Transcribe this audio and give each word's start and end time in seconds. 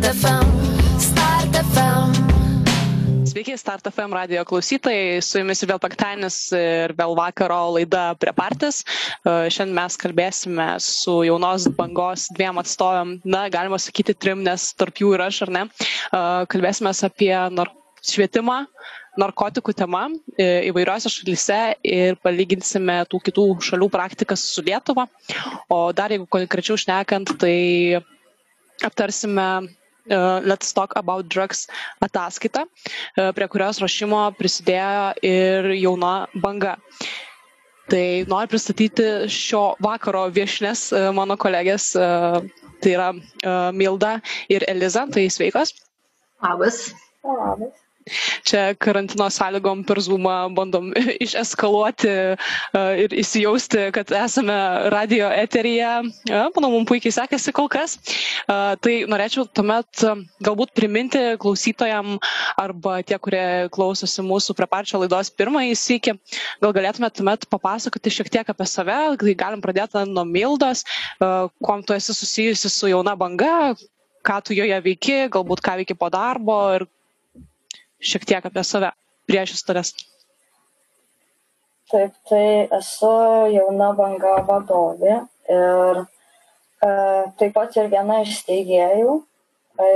Start 0.00 0.16
FM. 0.16 0.46
Start 0.98 1.52
FM. 1.76 2.08
Sveiki, 3.28 3.52
Start 3.60 3.84
FM 3.92 4.14
radio 4.16 4.40
klausytojai, 4.48 5.18
su 5.20 5.42
jumis 5.42 5.60
vėl 5.68 5.76
penktadienis 5.82 6.36
ir 6.56 6.94
vėl 6.96 7.12
vakaro 7.18 7.58
laida 7.74 8.06
prie 8.16 8.32
partijas. 8.32 8.78
Šiandien 9.28 9.74
mes 9.76 9.98
kalbėsime 10.00 10.68
su 10.80 11.18
jaunos 11.28 11.66
bangos 11.76 12.24
dviem 12.32 12.56
atstoviam, 12.62 13.12
na, 13.28 13.42
galima 13.52 13.76
sakyti 13.76 14.14
trim, 14.16 14.40
nes 14.46 14.70
tarp 14.80 15.02
jų 15.04 15.10
ir 15.18 15.24
aš, 15.26 15.42
ar 15.44 15.52
ne. 15.58 15.64
Kalbėsime 16.54 16.94
apie 17.10 17.34
nar 17.58 17.68
švietimą, 18.00 18.56
narkotikų 19.20 19.74
tema 19.82 20.06
įvairiose 20.40 21.12
šalyse 21.12 21.58
ir 21.84 22.16
palyginsime 22.24 23.02
tų 23.12 23.20
kitų 23.28 23.44
šalių 23.68 23.90
praktikas 23.98 24.48
su 24.54 24.64
Lietuva. 24.64 25.04
O 25.68 25.82
dar 25.92 26.16
jeigu 26.16 26.24
konkrečiau 26.38 26.80
šnekant, 26.80 27.36
tai 27.44 28.00
aptarsime 28.80 29.50
Let's 30.08 30.72
Talk 30.76 30.92
About 30.96 31.28
Drugs 31.28 31.66
ataskaitą, 32.04 32.64
uh, 32.66 33.30
prie 33.36 33.48
kurios 33.52 33.80
rašymo 33.82 34.22
prisidėjo 34.38 35.02
ir 35.26 35.70
jauna 35.80 36.12
banga. 36.34 36.76
Tai 37.90 38.04
noriu 38.30 38.52
pristatyti 38.52 39.06
šio 39.34 39.62
vakaro 39.82 40.24
viešnės 40.30 40.86
uh, 40.94 41.08
mano 41.16 41.34
kolegės, 41.40 41.90
tai 42.80 42.92
yra 42.94 43.10
Milda 43.76 44.14
ir 44.48 44.64
Eliza, 44.70 45.04
tai 45.12 45.26
sveikos. 45.30 45.74
Labas. 46.40 46.84
Labas. 47.26 47.79
Čia 48.46 48.74
karantino 48.80 49.28
sąlygom 49.30 49.84
per 49.88 50.00
Zoomą 50.02 50.36
bandom 50.56 50.90
išeskaluoti 51.26 52.12
ir 53.04 53.14
įsijausti, 53.22 53.86
kad 53.94 54.10
esame 54.22 54.56
radio 54.94 55.28
eteryje. 55.34 55.90
Manau, 56.30 56.70
mums 56.74 56.88
puikiai 56.90 57.14
sekėsi 57.14 57.54
kol 57.56 57.68
kas. 57.72 57.96
Tai 58.48 58.94
norėčiau 59.12 59.46
tuomet 59.54 60.04
galbūt 60.46 60.72
priminti 60.76 61.22
klausytojam 61.42 62.16
arba 62.60 63.00
tie, 63.06 63.18
kurie 63.22 63.44
klausosi 63.72 64.24
mūsų 64.26 64.56
prie 64.58 64.68
pačio 64.70 65.00
laidos 65.02 65.30
pirmąjį 65.40 65.76
sykį, 65.80 66.16
gal 66.64 66.74
galėtumėt 66.76 67.16
tuomet 67.20 67.46
papasakoti 67.52 68.12
šiek 68.14 68.30
tiek 68.32 68.52
apie 68.52 68.66
save, 68.68 68.98
tai 69.20 69.36
galim 69.44 69.62
pradėti 69.64 70.04
nuo 70.10 70.24
Mildos, 70.28 70.84
kuom 71.20 71.84
tu 71.86 71.96
esi 71.96 72.14
susijusi 72.16 72.70
su 72.72 72.90
jauna 72.92 73.16
banga, 73.18 73.74
ką 74.26 74.40
tu 74.44 74.56
joje 74.56 74.78
veiki, 74.84 75.18
galbūt 75.32 75.62
ką 75.64 75.78
veiki 75.80 75.96
po 75.98 76.10
darbo 76.12 76.56
ir 76.78 76.86
šiek 78.00 78.24
tiek 78.28 78.46
apie 78.46 78.64
save 78.64 78.92
prieš 79.28 79.56
istorijas. 79.58 79.94
Taip, 81.90 82.14
tai 82.30 82.68
esu 82.78 83.10
jauna 83.50 83.90
banga 83.98 84.36
vadovė 84.46 85.16
ir 85.50 85.98
e, 86.04 86.90
taip 87.40 87.52
pat 87.56 87.74
ir 87.80 87.90
viena 87.90 88.20
iš 88.22 88.36
steigėjų. 88.44 89.16
E, 89.80 89.88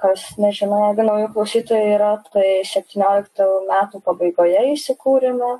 kas 0.00 0.24
nežino, 0.40 0.80
jeigu 0.86 1.04
naujų 1.04 1.28
klausytojų 1.36 1.92
yra, 1.98 2.10
tai 2.32 2.48
17 2.70 3.48
metų 3.68 4.00
pabaigoje 4.08 4.64
įsikūrėme, 4.72 5.52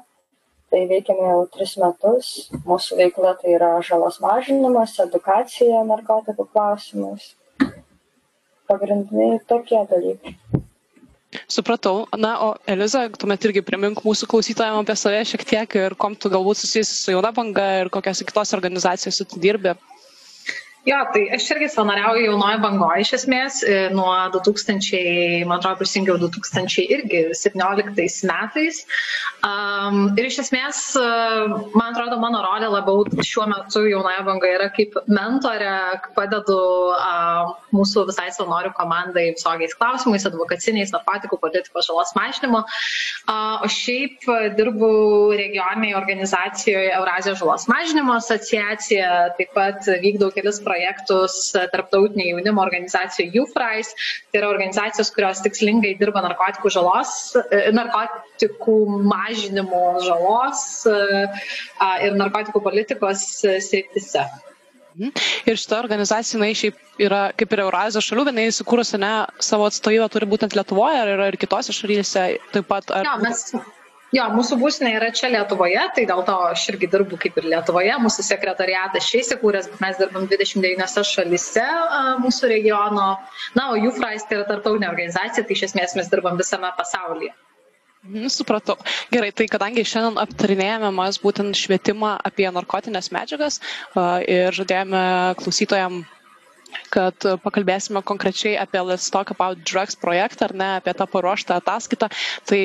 tai 0.72 0.82
veikiame 0.90 1.28
jau 1.28 1.44
3 1.58 1.76
metus. 1.84 2.32
Mūsų 2.64 3.00
veikla 3.02 3.36
tai 3.42 3.56
yra 3.58 3.74
žalos 3.84 4.20
mažinimas, 4.24 4.96
edukacija 5.04 5.84
narkotikų 5.90 6.48
klausimais. 6.48 7.34
Pagrindiniai 8.72 9.42
tokie 9.52 9.84
dalykai. 9.90 10.38
Supratau. 11.54 12.06
Na, 12.18 12.32
o 12.42 12.48
Eliza, 12.66 13.04
tuomet 13.20 13.44
irgi 13.46 13.62
primink 13.62 14.00
mūsų 14.02 14.26
klausytojams 14.32 14.80
apie 14.82 14.96
save 14.98 15.20
šiek 15.30 15.44
tiek 15.46 15.76
ir 15.78 15.94
kom 16.04 16.16
tu 16.18 16.30
galbūt 16.32 16.58
susijusi 16.64 16.96
su 16.98 17.12
jauna 17.14 17.30
banga 17.36 17.66
ir 17.84 17.90
kokiose 17.94 18.26
kitose 18.26 18.56
organizacijose 18.58 19.26
tu 19.32 19.38
dirbi. 19.44 19.76
Jo, 20.84 20.98
tai 21.14 21.22
aš 21.32 21.46
irgi 21.54 21.70
savanoriauju 21.72 22.26
jaunoji 22.26 22.58
bangoje 22.60 23.04
iš 23.06 23.10
esmės 23.16 23.62
nuo 23.96 24.10
2000, 24.34 25.46
man 25.48 25.56
atrodo, 25.56 25.78
prisijungiau 25.80 26.18
2017 26.20 28.28
metais. 28.28 28.82
Um, 29.44 30.12
ir 30.20 30.28
iš 30.28 30.42
esmės, 30.42 30.80
man 31.72 31.88
atrodo, 31.88 32.18
mano 32.20 32.42
rolė 32.44 32.68
labiau 32.68 33.00
šiuo 33.24 33.46
metu 33.48 33.80
jaunoje 33.88 34.20
bangoje 34.28 34.52
yra 34.58 34.68
kaip 34.76 34.92
mentorė, 35.08 36.04
padedu 36.18 36.58
uh, 36.92 37.56
mūsų 37.72 38.04
visai 38.10 38.28
savanorių 38.36 38.74
komandai 38.76 39.30
visokiais 39.30 39.72
klausimais, 39.80 40.28
advokaciniais, 40.28 40.92
narkotikų 40.92 41.40
politikos 41.40 41.88
žalos 41.88 42.12
mažinimo. 42.18 42.60
Uh, 43.24 43.64
o 43.64 43.66
šiaip 43.72 44.20
dirbu 44.60 44.92
regioniniai 45.40 45.96
organizacijoje 45.96 46.92
Eurazijos 47.00 47.40
žalos 47.40 47.64
mažinimo 47.72 48.20
asociacija, 48.20 49.32
taip 49.40 49.56
pat 49.56 49.80
vykdau 50.04 50.28
kelis 50.36 50.60
projektus 50.60 50.72
projektus 50.74 51.52
tarptautinė 51.72 52.28
jaunimo 52.32 52.62
organizacija 52.66 53.30
YouFries. 53.34 53.94
Tai 54.32 54.42
yra 54.42 54.50
organizacijos, 54.50 55.12
kurios 55.14 55.42
tikslingai 55.44 55.94
dirba 56.00 56.24
narkotikų 56.26 56.72
žalos, 56.74 57.12
narkotikų 57.78 58.78
mažinimo 59.14 59.84
žalos 60.04 60.64
ir 60.90 62.18
narkotikų 62.18 62.64
politikos 62.64 63.28
srityse. 63.68 64.26
Ir 64.94 65.58
šita 65.58 65.80
organizacija, 65.82 66.38
jinai 66.38 66.54
šiaip 66.54 66.76
yra 67.02 67.24
kaip 67.34 67.50
ir 67.56 67.64
Eurazijos 67.64 68.06
šalių, 68.06 68.28
vienai 68.28 68.44
įsikūrusi, 68.46 69.00
ne, 69.02 69.14
savo 69.42 69.66
atstovybę 69.66 70.06
turi 70.14 70.28
būtent 70.30 70.54
Lietuvoje, 70.54 71.00
ar 71.02 71.10
yra 71.16 71.26
ir 71.32 71.38
kitose 71.42 71.74
šalyse 71.74 72.26
taip 72.54 72.68
pat? 72.70 72.92
Ar... 72.94 73.08
Ja, 73.08 73.16
mes 73.18 73.48
Jo, 74.14 74.24
mūsų 74.30 74.56
būstinė 74.60 74.92
yra 74.94 75.08
čia 75.18 75.26
Lietuvoje, 75.32 75.80
tai 75.96 76.04
dėl 76.06 76.20
to 76.28 76.34
aš 76.52 76.68
irgi 76.70 76.86
dirbu 76.92 77.16
kaip 77.22 77.38
ir 77.40 77.48
Lietuvoje. 77.50 77.96
Mūsų 78.04 78.22
sekretariatas 78.28 79.08
čia 79.10 79.22
įsikūręs, 79.24 79.66
bet 79.72 79.80
mes 79.82 79.98
dirbam 79.98 80.28
29 80.30 81.02
šalise 81.08 81.64
mūsų 82.22 82.50
regiono. 82.52 83.08
Na, 83.58 83.64
o 83.72 83.80
UFRAIS 83.90 84.28
tai 84.28 84.38
yra 84.38 84.46
tarptautinė 84.52 84.86
organizacija, 84.92 85.42
tai 85.48 85.56
iš 85.58 85.64
esmės 85.70 85.96
mes 85.98 86.12
dirbam 86.12 86.38
visame 86.38 86.70
pasaulyje. 86.78 87.34
Supratau. 88.30 88.76
Gerai, 89.10 89.32
tai 89.32 89.48
kadangi 89.48 89.82
šiandien 89.88 90.20
aptarinėjame 90.22 90.90
mes 90.94 91.18
būtent 91.24 91.56
švietimą 91.56 92.14
apie 92.28 92.46
narkotinės 92.52 93.08
medžiagas 93.16 93.58
ir 94.28 94.52
žadėjome 94.54 95.00
klausytojams 95.40 96.04
kad 96.94 97.26
pakalbėsime 97.42 98.02
konkrečiai 98.06 98.56
apie 98.58 98.80
Let's 98.82 99.06
Talk 99.14 99.30
About 99.34 99.62
Drugs 99.66 99.94
projektą, 99.98 100.48
ar 100.50 100.54
ne, 100.58 100.68
apie 100.80 100.94
tą 100.98 101.06
paruoštą 101.10 101.58
ataskaitą. 101.60 102.08
Tai 102.50 102.60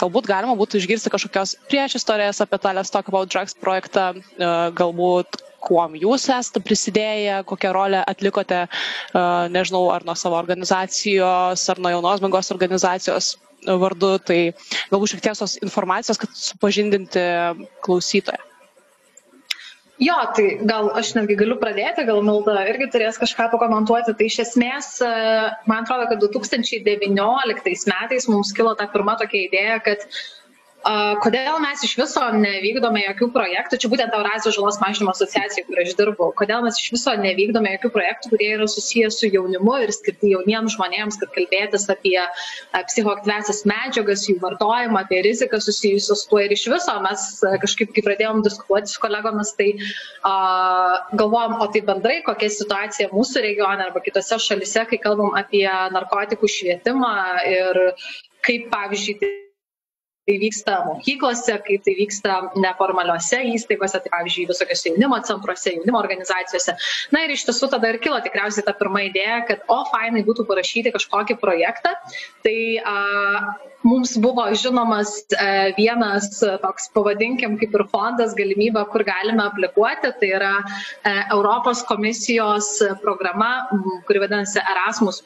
galbūt 0.00 0.28
galima 0.30 0.54
būtų 0.58 0.80
išgirsti 0.80 1.12
kažkokios 1.14 1.54
priešistorės 1.70 2.42
apie 2.44 2.58
tą 2.62 2.72
Let's 2.76 2.92
Talk 2.94 3.08
About 3.12 3.30
Drugs 3.32 3.56
projektą, 3.58 4.10
e, 4.14 4.50
galbūt 4.80 5.40
kuom 5.64 5.94
jūs 5.96 6.26
esate 6.28 6.60
prisidėję, 6.60 7.38
kokią 7.48 7.72
rolę 7.76 8.02
atlikote, 8.10 8.64
e, 8.66 9.24
nežinau, 9.54 9.86
ar 9.94 10.04
nuo 10.04 10.14
savo 10.18 10.36
organizacijos, 10.40 11.64
ar 11.72 11.80
nuo 11.80 11.94
jaunos 11.96 12.20
bangos 12.24 12.52
organizacijos 12.54 13.34
vardu, 13.64 14.16
tai 14.20 14.40
galbūt 14.92 15.14
šiek 15.14 15.22
tiek 15.24 15.38
tos 15.40 15.56
informacijos, 15.64 16.20
kad 16.20 16.34
supažindinti 16.36 17.22
klausytoją. 17.84 18.53
Jo, 20.02 20.14
tai 20.34 20.46
gal 20.66 20.88
aš 20.98 21.12
netgi 21.14 21.36
galiu 21.38 21.54
pradėti, 21.60 22.02
gal 22.08 22.18
Milda 22.26 22.64
irgi 22.66 22.88
turės 22.90 23.18
kažką 23.20 23.46
pakomentuoti. 23.52 24.14
Tai 24.18 24.26
iš 24.26 24.40
esmės, 24.42 24.88
man 25.70 25.84
atrodo, 25.84 26.08
kad 26.10 26.24
2019 26.24 27.86
metais 27.92 28.26
mums 28.30 28.50
kilo 28.56 28.74
ta 28.74 28.88
pirma 28.90 29.14
tokia 29.20 29.44
idėja, 29.46 29.76
kad 29.86 30.02
Kodėl 30.84 31.56
mes 31.62 31.80
iš 31.86 31.94
viso 31.96 32.22
nevykdome 32.36 33.00
jokių 33.06 33.30
projektų, 33.32 33.78
čia 33.80 33.88
būtent 33.88 34.12
Eurazijos 34.12 34.56
žalos 34.58 34.76
mažinimo 34.82 35.14
asociacija, 35.14 35.64
kur 35.64 35.78
aš 35.80 35.94
dirbu, 35.96 36.26
kodėl 36.36 36.60
mes 36.66 36.76
iš 36.76 36.90
viso 36.92 37.14
nevykdome 37.16 37.70
jokių 37.78 37.90
projektų, 37.94 38.32
kurie 38.34 38.50
yra 38.58 38.66
susijęs 38.68 39.16
su 39.22 39.30
jaunimu 39.32 39.78
ir 39.80 39.92
skirti 39.96 40.34
jauniems 40.34 40.74
žmonėms, 40.76 41.16
kad 41.22 41.32
kalbėtis 41.32 41.88
apie 41.94 42.18
psichoaktyvesias 42.74 43.62
medžiagas, 43.70 44.26
jų 44.28 44.36
vartojimą, 44.42 45.06
apie 45.06 45.22
riziką 45.24 45.62
susijusius 45.64 46.26
su 46.26 46.28
tuo. 46.28 46.42
Ir 46.44 46.52
iš 46.52 46.66
viso 46.74 46.98
mes 47.06 47.24
kažkaip, 47.64 47.94
kai 47.96 48.04
pradėjom 48.04 48.44
diskutuoti 48.44 48.92
su 48.92 49.00
kolegomis, 49.00 49.54
tai 49.56 49.70
uh, 49.78 51.00
galvojom, 51.16 51.56
o 51.64 51.70
tai 51.72 51.84
bendrai 51.88 52.18
kokia 52.28 52.52
situacija 52.52 53.08
mūsų 53.14 53.46
regione 53.48 53.88
arba 53.88 54.04
kitose 54.04 54.36
šalise, 54.36 54.84
kai 54.92 55.00
kalbam 55.00 55.32
apie 55.40 55.64
narkotikų 55.96 56.52
švietimą 56.58 57.14
ir 57.48 57.82
kaip, 58.44 58.68
pavyzdžiui, 58.68 59.32
tai 60.26 60.38
vyksta 60.40 60.78
mokyklose, 60.86 61.58
kaip 61.66 61.82
tai 61.84 61.94
vyksta 61.98 62.36
neformaliuose 62.56 63.42
įstaigose, 63.52 64.00
tai 64.00 64.12
pavyzdžiui, 64.12 64.46
visokiose 64.48 64.88
jaunimo 64.92 65.18
centruose, 65.28 65.74
jaunimo 65.76 66.00
organizacijose. 66.00 66.76
Na 67.12 67.24
ir 67.24 67.34
iš 67.34 67.44
tiesų 67.48 67.68
tada 67.74 67.92
ir 67.92 68.00
kilo 68.04 68.16
tikriausiai 68.24 68.64
ta 68.64 68.72
pirma 68.78 69.04
idėja, 69.04 69.42
kad 69.50 69.68
o 69.68 69.82
fainai 69.90 70.24
būtų 70.24 70.46
parašyti 70.48 70.94
kažkokį 70.96 71.36
projektą. 71.42 71.92
Tai 72.46 72.56
a, 72.88 72.96
mums 73.84 74.16
buvo 74.24 74.48
žinomas 74.56 75.12
a, 75.36 75.50
vienas 75.76 76.40
toks, 76.40 76.88
pavadinkim, 76.96 77.60
kaip 77.60 77.76
ir 77.76 77.86
fondas 77.92 78.32
galimybė, 78.38 78.88
kur 78.94 79.04
galime 79.04 79.44
aplikuoti. 79.44 80.14
Tai 80.20 80.34
yra 80.40 80.56
a, 80.56 81.16
Europos 81.36 81.84
komisijos 81.84 82.78
programa, 83.04 83.54
kuri 84.08 84.24
vadinasi 84.24 84.64
Erasmus 84.64 85.20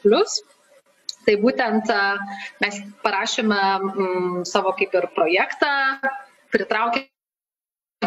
tai 1.27 1.35
būtent 1.43 1.91
mes 2.63 2.81
parašėme 3.05 3.61
savo 4.49 4.73
kaip 4.79 4.95
ir 4.99 5.07
projektą, 5.15 5.71
pritraukėme 6.53 7.18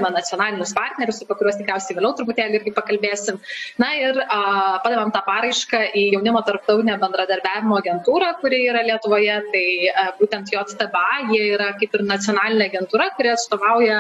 nacionalinius 0.01 0.73
partnerius, 0.73 1.21
apie 1.21 1.37
kuriuos 1.37 1.59
tikriausiai 1.61 1.97
vėliau 1.99 2.15
truputėlį 2.17 2.59
irgi 2.59 2.73
pakalbėsim. 2.73 3.39
Na 3.83 3.91
ir 4.01 4.17
a, 4.25 4.39
padavėm 4.81 5.13
tą 5.13 5.21
paraišką 5.27 5.83
į 5.93 6.05
jaunimo 6.15 6.41
tarptautinę 6.47 6.97
bendradarbiavimo 7.03 7.77
agentūrą, 7.77 8.31
kuri 8.41 8.63
yra 8.71 8.81
Lietuvoje, 8.87 9.37
tai 9.53 9.67
a, 9.93 10.07
būtent 10.17 10.49
JTBA, 10.55 11.05
jie 11.35 11.43
yra 11.59 11.73
kaip 11.77 11.93
ir 11.99 12.07
nacionalinė 12.09 12.71
agentūra, 12.71 13.11
kuri 13.19 13.35
atstovauja 13.35 13.99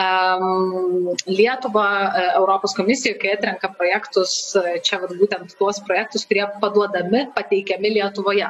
um, 0.00 1.12
Lietuvą 1.28 1.86
Europos 2.38 2.72
komisijoje, 2.78 3.18
kai 3.20 3.34
atrenka 3.36 3.74
projektus, 3.76 4.56
čia 4.88 5.02
vat, 5.04 5.12
būtent 5.20 5.52
tuos 5.60 5.82
projektus, 5.84 6.24
kurie 6.24 6.48
paduodami, 6.64 7.26
pateikiami 7.36 7.92
Lietuvoje. 7.98 8.48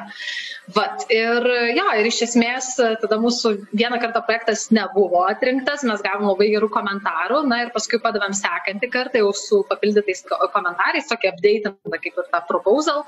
Vat, 0.75 1.03
ir, 1.11 1.51
jo, 1.75 1.85
ir 1.99 2.07
iš 2.07 2.23
esmės 2.29 2.73
tada 2.77 3.19
mūsų 3.19 3.53
vieną 3.75 3.99
kartą 4.03 4.23
projektas 4.23 4.67
nebuvo 4.75 5.25
atrinktas, 5.27 5.83
mes 5.87 6.03
gavom 6.03 6.31
labai 6.31 6.49
gerų 6.55 6.71
komentarų, 6.77 7.41
na 7.49 7.63
ir 7.65 7.73
paskui 7.75 7.99
padavėm 8.03 8.35
sekantį 8.37 8.91
kartą 8.93 9.23
jau 9.23 9.33
su 9.35 9.63
papildytais 9.69 10.23
komentarais, 10.53 11.09
tokį 11.11 11.33
updatintą 11.33 12.01
kaip 12.03 12.21
ir 12.23 12.29
tą 12.33 12.43
proposal. 12.49 13.03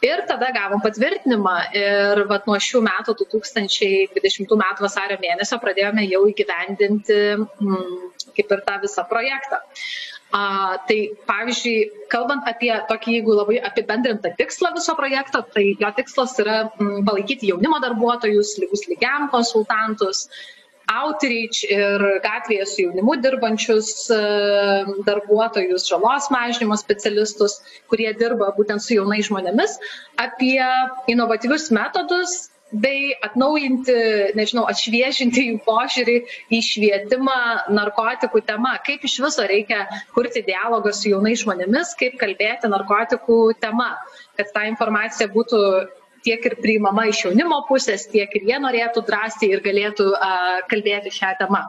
Ir 0.00 0.22
tada 0.28 0.48
gavom 0.56 0.80
patvirtinimą 0.80 1.56
ir 1.76 2.22
vat, 2.30 2.46
nuo 2.48 2.56
šių 2.56 2.80
metų, 2.86 3.18
2020 3.20 4.54
metų 4.62 4.86
vasario 4.86 5.18
mėnesio, 5.20 5.58
pradėjome 5.60 6.06
jau 6.08 6.22
įgyvendinti 6.30 7.18
mm, 7.36 7.98
kaip 8.38 8.54
ir 8.56 8.62
tą 8.64 8.78
visą 8.86 9.04
projektą. 9.10 9.60
A, 10.30 10.78
tai 10.86 11.10
pavyzdžiui, 11.26 12.06
kalbant 12.12 12.46
apie 12.46 12.70
tokį, 12.88 13.16
jeigu 13.18 13.34
labai 13.34 13.58
apibendrintą 13.66 14.30
tikslą 14.38 14.70
viso 14.76 14.94
projekto, 14.94 15.42
tai 15.56 15.72
jo 15.80 15.90
tikslas 15.96 16.36
yra 16.38 16.60
m, 16.78 17.00
palaikyti 17.08 17.50
jaunimo 17.50 17.80
darbuotojus, 17.82 18.54
lygus 18.62 18.86
lygiam 18.86 19.26
konsultantus, 19.34 20.28
outreach 20.90 21.62
ir 21.64 22.04
gatvėje 22.24 22.66
su 22.68 22.84
jaunimu 22.84 23.16
dirbančius 23.22 23.90
e, 24.14 24.20
darbuotojus, 25.06 25.86
žalos 25.90 26.30
mažinimo 26.34 26.78
specialistus, 26.80 27.58
kurie 27.92 28.10
dirba 28.18 28.50
būtent 28.56 28.82
su 28.84 28.96
jaunais 28.98 29.28
žmonėmis, 29.30 29.76
apie 30.18 30.58
inovatyvius 31.14 31.70
metodus 31.74 32.40
bei 32.70 33.14
atnaujinti, 33.26 33.94
nežinau, 34.38 34.64
atšviežinti 34.70 35.46
jų 35.48 35.56
požiūrį 35.66 36.16
į 36.54 36.60
švietimą 36.62 37.38
narkotikų 37.74 38.42
tema, 38.46 38.76
kaip 38.86 39.04
iš 39.06 39.16
viso 39.24 39.46
reikia 39.50 39.86
kurti 40.14 40.44
dialogą 40.46 40.92
su 40.94 41.10
jaunais 41.10 41.42
žmonėmis, 41.42 41.96
kaip 41.98 42.14
kalbėti 42.20 42.70
narkotikų 42.70 43.40
tema, 43.62 43.90
kad 44.38 44.52
ta 44.54 44.68
informacija 44.70 45.26
būtų 45.34 45.64
tiek 46.26 46.44
ir 46.46 46.56
priimama 46.60 47.06
iš 47.10 47.24
jaunimo 47.26 47.62
pusės, 47.68 48.06
tiek 48.10 48.32
ir 48.36 48.46
jie 48.48 48.58
norėtų 48.62 49.04
drąsiai 49.06 49.52
ir 49.54 49.62
galėtų 49.64 50.06
uh, 50.12 50.60
kalbėti 50.70 51.12
šią 51.14 51.34
temą. 51.40 51.62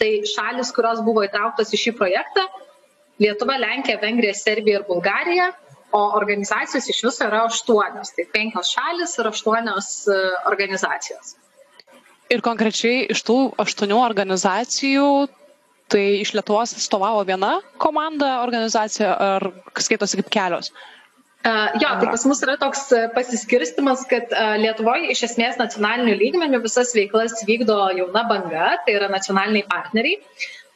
Tai 0.00 0.10
šalis, 0.26 0.72
kurios 0.74 1.02
buvo 1.06 1.24
įtrauktos 1.26 1.72
į 1.74 1.80
šį 1.84 1.94
projektą- 1.98 2.46
Lietuva, 3.22 3.60
Lenkija, 3.62 4.00
Vengrija, 4.02 4.34
Serbija 4.34 4.80
ir 4.80 4.88
Bulgarija, 4.88 5.52
o 5.94 6.00
organizacijos 6.18 6.88
iš 6.90 7.04
viso 7.06 7.28
yra 7.28 7.44
aštuonios. 7.46 8.10
Tai 8.16 8.24
penkios 8.34 8.72
šalis 8.74 9.14
ir 9.18 9.30
aštuonios 9.30 9.90
uh, 10.10 10.24
organizacijos. 10.50 11.36
Ir 12.32 12.42
konkrečiai 12.42 13.04
iš 13.12 13.20
tų 13.26 13.38
aštuonių 13.60 14.00
organizacijų, 14.00 15.08
tai 15.92 16.04
iš 16.22 16.32
Lietuvos 16.34 16.72
atstovavo 16.74 17.22
viena 17.28 17.58
komanda 17.78 18.38
organizacija 18.42 19.12
ar 19.36 19.50
skaitosi 19.78 20.18
kaip 20.22 20.30
kelios? 20.32 20.72
Jo, 21.44 21.88
tai 22.00 22.08
pas 22.08 22.22
mus 22.24 22.40
yra 22.40 22.54
toks 22.56 22.86
pasiskirstimas, 23.12 24.06
kad 24.08 24.30
uh, 24.32 24.54
Lietuvoje 24.62 25.10
iš 25.12 25.26
esmės 25.26 25.58
nacionaliniu 25.60 26.14
lygmeniu 26.16 26.60
visas 26.64 26.94
veiklas 26.96 27.34
vykdo 27.44 27.76
jauna 27.98 28.22
banga, 28.30 28.70
tai 28.86 28.94
yra 28.96 29.10
nacionaliniai 29.12 29.66
partneriai. 29.68 30.22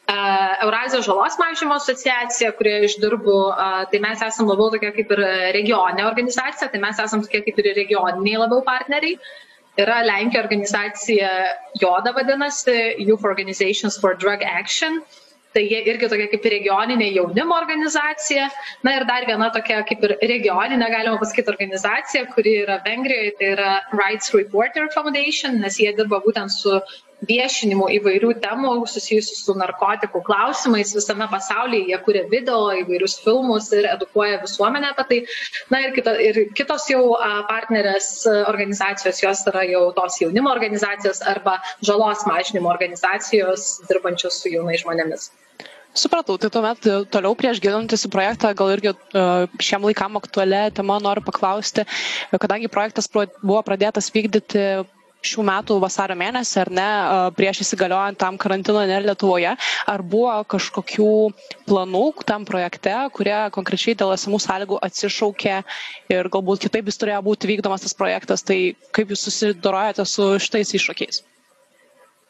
Uh, 0.08 0.66
Eurazijos 0.66 1.06
žalos 1.08 1.38
mažymo 1.40 1.78
asociacija, 1.80 2.52
kurioje 2.58 2.90
aš 2.90 2.96
dirbu, 3.00 3.36
uh, 3.48 3.78
tai 3.88 4.00
mes 4.04 4.24
esame 4.26 4.52
labiau 4.52 4.68
tokia 4.74 4.92
kaip 4.96 5.14
ir 5.16 5.22
regioninė 5.56 6.04
organizacija, 6.08 6.68
tai 6.72 6.80
mes 6.84 7.00
esame 7.04 7.24
tokie 7.24 7.40
kaip 7.48 7.62
ir 7.64 7.70
regioniniai 7.80 8.42
labiau 8.44 8.60
partneriai. 8.68 9.16
Yra 9.80 10.02
Lenkija 10.04 10.42
organizacija, 10.44 11.32
JODA 11.80 12.12
vadinasi, 12.16 12.76
Youth 13.08 13.24
Organizations 13.24 13.96
for 13.96 14.12
Drug 14.20 14.44
Action. 14.44 15.00
Uh, 15.00 15.27
tai 15.56 15.64
jie 15.70 15.80
irgi 15.90 16.08
tokia 16.12 16.28
kaip 16.32 16.46
regioninė 16.54 17.08
jaunimo 17.14 17.56
organizacija. 17.56 18.48
Na 18.86 18.96
ir 18.98 19.06
dar 19.08 19.26
viena 19.28 19.50
tokia 19.54 19.80
kaip 19.88 20.04
ir 20.08 20.16
regioninė, 20.32 20.90
galima 20.92 21.20
pasakyti, 21.22 21.52
organizacija, 21.54 22.26
kuri 22.34 22.54
yra 22.64 22.78
Vengrijoje, 22.86 23.34
tai 23.40 23.52
yra 23.56 23.70
Rights 23.96 24.34
Reporter 24.36 24.88
Foundation, 24.94 25.60
nes 25.64 25.80
jie 25.80 25.92
dirba 25.98 26.20
būtent 26.26 26.52
su 26.54 26.78
viešinimu 27.26 27.88
įvairių 27.98 28.30
temų 28.42 28.72
susijusių 28.86 29.36
su 29.38 29.54
narkotikų 29.58 30.22
klausimais 30.26 30.94
visame 30.94 31.26
pasaulyje. 31.32 31.88
Jie 31.90 31.98
kuria 32.04 32.24
video, 32.30 32.60
įvairius 32.82 33.18
filmus 33.24 33.72
ir 33.74 33.88
edukuoja 33.90 34.38
visuomenę 34.44 34.92
apie 34.92 35.06
tai. 35.10 35.18
Na 35.72 35.82
ir, 35.86 35.94
kita, 35.96 36.14
ir 36.22 36.40
kitos 36.58 36.86
jau 36.92 37.02
partnerės 37.50 38.12
organizacijos, 38.44 39.22
jos 39.24 39.44
yra 39.50 39.66
jau 39.68 39.88
tos 39.96 40.20
jaunimo 40.22 40.52
organizacijos 40.54 41.22
arba 41.26 41.58
žalos 41.82 42.24
mažinimo 42.28 42.70
organizacijos 42.70 43.80
dirbančios 43.90 44.42
su 44.42 44.54
jaunais 44.54 44.84
žmonėmis. 44.84 45.30
Supratau, 45.98 46.36
tai 46.38 46.50
tuomet 46.52 46.84
e, 46.86 46.98
toliau 47.10 47.34
prieš 47.34 47.58
gilintis 47.64 48.04
į 48.06 48.10
projektą, 48.12 48.52
gal 48.54 48.70
irgi 48.74 48.92
e, 48.92 49.22
šiam 49.64 49.86
laikam 49.88 50.18
aktualią 50.20 50.68
temą 50.76 50.98
noriu 51.02 51.24
paklausti, 51.26 51.82
kadangi 52.30 52.70
projektas 52.70 53.08
buvo 53.10 53.62
pradėtas 53.66 54.12
vykdyti 54.14 54.66
šių 55.26 55.44
metų 55.48 55.76
vasario 55.82 56.14
mėnesį, 56.18 56.58
ar 56.62 56.70
ne, 56.78 56.86
prieš 57.38 57.62
įsigaliojant 57.64 58.18
tam 58.20 58.38
karantino 58.40 58.84
ne 58.86 58.98
Lietuvoje, 59.06 59.54
ar 59.92 60.02
buvo 60.14 60.34
kažkokių 60.54 61.08
planų 61.68 62.02
tam 62.28 62.46
projekte, 62.48 62.94
kurie 63.16 63.38
konkrečiai 63.54 63.96
dėl 63.98 64.14
esamų 64.14 64.40
sąlygų 64.46 64.78
atsišaukė 64.88 65.56
ir 66.14 66.30
galbūt 66.36 66.66
kitaip 66.66 66.90
jis 66.92 67.00
turėjo 67.02 67.24
būti 67.30 67.50
vykdomas 67.54 67.84
tas 67.86 67.96
projektas, 67.98 68.46
tai 68.46 68.60
kaip 68.94 69.10
jūs 69.14 69.26
susidorojate 69.28 70.06
su 70.06 70.30
šitais 70.42 70.74
iššūkiais? 70.78 71.24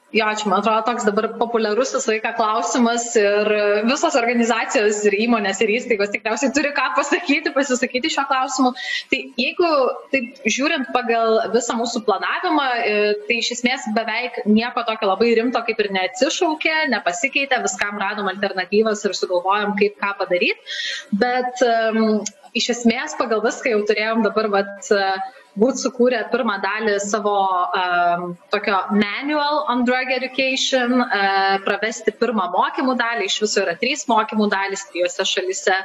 Jo, 0.09 0.25
čia 0.41 0.49
man 0.49 0.63
atrodo 0.63 0.87
toks 0.87 1.05
dabar 1.05 1.27
populiarus 1.37 1.91
visą 1.93 2.15
laiką 2.15 2.31
klausimas 2.39 3.11
ir 3.21 3.51
visos 3.85 4.15
organizacijos 4.17 5.03
ir 5.05 5.17
įmonės 5.27 5.59
ir 5.61 5.73
įstaigos 5.75 6.15
tikriausiai 6.15 6.55
turi 6.57 6.71
ką 6.73 6.87
pasakyti, 6.97 7.53
pasisakyti 7.53 8.09
šio 8.15 8.25
klausimu. 8.31 8.71
Tai 9.11 9.19
jeigu 9.43 9.69
taip 10.15 10.41
žiūrint 10.49 10.89
pagal 10.95 11.37
visą 11.53 11.77
mūsų 11.77 12.01
planavimą, 12.07 12.65
e, 12.81 12.95
tai 13.29 13.37
iš 13.43 13.51
esmės 13.59 13.85
beveik 13.99 14.41
nieko 14.49 14.87
tokio 14.89 15.11
labai 15.11 15.35
rimto 15.37 15.61
kaip 15.67 15.85
ir 15.85 15.91
neatsišaukė, 15.99 16.79
nepasikeitė, 16.95 17.61
viskam 17.67 18.01
radom 18.01 18.33
alternatyvas 18.33 19.05
ir 19.05 19.17
sugalvojom, 19.19 19.77
kaip 19.83 20.01
ką 20.01 20.15
padaryti. 20.23 20.79
Bet 21.21 21.61
um, 21.69 22.23
iš 22.57 22.73
esmės 22.79 23.13
pagal 23.21 23.45
viską 23.45 23.77
jau 23.77 23.85
turėjom 23.93 24.25
dabar 24.25 24.49
vat, 24.57 24.89
uh, 24.89 25.38
būt 25.59 25.81
sukūrę 25.81 26.21
pirmą 26.33 26.59
dalį 26.63 26.99
savo 27.03 27.35
um, 27.79 28.27
tokio 28.53 28.81
manual 28.95 29.65
on 29.73 29.85
drug 29.89 30.13
education, 30.15 31.01
uh, 31.03 31.57
pravesti 31.65 32.15
pirmą 32.15 32.49
mokymų 32.55 32.97
dalį, 33.01 33.29
iš 33.31 33.41
viso 33.47 33.65
yra 33.65 33.75
trys 33.81 34.07
mokymų 34.11 34.51
dalys 34.53 34.87
trijose 34.91 35.27
šalise. 35.29 35.81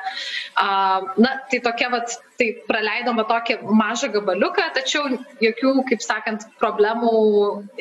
Uh, 0.57 1.09
na, 1.17 1.37
tai 1.51 1.61
tokia, 1.65 1.89
vat, 1.93 2.17
tai 2.39 2.47
praleidome 2.67 3.25
tokį 3.29 3.57
mažą 3.77 4.09
gabaliuką, 4.13 4.65
tačiau 4.75 5.09
jokių, 5.43 5.73
kaip 5.89 6.03
sakant, 6.03 6.45
problemų 6.61 7.13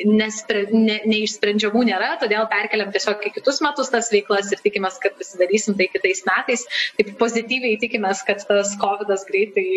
nespre, 0.09 0.65
ne, 0.73 0.99
neišsprendžiamų 1.09 1.83
nėra, 1.89 2.13
todėl 2.21 2.45
perkeliam 2.51 2.91
tiesiog 2.93 3.25
į 3.29 3.33
kitus 3.37 3.61
metus 3.65 3.91
tas 3.93 4.11
veiklas 4.13 4.51
ir 4.53 4.61
tikimės, 4.63 4.99
kad 5.03 5.17
pasidarysim 5.19 5.77
tai 5.79 5.89
kitais 5.93 6.23
metais. 6.29 6.67
Taip 6.99 7.13
pozityviai 7.21 7.79
tikimės, 7.81 8.23
kad 8.27 8.43
tas 8.49 8.75
COVID 8.81 9.11
greitai 9.29 9.67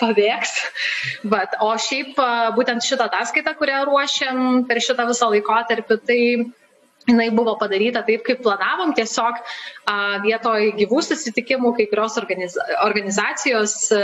paveiks. 0.00 0.56
Bet, 1.28 1.58
o 1.62 1.72
šiaip 1.80 2.18
būtent 2.56 2.84
šitą 2.86 3.08
ataskaitą, 3.10 3.54
kurią 3.58 3.84
ruošiam 3.88 4.64
per 4.68 4.82
šitą 4.84 5.06
visą 5.10 5.30
laikotarpį, 5.32 6.00
tai 6.08 6.20
jinai 7.08 7.28
buvo 7.34 7.54
padaryta 7.60 8.02
taip, 8.06 8.22
kaip 8.26 8.42
planavom, 8.44 8.92
tiesiog 8.96 9.38
a, 9.40 9.96
vietoj 10.24 10.72
gyvų 10.78 11.02
susitikimų 11.08 11.74
kai 11.78 11.86
kurios 11.90 12.18
organiza 12.20 12.66
organizacijos 12.84 13.74
a, 13.96 14.02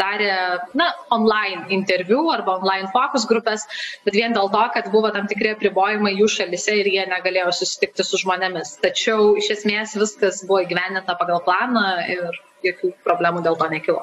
darė 0.00 0.30
na, 0.78 0.90
online 1.14 1.66
interviu 1.76 2.24
arba 2.34 2.58
online 2.60 2.90
fokus 2.94 3.26
grupės, 3.30 3.66
bet 4.06 4.16
vien 4.18 4.34
dėl 4.36 4.50
to, 4.54 4.64
kad 4.76 4.90
buvo 4.94 5.12
tam 5.14 5.28
tikri 5.30 5.52
apribojimai 5.56 6.14
jų 6.16 6.30
šalise 6.38 6.78
ir 6.80 6.90
jie 6.94 7.06
negalėjo 7.10 7.52
susitikti 7.60 8.06
su 8.06 8.22
žmonėmis. 8.24 8.78
Tačiau 8.82 9.34
iš 9.40 9.52
esmės 9.58 9.96
viskas 9.98 10.42
buvo 10.48 10.62
įgyveninta 10.66 11.18
pagal 11.20 11.42
planą 11.46 11.86
ir 12.08 12.42
jokių 12.66 12.92
problemų 13.06 13.44
dėl 13.46 13.58
to 13.58 13.70
nekilo. 13.72 14.02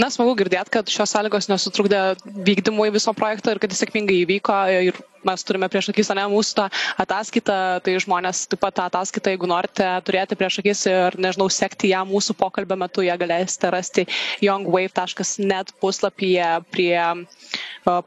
Na, 0.00 0.08
smagu 0.08 0.32
girdėti, 0.38 0.72
kad 0.72 0.88
šios 0.88 1.12
sąlygos 1.12 1.50
nesutrukdė 1.50 2.14
vykdymui 2.24 2.88
viso 2.94 3.12
projekto 3.16 3.52
ir 3.52 3.60
kad 3.60 3.74
jis 3.74 3.82
sėkmingai 3.84 4.22
įvyko 4.22 4.60
ir 4.88 5.00
mes 5.28 5.44
turime 5.46 5.68
prieš 5.72 5.90
akis, 5.92 6.10
ne 6.16 6.24
mūsų 6.32 6.56
tą 6.58 6.66
ataskaitą, 7.04 7.56
tai 7.86 7.94
žmonės 8.04 8.44
taip 8.52 8.62
pat 8.64 8.76
tą 8.78 8.86
ataskaitą, 8.90 9.34
jeigu 9.34 9.48
norite 9.50 9.88
turėti 10.06 10.38
prieš 10.40 10.60
akis 10.62 10.84
ir, 10.90 11.18
nežinau, 11.22 11.48
sekti 11.52 11.92
ją 11.92 12.02
mūsų 12.10 12.36
pokalbio 12.40 12.78
metu, 12.80 13.04
ją 13.06 13.16
galėsite 13.20 13.70
rasti 13.74 14.06
youngwave.net 14.44 15.74
puslapyje 15.82 16.50
prie 16.74 16.96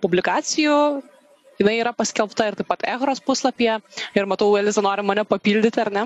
publikacijų 0.03 0.77
jinai 1.60 1.77
yra 1.79 1.93
paskelbta 1.95 2.50
ir 2.51 2.57
taip 2.60 2.67
pat 2.72 2.84
Ehros 2.95 3.22
puslapyje. 3.24 3.77
Ir 4.17 4.27
matau, 4.29 4.51
Eliza 4.60 4.84
nori 4.84 5.05
mane 5.07 5.24
papildyti, 5.27 5.79
ar 5.86 5.91
ne? 5.95 6.03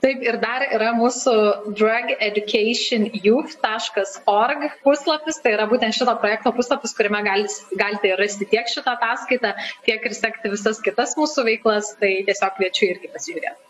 Taip, 0.00 0.22
ir 0.24 0.38
dar 0.40 0.62
yra 0.72 0.94
mūsų 0.96 1.32
drugeducationyouth.org 1.76 4.62
puslapis, 4.84 5.40
tai 5.44 5.50
yra 5.58 5.66
būtent 5.68 5.92
šito 5.98 6.14
projekto 6.22 6.52
puslapis, 6.56 6.94
kuriame 6.96 7.20
galite 7.26 8.14
rasti 8.20 8.44
tiek 8.48 8.66
šitą 8.72 8.90
ataskaitą, 8.96 9.50
tiek 9.88 10.00
ir 10.08 10.12
sekti 10.16 10.52
visas 10.56 10.80
kitas 10.86 11.12
mūsų 11.20 11.44
veiklas, 11.50 11.92
tai 12.00 12.12
tiesiog 12.30 12.56
kviečiu 12.56 12.84
irgi 12.94 13.08
pasižiūrėti. 13.12 13.60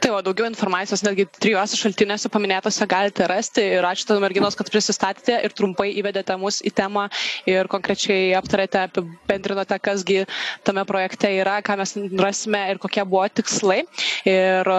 Tai 0.00 0.14
o 0.16 0.20
daugiau 0.24 0.46
informacijos 0.48 1.02
netgi 1.04 1.26
trijuose 1.44 1.76
šaltiniuose 1.76 2.30
paminėtose 2.32 2.86
galite 2.88 3.26
rasti 3.28 3.60
ir 3.74 3.84
ačiū 3.84 4.06
tada 4.08 4.22
merginos, 4.24 4.56
kad 4.56 4.70
prisistatėte 4.72 5.34
ir 5.44 5.52
trumpai 5.58 5.90
įvedėte 6.00 6.38
mus 6.40 6.62
į 6.64 6.72
temą 6.78 7.02
ir 7.50 7.68
konkrečiai 7.68 8.30
aptarėte, 8.38 8.80
apibendrinote, 8.88 9.76
kasgi 9.84 10.22
tame 10.64 10.86
projekte 10.88 11.28
yra, 11.42 11.58
ką 11.66 11.76
mes 11.82 11.92
rasime 12.22 12.62
ir 12.72 12.80
kokie 12.80 13.04
buvo 13.04 13.26
tikslai. 13.42 13.82
Ir 14.24 14.72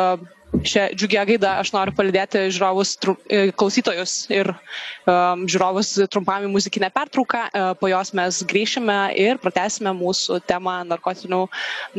šią 0.60 0.88
džiugią 0.96 1.24
gaidą 1.30 1.52
aš 1.62 1.72
noriu 1.76 1.94
palidėti 1.96 2.44
žiūrovus, 2.54 2.94
e, 3.32 3.42
klausytojus 3.58 4.16
ir 4.34 4.52
um, 4.52 5.46
žiūrovus 5.50 5.94
trumpam 6.12 6.46
į 6.48 6.52
muzikinę 6.54 6.92
pertrauką. 6.94 7.44
E, 7.50 7.64
po 7.80 7.90
jos 7.92 8.14
mes 8.18 8.42
grįšime 8.52 8.98
ir 9.20 9.40
pratęsime 9.44 9.94
mūsų 9.98 10.42
temą 10.50 10.82
narkotinių, 10.92 11.44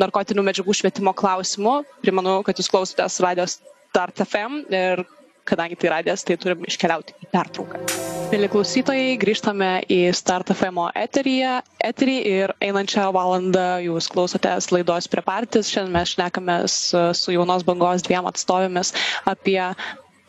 narkotinių 0.05 0.47
medžiagų 0.51 0.77
švietimo 0.83 1.15
klausimų. 1.17 1.79
Primenu, 2.05 2.41
kad 2.47 2.61
jūs 2.61 2.71
klausotės 2.73 3.21
radijos 3.25 3.61
Start 3.93 4.23
FM 4.25 4.63
ir 4.73 5.03
kadangi 5.45 5.77
tai 5.77 5.93
radijas, 5.99 6.25
tai 6.25 6.39
turim 6.41 6.65
iškeliauti 6.69 7.19
į 7.27 7.33
pertrauką. 7.35 8.22
Mėly 8.33 8.49
klausytojai, 8.49 9.09
grįžtame 9.21 9.67
į 9.93 9.97
Start 10.17 10.49
FM 10.55 10.79
eteryje, 10.97 11.51
eterį 11.85 12.15
ir 12.31 12.55
einančią 12.65 13.11
valandą 13.13 13.65
jūs 13.85 14.07
klausotės 14.15 14.71
laidos 14.73 15.09
prie 15.13 15.21
partijos. 15.27 15.69
Šiandien 15.75 15.99
mes 15.99 16.15
šnekamės 16.15 16.77
su 17.21 17.35
jaunos 17.35 17.67
bangos 17.69 18.07
dviem 18.07 18.25
atstovėmis 18.31 18.95
apie 19.35 19.59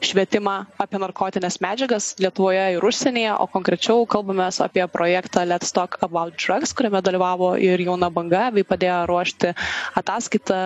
švietimą 0.06 0.54
apie 0.84 1.00
narkotinės 1.02 1.60
medžiagas 1.64 2.12
Lietuvoje 2.22 2.64
ir 2.76 2.86
užsienyje, 2.88 3.34
o 3.40 3.48
konkrečiau 3.52 4.06
kalbame 4.10 4.46
apie 4.68 4.86
projektą 4.92 5.46
Let's 5.48 5.72
Talk 5.76 5.98
About 6.06 6.36
Drugs, 6.40 6.74
kuriame 6.78 7.02
dalyvavo 7.06 7.54
ir 7.58 7.82
jauna 7.86 8.10
banga, 8.14 8.50
bei 8.56 8.66
padėjo 8.68 8.98
ruošti 9.10 9.54
ataskaitą 10.02 10.60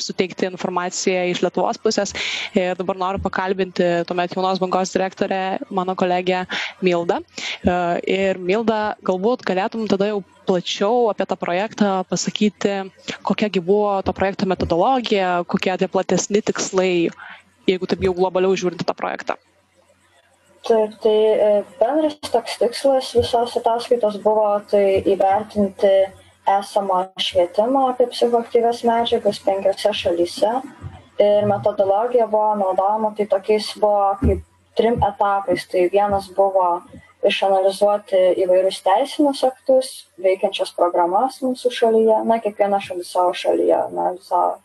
suteikti 0.00 0.46
informaciją 0.50 1.24
iš 1.30 1.42
Lietuvos 1.44 1.78
pusės. 1.82 2.12
Ir 2.58 2.74
dabar 2.78 2.98
noriu 2.98 3.22
pakalbinti 3.22 3.86
tuomet 4.08 4.34
jaunos 4.34 4.58
bangos 4.62 4.92
direktorę, 4.94 5.40
mano 5.70 5.94
kolegę 5.98 6.44
Mildą. 6.82 7.20
Ir 8.06 8.40
Milda, 8.42 8.80
galbūt 9.06 9.44
galėtum 9.46 9.86
tada 9.90 10.10
jau 10.10 10.22
plačiau 10.48 11.08
apie 11.12 11.26
tą 11.30 11.38
projektą 11.40 11.92
pasakyti, 12.10 12.74
kokiagi 13.24 13.62
buvo 13.64 14.00
to 14.04 14.12
projekto 14.16 14.48
metodologija, 14.50 15.38
kokie 15.48 15.76
tie 15.80 15.88
platesni 15.88 16.42
tikslai 16.44 17.08
jeigu 17.68 17.88
taip 17.90 18.04
jau 18.04 18.14
globaliau 18.16 18.56
žiūrint 18.58 18.84
tą 18.86 18.96
projektą? 18.96 19.36
Taip, 20.64 20.94
tai 21.04 21.14
e, 21.14 21.48
bendras 21.80 22.16
toks 22.32 22.56
tikslas 22.60 23.10
visos 23.12 23.56
ataskaitos 23.60 24.16
buvo 24.24 24.46
tai 24.70 25.02
įvertinti 25.12 25.92
esamą 26.48 27.02
švietimą 27.20 27.90
apie 27.90 28.06
psichoaktyvias 28.12 28.80
medžiagas 28.88 29.40
penkiose 29.44 29.92
šalyse. 30.00 30.52
Ir 31.20 31.46
metodologija 31.46 32.26
buvo 32.26 32.54
naudojama, 32.62 33.12
tai 33.16 33.26
tokiais 33.30 33.68
buvo 33.80 34.14
kaip 34.22 34.40
trim 34.78 34.96
etapais. 35.04 35.66
Tai 35.70 35.84
vienas 35.92 36.30
buvo 36.36 36.66
išanalizuoti 37.28 38.22
įvairius 38.44 38.80
teisinius 38.84 39.44
aktus, 39.46 39.92
veikiančias 40.20 40.74
programas 40.76 41.40
mūsų 41.44 41.72
šalyje, 41.72 42.18
na, 42.28 42.40
kiekviena 42.44 42.80
šalis 42.84 43.12
savo 43.14 43.32
šalyje 43.36 43.76
analizavo. 43.78 44.58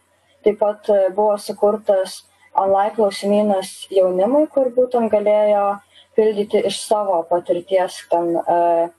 Taip 0.47 0.59
pat 0.63 0.89
e, 0.91 0.99
buvo 1.15 1.35
sukurtas 1.39 2.21
online 2.63 2.95
klausimynas 2.95 3.73
jaunimui, 3.93 4.47
kur 4.53 4.71
būtent 4.75 5.11
galėjo 5.13 5.65
pildyti 6.17 6.63
iš 6.69 6.81
savo 6.83 7.21
patirties, 7.29 8.01
ten, 8.11 8.33
e, 8.35 8.89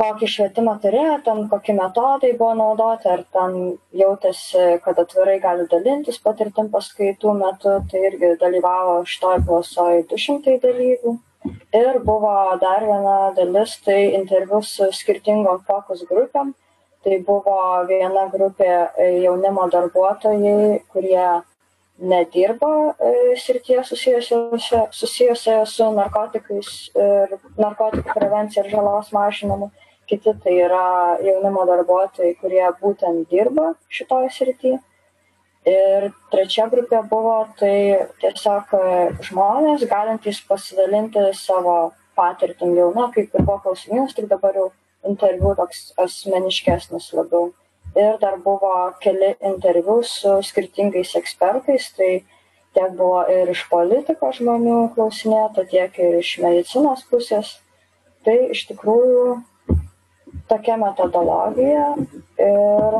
kokį 0.00 0.28
švietimą 0.34 0.76
turėjo, 0.82 1.16
ten 1.26 1.42
kokie 1.52 1.74
metodai 1.76 2.32
buvo 2.38 2.52
naudoti, 2.58 3.08
ar 3.12 3.24
ten 3.36 3.58
jautėsi, 4.02 4.64
kad 4.84 5.00
atvirai 5.02 5.38
gali 5.42 5.66
dalintis 5.72 6.20
patirtim 6.24 6.70
paskaitų 6.72 7.34
metu, 7.40 7.76
tai 7.90 8.06
irgi 8.08 8.32
dalyvavo 8.40 9.02
šitoj 9.08 9.38
apklausoje 9.40 10.06
200 10.14 10.58
dalyvių. 10.64 11.18
Ir 11.74 11.98
buvo 12.06 12.34
dar 12.62 12.84
viena 12.86 13.16
dalis, 13.36 13.74
tai 13.84 14.00
interviu 14.18 14.60
su 14.62 14.88
skirtingom 14.94 15.64
fokus 15.68 16.04
grupėm. 16.10 16.52
Tai 17.02 17.16
buvo 17.26 17.56
viena 17.88 18.28
grupė 18.30 18.68
jaunimo 19.24 19.64
darbuotojai, 19.72 20.84
kurie 20.92 21.24
nedirba 22.02 22.94
e, 22.98 23.36
srityje 23.38 23.84
susijusiose, 23.84 24.80
susijusioje 24.90 25.66
su 25.70 25.88
narkotikais 25.94 26.70
ir 26.98 27.36
narkotikų 27.60 28.16
prevencija 28.18 28.64
ir 28.64 28.70
žalos 28.74 29.12
mažinimu. 29.14 29.70
Kiti 30.10 30.32
tai 30.44 30.56
yra 30.64 30.86
jaunimo 31.22 31.62
darbuotojai, 31.68 32.34
kurie 32.40 32.64
būtent 32.80 33.30
dirba 33.30 33.72
šitoje 33.88 34.32
srityje. 34.34 34.80
Ir 35.72 36.08
trečia 36.32 36.66
grupė 36.66 37.04
buvo 37.06 37.36
tai 37.60 37.74
tiesiog 38.20 38.74
e, 38.74 38.84
žmonės, 39.30 39.86
galintys 39.90 40.42
pasidalinti 40.48 41.28
savo 41.38 41.92
patirtim 42.18 42.74
jauna, 42.76 43.08
kaip 43.14 43.30
ir 43.30 43.46
buvo 43.46 43.60
klausimynas, 43.68 44.16
tik 44.16 44.26
dabar 44.32 44.58
jau 44.58 44.70
interviu 45.06 45.54
toks 45.58 45.92
asmeniškesnis 46.02 47.12
labiau 47.14 47.52
ir 47.96 48.18
dar 48.20 48.38
buvo 48.44 48.92
keli 49.00 49.34
interviu 49.40 50.00
su 50.06 50.38
skirtingais 50.42 51.14
ekspertais, 51.18 51.90
tai 51.96 52.12
tiek 52.74 52.94
buvo 52.96 53.24
ir 53.30 53.50
iš 53.52 53.66
politikos 53.70 54.40
žmonių 54.40 54.78
klausinėta, 54.94 55.66
tiek 55.68 55.98
ir 56.00 56.18
iš 56.22 56.38
medicinos 56.44 57.04
pusės. 57.10 57.58
Tai 58.22 58.36
iš 58.54 58.66
tikrųjų 58.70 59.42
tokia 60.48 60.76
metodologija 60.78 61.86
ir 62.38 62.98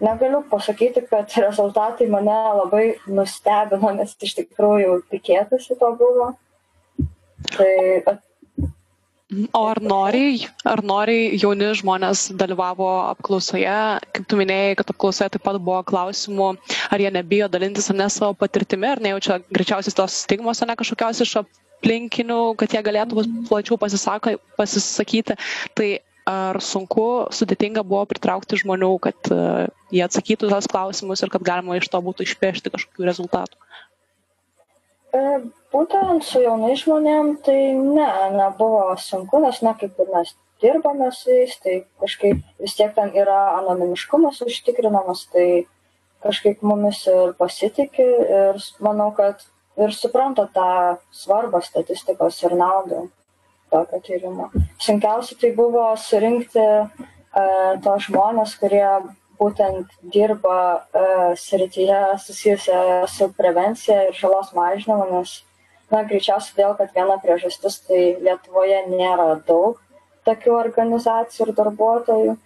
negaliu 0.00 0.42
pasakyti, 0.50 1.04
kad 1.10 1.32
rezultatai 1.36 2.08
mane 2.10 2.38
labai 2.60 2.84
nustebino, 3.06 3.92
nes 3.96 4.16
iš 4.20 4.34
tikrųjų 4.40 5.00
tikėtasi 5.12 5.78
to 5.80 5.92
buvo. 6.00 6.32
Tai 7.54 7.72
O 9.54 9.60
ar 9.70 9.78
noriai, 9.78 10.48
ar 10.66 10.80
noriai 10.82 11.36
jauni 11.38 11.68
žmonės 11.78 12.24
dalyvavo 12.40 12.88
apklausoje, 13.12 13.74
kaip 14.16 14.26
tu 14.26 14.38
minėjai, 14.40 14.72
kad 14.80 14.90
apklausoje 14.90 15.30
taip 15.36 15.44
pat 15.46 15.58
buvo 15.62 15.84
klausimų, 15.86 16.48
ar 16.90 17.04
jie 17.04 17.12
nebijo 17.14 17.46
dalintis 17.52 17.86
ar 17.92 17.98
ne 18.00 18.08
savo 18.10 18.34
patirtimi, 18.40 18.88
ar 18.90 19.02
nejaučia 19.06 19.38
greičiausiai 19.54 19.94
tos 20.00 20.16
stigmos, 20.24 20.62
ar 20.64 20.72
ne 20.72 20.76
kažkokios 20.80 21.22
iš 21.22 21.36
aplinkinių, 21.44 22.40
kad 22.58 22.74
jie 22.74 22.82
galėtų 22.90 23.26
plačiau 23.46 23.78
pasisako, 23.78 24.34
pasisakyti. 24.58 25.38
Tai 25.78 25.88
ar 26.30 26.58
sunku, 26.62 27.06
sudėtinga 27.34 27.86
buvo 27.86 28.02
pritraukti 28.10 28.58
žmonių, 28.64 28.90
kad 29.06 29.30
uh, 29.34 29.70
jie 29.94 30.02
atsakytų 30.10 30.50
tas 30.50 30.66
klausimus 30.70 31.22
ir 31.22 31.30
kad 31.32 31.46
galima 31.46 31.78
iš 31.78 31.86
to 31.94 32.02
būtų 32.02 32.26
išpešti 32.26 32.74
kažkokių 32.74 33.06
rezultatų? 33.08 33.62
E, 35.10 35.20
būtent 35.74 36.24
su 36.26 36.42
jaunais 36.44 36.84
žmonėm 36.84 37.34
tai 37.46 37.58
ne, 37.74 38.10
nebuvo 38.36 38.94
sunku, 39.00 39.40
nes 39.42 39.60
na, 39.66 39.74
kaip 39.78 39.98
ir 39.98 40.10
mes 40.14 40.34
dirbame 40.62 41.10
su 41.16 41.32
jais, 41.32 41.56
tai 41.64 41.76
kažkaip 42.02 42.42
vis 42.60 42.76
tiek 42.78 42.92
ten 42.94 43.12
yra 43.16 43.38
anonimiškumas 43.58 44.42
užtikrinamas, 44.46 45.24
tai 45.32 45.64
kažkaip 46.24 46.62
mumis 46.62 47.00
ir 47.08 47.32
pasitikė 47.38 48.08
ir 48.40 48.60
manau, 48.84 49.08
kad 49.16 49.40
ir 49.80 49.94
supranta 49.96 50.46
tą 50.54 50.98
svarbą 51.16 51.62
statistikos 51.64 52.42
ir 52.44 52.54
naudą 52.60 53.06
tokio 53.70 54.00
tyrimo. 54.04 54.50
Sunkiausia 54.82 55.38
tai 55.40 55.52
buvo 55.56 55.86
surinkti 55.96 56.60
uh, 56.60 57.72
tos 57.84 58.08
žmonės, 58.08 58.56
kurie 58.60 58.84
būtent 59.40 59.92
dirba 60.14 60.56
uh, 60.76 61.30
srityje 61.38 62.00
susijusioje 62.24 62.98
su 63.08 63.30
prevencija 63.36 64.02
ir 64.08 64.18
žalos 64.18 64.52
mažinimu, 64.56 65.06
nes, 65.14 65.38
na, 65.92 66.04
greičiausiai 66.04 66.58
dėl, 66.60 66.74
kad 66.78 66.92
viena 66.96 67.16
priežastis 67.22 67.80
tai 67.86 68.02
Lietuvoje 68.20 68.84
nėra 68.92 69.32
daug 69.48 69.80
tokių 70.28 70.54
organizacijų 70.58 71.48
ir 71.48 71.54
darbuotojų. 71.58 72.36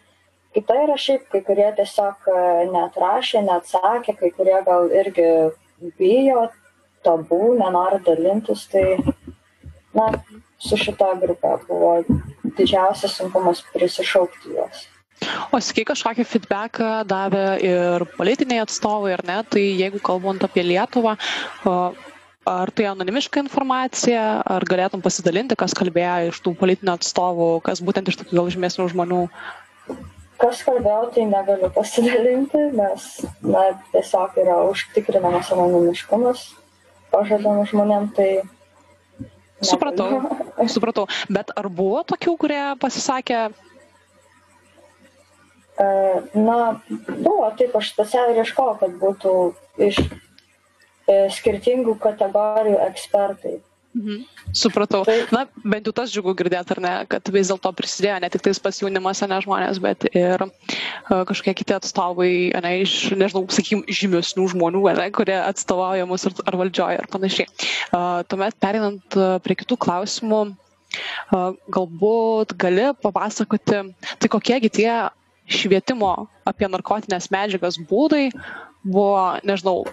Kita 0.55 0.77
yra 0.85 0.97
šiaip, 1.01 1.27
kai 1.33 1.41
kurie 1.43 1.67
tiesiog 1.75 2.29
e, 2.31 2.43
neatrašė, 2.71 3.43
neatsakė, 3.43 4.15
kai 4.21 4.31
kurie 4.37 4.61
gal 4.67 4.87
irgi 4.95 5.27
bijo, 5.99 6.47
tabų, 7.05 7.57
nenori 7.59 7.99
dalintis, 8.07 8.69
tai, 8.71 8.85
na, 9.99 10.13
su 10.63 10.79
šita 10.81 11.17
grupė 11.25 11.57
buvo 11.67 11.97
didžiausias 12.55 13.19
sunkumas 13.19 13.65
prisišaukti 13.75 14.55
juos. 14.55 14.87
O 15.55 15.61
sakai, 15.63 15.85
kažkokį 15.89 16.27
feedbacką 16.27 16.89
davė 17.09 17.45
ir 17.65 18.05
politiniai 18.17 18.65
atstovai, 18.65 19.15
ar 19.15 19.23
ne? 19.27 19.39
Tai 19.47 19.63
jeigu 19.63 20.01
kalbant 20.05 20.43
apie 20.45 20.65
Lietuvą, 20.67 21.15
ar 21.65 22.73
tai 22.77 22.89
anonimiška 22.91 23.45
informacija, 23.45 24.25
ar 24.57 24.67
galėtum 24.69 25.05
pasidalinti, 25.05 25.57
kas 25.57 25.77
kalbėjo 25.79 26.33
iš 26.33 26.43
tų 26.45 26.57
politinių 26.61 26.97
atstovų, 26.99 27.49
kas 27.65 27.81
būtent 27.85 28.11
iš 28.11 28.21
tokių 28.21 28.41
gal 28.41 28.53
žymesnių 28.57 28.91
žmonių? 28.93 29.23
kas 30.45 30.61
kalbėjau, 30.67 31.07
tai 31.15 31.25
negaliu 31.31 31.71
pasidalinti, 31.73 32.61
nes 32.77 33.07
na, 33.41 33.63
tiesiog 33.95 34.37
yra 34.43 34.59
užtikrinamas 34.69 35.53
anonimiškumas 35.55 36.43
pažadam 37.15 37.63
žmonėm, 37.71 38.11
tai 38.17 38.31
Supratau, 39.65 40.19
supratau. 40.69 41.05
Bet 41.33 41.53
ar 41.57 41.71
buvo 41.73 42.03
tokių, 42.05 42.35
kurie 42.43 42.63
pasisakė? 42.83 43.47
E, 45.75 45.87
na, 46.39 46.59
buvo, 47.09 47.49
taip, 47.59 47.75
aš 47.75 47.93
specialiai 47.95 48.43
ieškojau, 48.45 48.79
kad 48.83 48.99
būtų 49.01 49.37
iš 49.89 50.01
e, 50.05 51.17
skirtingų 51.35 51.97
kategorijų 52.03 52.79
ekspertai. 52.89 53.57
Mhm. 53.95 54.25
Supratau. 54.55 55.05
Na, 55.31 55.45
bent 55.63 55.87
jau 55.87 55.93
tas 55.95 56.11
džiugu 56.11 56.35
girdėti, 56.39 56.75
ar 56.75 56.81
ne, 56.83 56.93
kad 57.11 57.31
vis 57.35 57.51
dėlto 57.51 57.71
prisidėjo 57.79 58.17
ne 58.23 58.31
tik 58.31 58.43
tais 58.43 58.59
pas 58.63 58.81
jaunimas, 58.83 59.23
ne 59.23 59.39
žmonės, 59.43 59.79
bet 59.83 60.07
ir 60.11 60.43
uh, 60.47 61.23
kažkokie 61.31 61.55
kiti 61.61 61.77
atstovai, 61.77 62.31
ne 62.65 62.73
iš, 62.83 63.15
nežinau, 63.15 63.45
sakykim, 63.55 63.85
žymesnių 63.87 64.49
žmonių, 64.51 64.83
ne, 64.99 65.07
kurie 65.15 65.39
atstovauja 65.39 66.09
mus 66.11 66.27
ar, 66.27 66.35
ar 66.43 66.59
valdžioje 66.59 66.99
ir 67.01 67.11
panašiai. 67.11 67.51
Uh, 67.95 68.23
tuomet 68.27 68.59
perinant 68.63 69.19
uh, 69.19 69.37
prie 69.47 69.59
kitų 69.63 69.79
klausimų, 69.87 70.43
uh, 70.51 71.55
galbūt 71.79 72.59
gali 72.59 72.91
papasakoti, 72.99 73.85
tai 74.19 74.33
kokiegi 74.35 74.75
tie 74.83 74.91
švietimo 75.51 76.15
apie 76.49 76.69
narkotinės 76.71 77.31
medžiagas 77.33 77.79
būdai 77.91 78.31
buvo, 78.85 79.41
nežinau, 79.45 79.85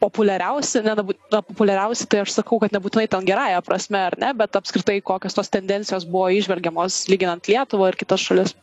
populiariausi, 0.00 0.80
ne, 0.84 0.94
na, 0.96 1.42
populiariausi, 1.44 2.08
tai 2.08 2.22
aš 2.24 2.32
sakau, 2.38 2.58
kad 2.62 2.72
nebūtinai 2.74 3.06
ten 3.12 3.26
gerąją 3.28 3.60
prasme, 3.64 4.00
ar 4.08 4.16
ne, 4.20 4.32
bet 4.36 4.56
apskritai 4.56 5.00
kokios 5.04 5.36
tos 5.36 5.52
tendencijos 5.52 6.08
buvo 6.08 6.30
išvelgiamos 6.32 7.04
lyginant 7.12 7.48
Lietuvą 7.48 7.92
ir 7.92 8.00
kitas 8.00 8.24
šalis. 8.24 8.56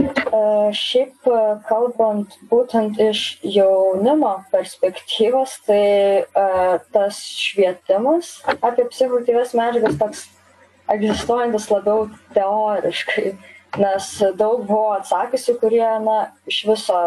Uh, 0.00 0.70
šiaip 0.72 1.26
kalbant 1.68 2.32
būtent 2.48 2.96
iš 3.04 3.24
jaunimo 3.44 4.38
perspektyvos, 4.52 5.58
tai 5.66 6.24
uh, 6.24 6.78
tas 6.94 7.18
švietimas 7.36 8.38
apie 8.62 8.86
psichoaktyves 8.88 9.52
medžiagas 9.58 9.98
toks 10.00 10.22
egzistuojantis 10.90 11.68
labiau 11.70 12.06
teoriškai, 12.34 13.34
nes 13.78 14.06
daug 14.38 14.64
buvo 14.66 14.94
atsakysiu, 14.96 15.56
kurie 15.60 15.86
na, 16.04 16.30
iš 16.50 16.64
viso 16.68 17.00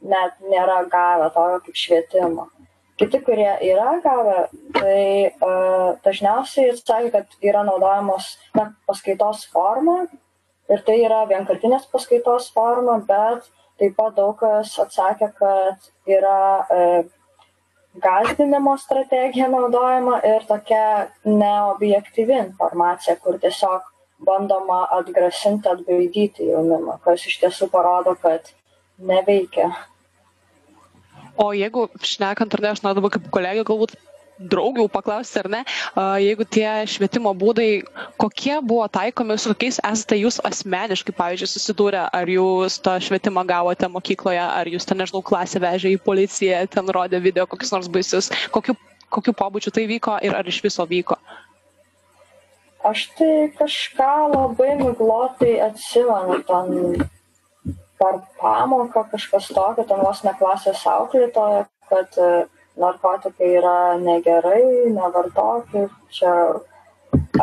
net 0.00 0.36
nėra 0.44 0.82
gavę 0.92 1.28
tokio 1.34 1.60
kaip 1.66 1.76
švietimo. 1.76 2.48
Kiti, 3.00 3.20
kurie 3.24 3.52
yra 3.64 3.94
gavę, 4.04 4.40
tai 4.76 5.04
uh, 5.30 5.94
dažniausiai 6.04 6.74
sakė, 6.76 7.12
kad 7.14 7.38
yra 7.40 7.62
naudojamos 7.64 8.34
na, 8.56 8.66
paskaitos 8.88 9.46
forma 9.52 10.02
ir 10.70 10.82
tai 10.84 10.98
yra 11.06 11.22
vienkartinės 11.30 11.88
paskaitos 11.92 12.50
forma, 12.52 12.98
bet 13.08 13.48
taip 13.80 13.96
pat 13.96 14.12
daug 14.18 14.36
kas 14.40 14.74
atsakė, 14.84 15.30
kad 15.40 15.88
yra 16.12 16.42
uh, 16.60 17.08
gazdinimo 18.04 18.76
strategija 18.78 19.48
naudojama 19.48 20.20
ir 20.24 20.44
tokia 20.48 21.08
neobjektyvi 21.24 22.36
informacija, 22.44 23.16
kur 23.24 23.40
tiesiog 23.40 23.88
bandoma 24.26 24.82
atgrasinti, 24.98 25.68
atbaidyti 25.70 26.50
jaunimą, 26.50 26.98
kas 27.04 27.24
iš 27.28 27.38
tiesų 27.44 27.70
parodo, 27.72 28.16
kad 28.20 28.52
neveikia. 29.00 29.70
O 31.40 31.52
jeigu 31.56 31.88
šnekant, 32.04 32.54
ar 32.54 32.64
ne, 32.64 32.72
aš 32.74 32.82
noriu 32.84 33.00
dabar 33.00 33.14
kaip 33.16 33.28
kolegė 33.32 33.64
galbūt 33.68 33.96
draugių 34.40 34.86
paklausti, 34.92 35.40
ar 35.42 35.48
ne, 35.52 35.60
jeigu 36.22 36.46
tie 36.48 36.68
švietimo 36.88 37.32
būdai, 37.36 37.82
kokie 38.20 38.56
buvo 38.64 38.86
taikomi, 38.92 39.36
su 39.38 39.52
kokiais 39.52 39.80
esate 39.84 40.16
jūs 40.20 40.40
asmeniškai, 40.48 41.14
pavyzdžiui, 41.16 41.50
susidūrę, 41.52 42.06
ar 42.16 42.32
jūs 42.32 42.78
tą 42.84 42.96
švietimą 43.04 43.44
gavote 43.48 43.90
mokykloje, 43.92 44.40
ar 44.40 44.70
jūs 44.70 44.88
ten, 44.88 45.00
nežinau, 45.02 45.22
klasę 45.26 45.60
vežė 45.62 45.92
į 45.92 46.00
policiją, 46.06 46.62
ten 46.72 46.88
rodė 46.96 47.20
video 47.20 47.46
kokius 47.50 47.74
nors 47.76 47.92
baisius, 47.92 48.32
kokiu, 48.54 48.76
kokiu 49.12 49.36
pobūdžiu 49.36 49.74
tai 49.76 49.86
vyko 49.90 50.16
ir 50.24 50.36
ar 50.36 50.48
iš 50.48 50.62
viso 50.64 50.88
vyko? 50.88 51.20
Aš 52.80 53.10
tai 53.18 53.50
kažką 53.58 54.12
labai 54.32 54.70
miglotai 54.80 55.58
atsimenu, 55.60 56.38
ten 56.48 57.02
per 58.00 58.22
pamoką 58.40 59.04
kažkas 59.10 59.50
tokio, 59.52 59.84
ten 59.84 60.00
vos 60.00 60.22
ne 60.24 60.32
klasės 60.38 60.86
auklėtoja, 60.88 61.66
kad 61.92 62.16
e, 62.16 62.30
narkotikai 62.80 63.50
yra 63.58 63.76
negerai, 64.00 64.64
nevartokit. 64.96 65.92
Čia 66.16 66.32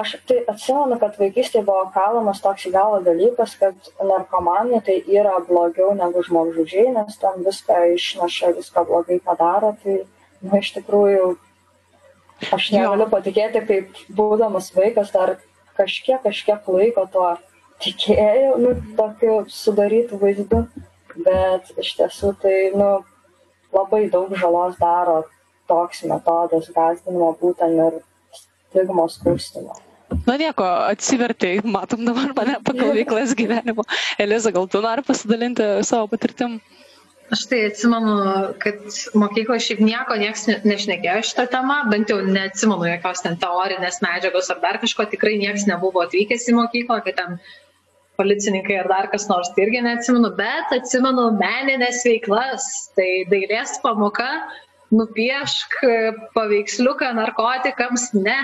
aš 0.01 0.15
tai 0.25 0.41
atsimenu, 0.49 0.97
kad 0.97 1.21
vaikystėje 1.21 1.67
buvo 1.69 1.85
kalamas 1.93 2.41
toks 2.41 2.65
į 2.65 2.73
galvą 2.73 3.03
dalykas, 3.05 3.53
kad 3.61 3.91
narkomanija 4.01 4.81
tai 4.89 4.97
yra 5.19 5.37
blogiau 5.45 5.93
negu 6.01 6.25
žmogžudžiai, 6.25 6.95
nes 6.97 7.21
ten 7.21 7.45
viską 7.45 7.83
išneša, 7.93 8.55
viską 8.57 8.87
blogai 8.89 9.21
padaro. 9.21 9.75
Tai 9.83 9.99
nu, 10.01 10.57
iš 10.57 10.73
tikrųjų 10.79 11.35
aš 12.53 12.71
negaliu 12.75 13.07
patikėti, 13.11 13.63
kaip 13.69 14.01
būdamas 14.17 14.71
vaikas 14.75 15.11
dar 15.13 15.37
kažkiek, 15.77 16.21
kažkiek 16.23 16.67
laiko 16.73 17.05
tuo 17.13 17.29
tikėjau, 17.83 18.57
nu, 18.61 18.73
tokiu 18.97 19.39
sudarytų 19.53 20.19
vaizdu, 20.21 20.63
bet 21.25 21.73
iš 21.77 21.95
tiesų 21.99 22.33
tai, 22.41 22.57
nu, 22.77 22.91
labai 23.73 24.07
daug 24.13 24.33
žalos 24.37 24.77
daro 24.81 25.23
toks 25.69 26.05
metodas 26.07 26.69
gazdinimo 26.73 27.33
būtent 27.41 27.83
ir 27.87 27.99
stigmos 28.37 29.19
kurstimo. 29.23 29.75
Na 30.27 30.37
nieko, 30.39 30.63
atsivertėjai, 30.87 31.65
matom 31.67 32.05
dabar 32.07 32.31
mane 32.35 32.57
pagal 32.63 32.93
veiklas 32.95 33.33
gyvenimo. 33.35 33.83
Eliza, 34.23 34.53
gal 34.55 34.67
tu 34.71 34.79
nori 34.83 35.03
pasidalinti 35.03 35.65
savo 35.87 36.07
patirtim? 36.11 36.61
Aš 37.27 37.41
tai 37.51 37.57
atsimenu, 37.67 38.13
kad 38.63 38.83
mokykloje 39.19 39.65
šiaip 39.65 39.81
nieko 39.83 40.15
niekas 40.15 40.45
nešnekėjo 40.63 41.23
šitą 41.27 41.43
temą, 41.51 41.81
bent 41.91 42.11
jau 42.13 42.21
neatsimenu 42.23 42.87
jokios 42.87 43.23
ten 43.25 43.35
teorinės 43.41 43.99
medžiagos 44.05 44.47
ar 44.53 44.61
dar 44.63 44.79
kažko, 44.79 45.09
tikrai 45.11 45.33
niekas 45.41 45.65
nebuvo 45.67 46.05
atvykęs 46.05 46.47
į 46.47 46.55
mokyklą, 46.55 47.01
kad 47.03 47.17
ten 47.19 47.35
policininkai 48.17 48.79
ar 48.79 48.87
dar 48.93 49.09
kas 49.11 49.27
nors, 49.29 49.51
tai 49.53 49.65
irgi 49.65 49.83
neatsimenu, 49.83 50.31
bet 50.39 50.71
atsimenu 50.77 51.27
meninės 51.41 51.99
veiklas, 52.07 52.69
tai 52.95 53.09
dailės 53.33 53.75
pamoka, 53.83 54.29
nupiešk 54.95 55.81
paveiksliuką 56.37 57.11
narkotikams, 57.19 58.13
ne. 58.15 58.39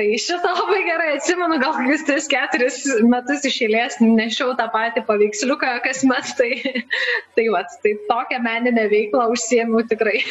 Tai 0.00 0.06
šitą 0.16 0.50
labai 0.56 0.78
gerai 0.86 1.08
atsimenu, 1.12 1.58
gal 1.60 1.74
kokius 1.76 2.06
3-4 2.08 3.02
metus 3.12 3.42
iš 3.44 3.58
eilės 3.66 3.98
nešiau 4.00 4.54
tą 4.56 4.64
patį 4.72 5.02
paveiksliuką 5.04 5.74
kasmet, 5.84 6.30
tai, 6.38 6.48
tai, 7.36 7.44
va, 7.52 7.60
tai 7.82 7.92
tokią 8.08 8.38
meninę 8.46 8.86
veiklą 8.88 9.26
užsiemiau 9.34 9.84
tikrai. 9.90 10.22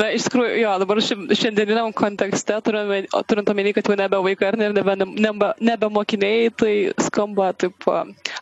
Na, 0.00 0.06
iš 0.16 0.24
tikrųjų, 0.28 0.52
jo, 0.62 0.70
dabar 0.80 1.00
šiandieniniam 1.04 1.90
kontekste, 1.96 2.56
turint 2.64 3.50
omeny, 3.52 3.72
kad 3.76 3.88
jau 3.90 3.96
nebe 3.98 4.20
vaikai 4.24 4.46
ar 4.48 4.56
nebe, 4.56 4.94
nebe, 4.96 5.50
nebe 5.60 5.90
mokiniai, 5.92 6.46
tai 6.56 6.72
skamba 7.04 7.50
taip 7.60 7.84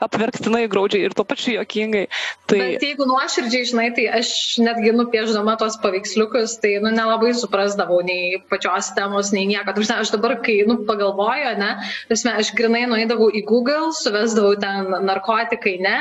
apverktinai 0.05 0.69
graudžiai 0.71 1.09
ir 1.09 1.17
tuo 1.19 1.25
pačiu 1.27 1.57
jokingai. 1.57 2.05
Tai... 2.47 2.61
Bet 2.61 2.87
jeigu 2.87 3.09
nuoširdžiai, 3.11 3.71
žinai, 3.73 3.89
tai 3.97 4.07
aš 4.21 4.31
netgi 4.63 4.95
nupieždama 4.95 5.57
tos 5.59 5.81
paveiksliukus, 5.83 6.61
tai 6.63 6.77
nu, 6.85 6.95
nelabai 6.95 7.33
suprasdavau 7.35 7.99
nei 8.07 8.39
pačios 8.53 8.93
temos, 8.95 9.35
nei 9.35 9.49
nieko. 9.51 9.75
Tarsi, 9.75 9.97
aš 9.97 10.15
dabar, 10.15 10.37
kai 10.45 10.61
nu, 10.69 10.79
pagalvoju, 10.87 11.57
ne, 11.59 11.75
tarsi, 12.13 12.31
aš 12.45 12.55
grinai 12.61 12.87
nueidavau 12.87 13.33
į 13.35 13.43
Google, 13.51 13.91
suvesdavau 13.99 14.55
ten 14.63 14.95
narkotikai, 15.11 15.79
ne 15.83 15.99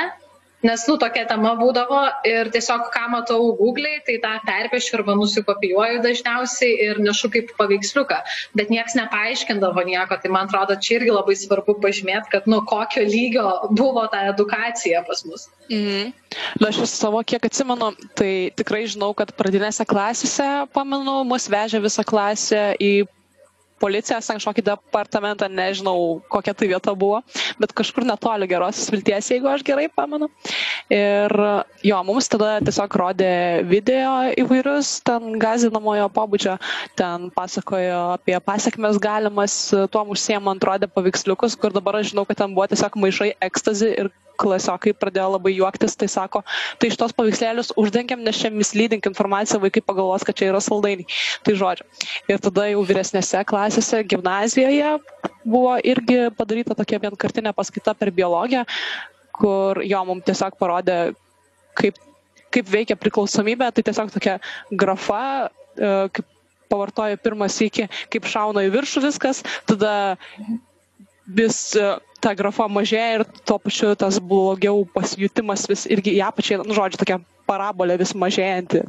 nes 0.62 0.84
nu 0.90 0.96
tokia 0.98 1.24
tema 1.28 1.52
būdavo 1.58 2.00
ir 2.26 2.50
tiesiog 2.54 2.88
ką 2.94 3.04
matau 3.12 3.52
Google'ai, 3.58 4.00
tai 4.06 4.16
tą 4.22 4.32
perpiešiu 4.46 4.98
arba 4.98 5.14
nusikopijuoju 5.18 6.02
dažniausiai 6.02 6.72
ir 6.88 7.02
nešu 7.02 7.30
kaip 7.34 7.52
paveiksliuką, 7.58 8.18
bet 8.58 8.72
niekas 8.74 8.96
nepaaiškindavo 8.98 9.84
nieko, 9.86 10.18
tai 10.18 10.32
man 10.34 10.50
atrodo, 10.50 10.78
čia 10.82 10.98
irgi 10.98 11.14
labai 11.14 11.36
svarbu 11.38 11.78
pažymėti, 11.82 12.32
kad 12.34 12.48
nu 12.50 12.62
kokio 12.66 13.04
lygio 13.06 13.46
buvo 13.70 14.06
ta 14.10 14.24
edukacija 14.32 15.04
pas 15.06 15.24
mus. 15.28 15.46
Mhm. 15.70 16.10
Na, 16.60 16.70
aš 16.72 16.82
savo 16.90 17.20
kiek 17.22 17.44
atsimenu, 17.46 17.92
tai 18.18 18.50
tikrai 18.56 18.86
žinau, 18.90 19.12
kad 19.16 19.30
pradinėse 19.36 19.86
klasėse, 19.88 20.48
pamenu, 20.74 21.22
mus 21.28 21.48
vežė 21.50 21.80
visą 21.84 22.04
klasę 22.06 22.72
į 22.82 22.92
policijos 23.80 24.26
ten 24.28 24.38
kažkokį 24.38 24.64
departamentą, 24.66 25.48
nežinau, 25.52 26.20
kokia 26.32 26.54
tai 26.56 26.68
vieta 26.70 26.94
buvo, 26.98 27.20
bet 27.60 27.74
kažkur 27.76 28.06
netoli 28.08 28.48
gerosios 28.50 28.90
vilties, 28.92 29.30
jeigu 29.32 29.50
aš 29.50 29.64
gerai 29.66 29.88
pamenu. 29.92 30.28
Ir 30.92 31.34
jo, 31.86 31.98
mums 32.08 32.30
tada 32.32 32.58
tiesiog 32.64 32.98
rodė 33.00 33.32
video 33.68 34.12
įvairius, 34.40 34.98
ten 35.06 35.38
gazinamojo 35.42 36.08
pobūdžio, 36.14 36.58
ten 36.98 37.28
pasakojo 37.36 38.00
apie 38.18 38.38
pasiekmes 38.44 39.00
galimas, 39.02 39.58
tuom 39.92 40.14
užsiemant 40.14 40.64
rodė 40.64 40.90
paveiksliukus, 40.92 41.58
kur 41.60 41.74
dabar 41.74 42.00
aš 42.00 42.12
žinau, 42.14 42.26
kad 42.28 42.42
ten 42.42 42.56
buvo 42.56 42.68
tiesiog 42.70 42.98
maišai 43.02 43.34
ekstazi 43.48 43.94
ir 44.04 44.12
klasiokai 44.38 44.94
pradėjo 44.96 45.32
labai 45.34 45.52
juoktis, 45.56 45.96
tai 45.98 46.08
sako, 46.10 46.44
tai 46.78 46.90
iš 46.92 46.98
tos 47.00 47.14
paveikslėlius 47.16 47.72
uždengiam, 47.80 48.22
nes 48.24 48.38
čia 48.38 48.52
mislydink 48.54 49.08
informaciją, 49.10 49.60
vaikai 49.64 49.82
pagalvos, 49.84 50.24
kad 50.26 50.38
čia 50.38 50.52
yra 50.52 50.62
saldainiai. 50.64 51.08
Tai 51.46 51.56
žodžiu. 51.58 51.86
Ir 52.30 52.42
tada 52.44 52.68
jau 52.70 52.84
vyresnėse 52.86 53.42
klasėse, 53.48 54.02
gimnazijoje 54.08 54.96
buvo 55.48 55.76
irgi 55.86 56.28
padaryta 56.38 56.76
tokia 56.78 57.00
vienkartinė 57.02 57.54
paskaita 57.56 57.94
per 57.98 58.12
biologiją, 58.14 58.64
kur 59.38 59.82
jo 59.86 60.00
mums 60.08 60.26
tiesiog 60.28 60.56
parodė, 60.60 60.98
kaip, 61.78 61.98
kaip 62.54 62.72
veikia 62.72 62.98
priklausomybė, 63.00 63.70
tai 63.74 63.84
tiesiog 63.86 64.12
tokia 64.14 64.38
grafa, 64.70 65.22
e, 65.78 65.92
kaip 66.14 66.26
pavartoja 66.68 67.16
pirmas 67.22 67.56
iki, 67.64 67.88
kaip 68.12 68.28
šauna 68.28 68.66
į 68.66 68.72
viršų 68.74 69.04
viskas, 69.06 69.42
tada 69.68 69.92
vis 71.38 71.60
e, 71.78 71.88
ta 72.24 72.34
grafa 72.38 72.68
mažėja 72.70 73.18
ir 73.18 73.26
tuo 73.46 73.58
pačiu 73.62 73.92
tas 73.98 74.18
blogiau 74.22 74.84
pasijutimas 74.94 75.66
vis 75.70 75.86
irgi 75.90 76.16
į 76.18 76.24
apačią, 76.28 76.62
nu, 76.64 76.76
žodžiu, 76.76 77.02
tokia 77.02 77.20
parabolė 77.48 77.98
vis 78.00 78.14
mažėjanti. 78.18 78.84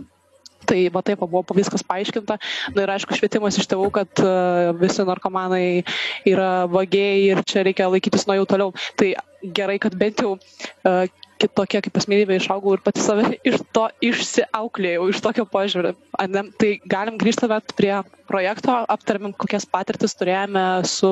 Tai 0.69 0.77
va 0.93 1.01
taip 1.05 1.21
buvo 1.23 1.55
viskas 1.55 1.85
paaiškinta. 1.87 2.35
Na 2.75 2.83
ir 2.83 2.91
aišku, 2.93 3.15
švietimas 3.17 3.57
iš 3.57 3.69
tėvų, 3.71 3.87
kad 3.95 4.21
uh, 4.21 4.73
visi 4.77 5.05
narkomanai 5.07 5.85
yra 6.27 6.67
vagiai 6.69 7.29
ir 7.31 7.41
čia 7.47 7.63
reikia 7.65 7.87
laikytis 7.89 8.27
nuo 8.27 8.35
jų 8.41 8.49
toliau. 8.49 8.73
Tai 8.99 9.13
gerai, 9.55 9.79
kad 9.81 9.95
bent 9.97 10.21
jau 10.21 10.35
uh, 10.35 11.07
kitokia 11.39 11.81
kaip 11.83 11.97
asmenybė 11.99 12.37
išaugau 12.39 12.75
ir 12.75 12.83
pati 12.83 13.01
save 13.03 13.37
iš 13.47 13.61
to 13.75 13.85
išsiauklėjau, 14.03 15.07
iš 15.11 15.21
tokio 15.23 15.45
požiūrio. 15.49 15.93
Tai 16.13 16.71
galim 16.91 17.19
grįžti 17.21 17.49
bet 17.51 17.73
prie 17.79 17.93
projekto, 18.29 18.75
aptarėm, 18.91 19.31
kokias 19.39 19.65
patirtis 19.69 20.15
turėjome 20.19 20.65
su 20.89 21.11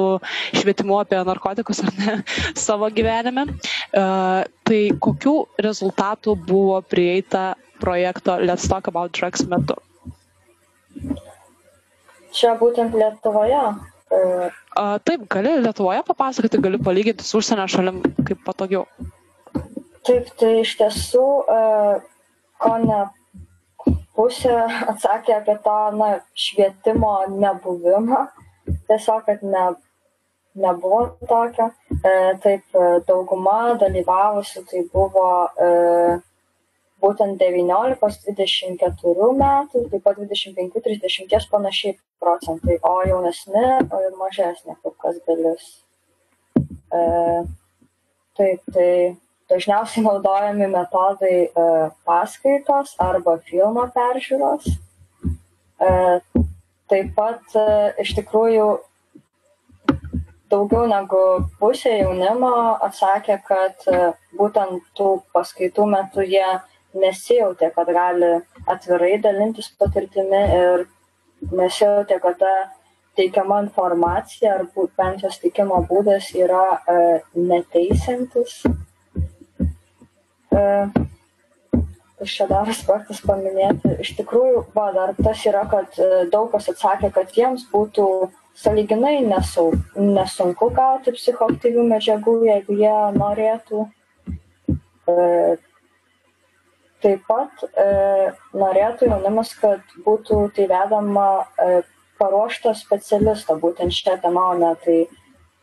švietimu 0.57 0.99
apie 1.01 1.21
narkotikus 1.27 1.81
ar 1.85 1.95
ne 2.01 2.17
savo 2.67 2.91
gyvenime. 2.93 3.47
Uh, 3.47 4.43
tai 4.67 4.81
kokių 5.07 5.35
rezultatų 5.63 6.37
buvo 6.47 6.81
prieita 6.85 7.55
projekto 7.81 8.37
Let's 8.43 8.67
Talk 8.69 8.91
About 8.91 9.15
Drugs 9.17 9.45
metu? 9.49 9.77
Čia 12.35 12.57
būtent 12.59 12.93
Lietuvoje. 12.97 13.61
Uh, 14.07 14.97
taip, 15.03 15.25
gali 15.31 15.57
Lietuvoje 15.63 16.03
papasakoti, 16.07 16.59
gali 16.63 16.79
palyginti 16.81 17.25
su 17.25 17.41
užsienio 17.41 17.67
šalim 17.71 18.03
kaip 18.27 18.43
patogiau. 18.45 18.85
Taip, 20.07 20.29
tai 20.39 20.51
iš 20.61 20.77
tiesų, 20.79 21.23
ko 22.63 22.75
ne 22.79 22.99
pusė 24.15 24.53
atsakė 24.91 25.33
apie 25.35 25.57
tą 25.65 25.79
na, 25.99 26.07
švietimo 26.31 27.11
nebuvimą, 27.33 28.21
tiesiog, 28.87 29.25
kad 29.27 29.43
ne, 29.43 29.65
nebuvo 30.63 31.01
tokio. 31.27 31.69
E, 31.97 32.13
taip, 32.43 32.79
dauguma 33.09 33.75
dalyvavusių 33.81 34.63
tai 34.71 34.85
buvo 34.93 35.27
e, 35.67 35.69
būtent 37.03 37.43
19-24 37.43 39.29
metų, 39.43 39.83
taip 39.91 40.03
pat 40.07 40.23
25-30 40.23 41.51
panašiai 41.51 41.97
procentai, 42.23 42.79
o 42.81 42.95
jaunesni 43.11 43.67
ir 44.07 44.17
mažesnė 44.17 44.79
kur 44.81 44.97
kas 45.03 45.21
dalis. 45.29 45.69
E, 46.57 47.01
taip, 48.39 48.65
tai 48.73 48.91
dažniausiai 49.49 50.03
naudojami 50.03 50.67
metodai 50.71 51.37
e, 51.47 51.65
paskaitos 52.07 52.95
arba 52.99 53.37
filmo 53.47 53.85
peržiūros. 53.95 54.67
E, 55.79 55.91
taip 56.91 57.13
pat 57.15 57.55
e, 57.55 57.67
iš 58.03 58.13
tikrųjų 58.19 58.67
daugiau 60.51 60.87
negu 60.91 61.21
pusė 61.59 61.97
jaunimo 62.01 62.53
atsakė, 62.87 63.39
kad 63.47 63.83
būtent 64.39 64.83
tų 64.95 65.09
paskaitų 65.35 65.87
metu 65.91 66.23
jie 66.23 66.47
nesijautė, 66.95 67.71
kad 67.75 67.91
gali 67.91 68.31
atvirai 68.65 69.17
dalintis 69.23 69.67
patirtimi 69.79 70.39
ir 70.59 70.85
nesijautė, 71.51 72.19
kad 72.23 72.39
ta 72.39 72.53
teikiama 73.19 73.59
informacija 73.65 74.55
ar 74.55 74.65
bent 74.95 75.23
jos 75.25 75.39
teikimo 75.43 75.81
būdas 75.89 76.31
yra 76.37 76.79
neteisantis 77.35 78.61
kas 82.17 82.33
čia 82.33 82.47
dar 82.49 82.69
aspektas 82.69 83.21
paminėti. 83.25 83.93
Iš 84.03 84.15
tikrųjų, 84.17 84.65
va, 84.75 84.89
dar 84.95 85.13
tas 85.19 85.43
yra, 85.45 85.63
kad 85.69 85.97
e, 86.01 86.25
daug 86.33 86.49
kas 86.53 86.69
atsakė, 86.73 87.11
kad 87.13 87.33
jiems 87.37 87.67
būtų 87.71 88.07
saliginai 88.57 89.19
nesau, 89.25 89.69
nesunku 89.95 90.71
gauti 90.73 91.13
psichoaktyvių 91.13 91.85
medžiagų, 91.91 92.35
jeigu 92.49 92.77
jie 92.79 92.95
norėtų. 93.17 93.85
E, 95.07 95.57
taip 97.05 97.21
pat 97.29 97.67
e, 97.69 97.85
norėtų 98.57 99.11
jaunimas, 99.11 99.53
kad 99.61 99.85
būtų 100.05 100.41
tai 100.57 100.65
vedama 100.71 101.27
e, 101.45 101.83
paruošto 102.17 102.73
specialisto 102.73 103.59
būtent 103.61 103.93
šią 103.93 104.17
temą, 104.23 104.49
o 104.55 104.57
ne 104.57 104.73
tai 104.81 104.97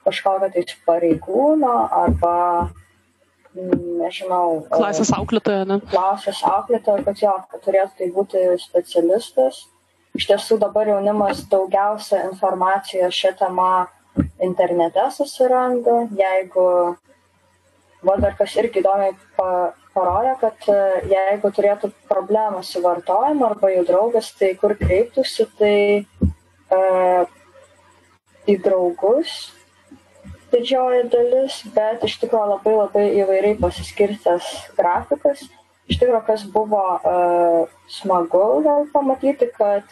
kažkokio 0.06 0.52
tai 0.54 0.64
pareigūno 0.86 1.74
arba 2.04 2.36
nežinau. 3.54 4.64
Klasės 4.72 5.12
auklėtoja, 5.14 5.64
ne? 5.68 5.78
Klasės 5.90 6.42
auklėtoja, 6.46 7.04
kad 7.06 7.22
jo, 7.22 7.34
kad 7.50 7.62
turėtų 7.64 8.00
tai 8.00 8.10
būti 8.14 8.42
specialistas. 8.62 9.64
Iš 10.14 10.28
tiesų 10.30 10.58
dabar 10.62 10.90
jaunimas 10.90 11.42
daugiausia 11.50 12.22
informacijos 12.28 13.14
šią 13.14 13.34
temą 13.40 13.70
internete 14.42 15.08
susiranda. 15.14 16.04
Jeigu, 16.14 16.66
va 18.06 18.18
dar 18.22 18.36
kas 18.38 18.54
irgi 18.60 18.82
įdomiai 18.82 19.16
pa, 19.38 19.48
parodė, 19.94 20.36
kad 20.42 20.68
e, 20.70 20.78
jeigu 21.10 21.50
turėtų 21.54 21.90
problemą 22.10 22.62
su 22.66 22.82
vartojimu 22.84 23.48
arba 23.48 23.72
jų 23.74 23.82
draugas, 23.90 24.30
tai 24.38 24.52
kur 24.58 24.76
kreiptųsi, 24.78 25.48
tai 25.58 25.76
e, 26.04 26.80
į 28.50 28.58
draugus 28.62 29.34
didžioji 30.54 31.02
dalis, 31.12 31.58
bet 31.74 32.06
iš 32.06 32.16
tikrųjų 32.22 32.46
labai 32.54 32.78
labai 32.78 33.04
įvairiai 33.20 33.58
pasiskirstęs 33.60 34.48
grafikas. 34.78 35.44
Iš 35.90 35.98
tikrųjų, 36.00 36.22
kas 36.24 36.46
buvo 36.54 36.84
uh, 36.96 37.74
smagu 37.92 38.44
gal 38.64 38.86
pamatyti, 38.94 39.50
kad 39.58 39.90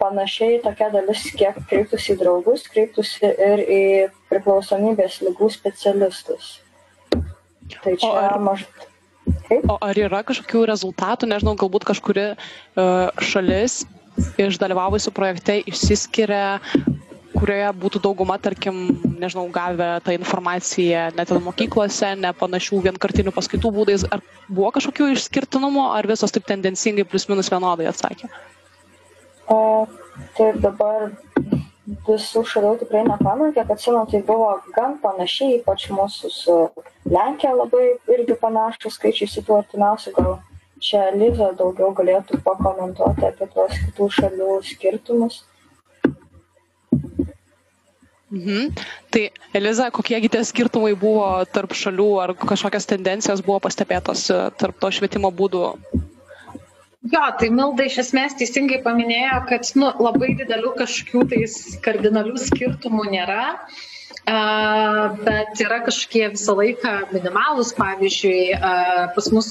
panašiai 0.00 0.60
tokia 0.64 0.90
dalis, 0.92 1.24
kiek 1.36 1.56
kreiptųsi 1.70 2.14
į 2.14 2.18
draugus, 2.20 2.66
kreiptųsi 2.68 3.30
ir 3.30 3.62
į 3.64 3.82
priklausomybės 4.32 5.20
lygų 5.24 5.48
specialistus. 5.54 6.58
Tai 7.80 7.94
čia 7.96 8.10
ar... 8.26 8.36
mažai. 8.44 8.68
O 9.70 9.76
ar 9.80 9.98
yra 9.98 10.20
kažkokių 10.26 10.66
rezultatų, 10.68 11.28
nežinau, 11.30 11.56
galbūt 11.58 11.86
kažkuri 11.88 12.32
uh, 12.34 13.08
šalis 13.24 13.82
iš 14.40 14.58
dalyvavusių 14.60 15.12
projekte 15.16 15.60
išsiskiria 15.70 16.58
kurioje 17.34 17.70
būtų 17.82 18.02
dauguma, 18.04 18.36
tarkim, 18.42 18.78
nežinau, 19.20 19.46
gavę 19.54 19.90
tą 20.04 20.14
informaciją 20.16 21.08
net 21.16 21.30
ir 21.30 21.42
mokyklose, 21.44 22.14
ne 22.18 22.32
panašių 22.36 22.82
vienkartinių 22.88 23.34
paskaitų 23.36 23.72
būdais. 23.76 24.06
Ar 24.10 24.22
buvo 24.48 24.72
kažkokių 24.76 25.12
išskirtinumų, 25.14 25.86
ar 25.96 26.08
visos 26.10 26.34
taip 26.34 26.48
tendencingai 26.50 27.06
plus 27.08 27.28
minus 27.30 27.50
vienodai 27.52 27.88
atsakė? 27.90 28.30
O, 29.50 29.86
taip 30.38 30.60
dabar 30.62 31.10
visų 32.06 32.44
šalių 32.46 32.76
tikrai 32.84 33.02
nepamenu, 33.06 33.50
kiek 33.56 33.70
atsimenu, 33.74 34.06
tai 34.10 34.20
buvo 34.26 34.52
gan 34.76 34.96
panašiai, 35.02 35.58
ypač 35.60 35.88
mūsų 35.94 36.30
su 36.34 36.56
Lenkija 37.10 37.54
labai 37.56 37.96
irgi 38.14 38.36
panašus 38.38 38.98
skaičiai 38.98 39.30
su 39.30 39.42
tuo 39.46 39.58
artimiausiu, 39.62 40.12
gal 40.18 40.36
čia 40.80 41.08
Liza 41.14 41.50
daugiau 41.58 41.90
galėtų 41.96 42.40
pakomentuoti 42.44 43.26
apie 43.28 43.48
tuos 43.54 43.74
kitų 43.86 44.10
šalių 44.18 44.58
skirtumus. 44.70 45.42
Mhm. 48.30 48.70
Tai 49.10 49.24
Eliza, 49.58 49.88
kokiegi 49.90 50.30
tie 50.30 50.44
skirtumai 50.46 50.94
buvo 50.98 51.26
tarp 51.50 51.74
šalių, 51.74 52.10
ar 52.22 52.34
kažkokios 52.38 52.86
tendencijos 52.86 53.42
buvo 53.42 53.58
pastebėtos 53.64 54.28
e, 54.30 54.38
tarp 54.60 54.78
to 54.78 54.90
švietimo 54.94 55.32
būdų? 55.34 55.64
Jo, 57.10 57.22
tai 57.40 57.48
Milda 57.50 57.86
iš 57.88 57.96
esmės 58.04 58.36
teisingai 58.38 58.82
paminėjo, 58.84 59.38
kad 59.48 59.70
nu, 59.80 59.88
labai 60.04 60.34
didelių 60.38 60.74
kažkokių 60.78 61.22
tais 61.32 61.54
kardinalių 61.82 62.36
skirtumų 62.38 63.06
nėra, 63.14 63.46
bet 65.24 65.62
yra 65.64 65.78
kažkokie 65.86 66.26
visą 66.34 66.58
laiką 66.58 66.92
minimalus. 67.14 67.72
Pavyzdžiui, 67.78 68.52
pas 69.16 69.30
mus 69.32 69.48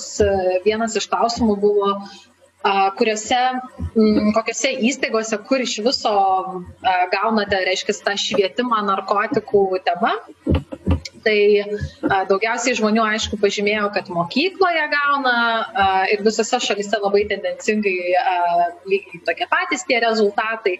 vienas 0.68 0.94
iš 1.02 1.10
klausimų 1.10 1.58
buvo, 1.66 1.96
kuriuose, 3.00 3.40
mm, 3.96 4.32
kokiuose 4.36 4.74
įstaigose, 4.90 5.38
kur 5.48 5.64
iš 5.64 5.78
viso 5.86 6.16
gaunate, 7.14 7.62
reiškia, 7.70 7.96
tą 8.04 8.16
švietimą 8.20 8.84
narkotikų 8.90 9.64
tema. 9.86 10.18
Tai 11.20 11.40
daugiausiai 12.30 12.78
žmonių, 12.78 13.02
aišku, 13.04 13.40
pažymėjo, 13.42 13.90
kad 13.96 14.08
mokykloje 14.14 14.86
gauna 14.94 15.34
ir 16.14 16.24
visose 16.24 16.62
šalise 16.64 17.00
labai 17.00 17.26
tendencingai 17.28 17.98
lygiai 18.88 19.20
tokie 19.28 19.48
patys 19.52 19.84
tie 19.88 20.00
rezultatai. 20.04 20.78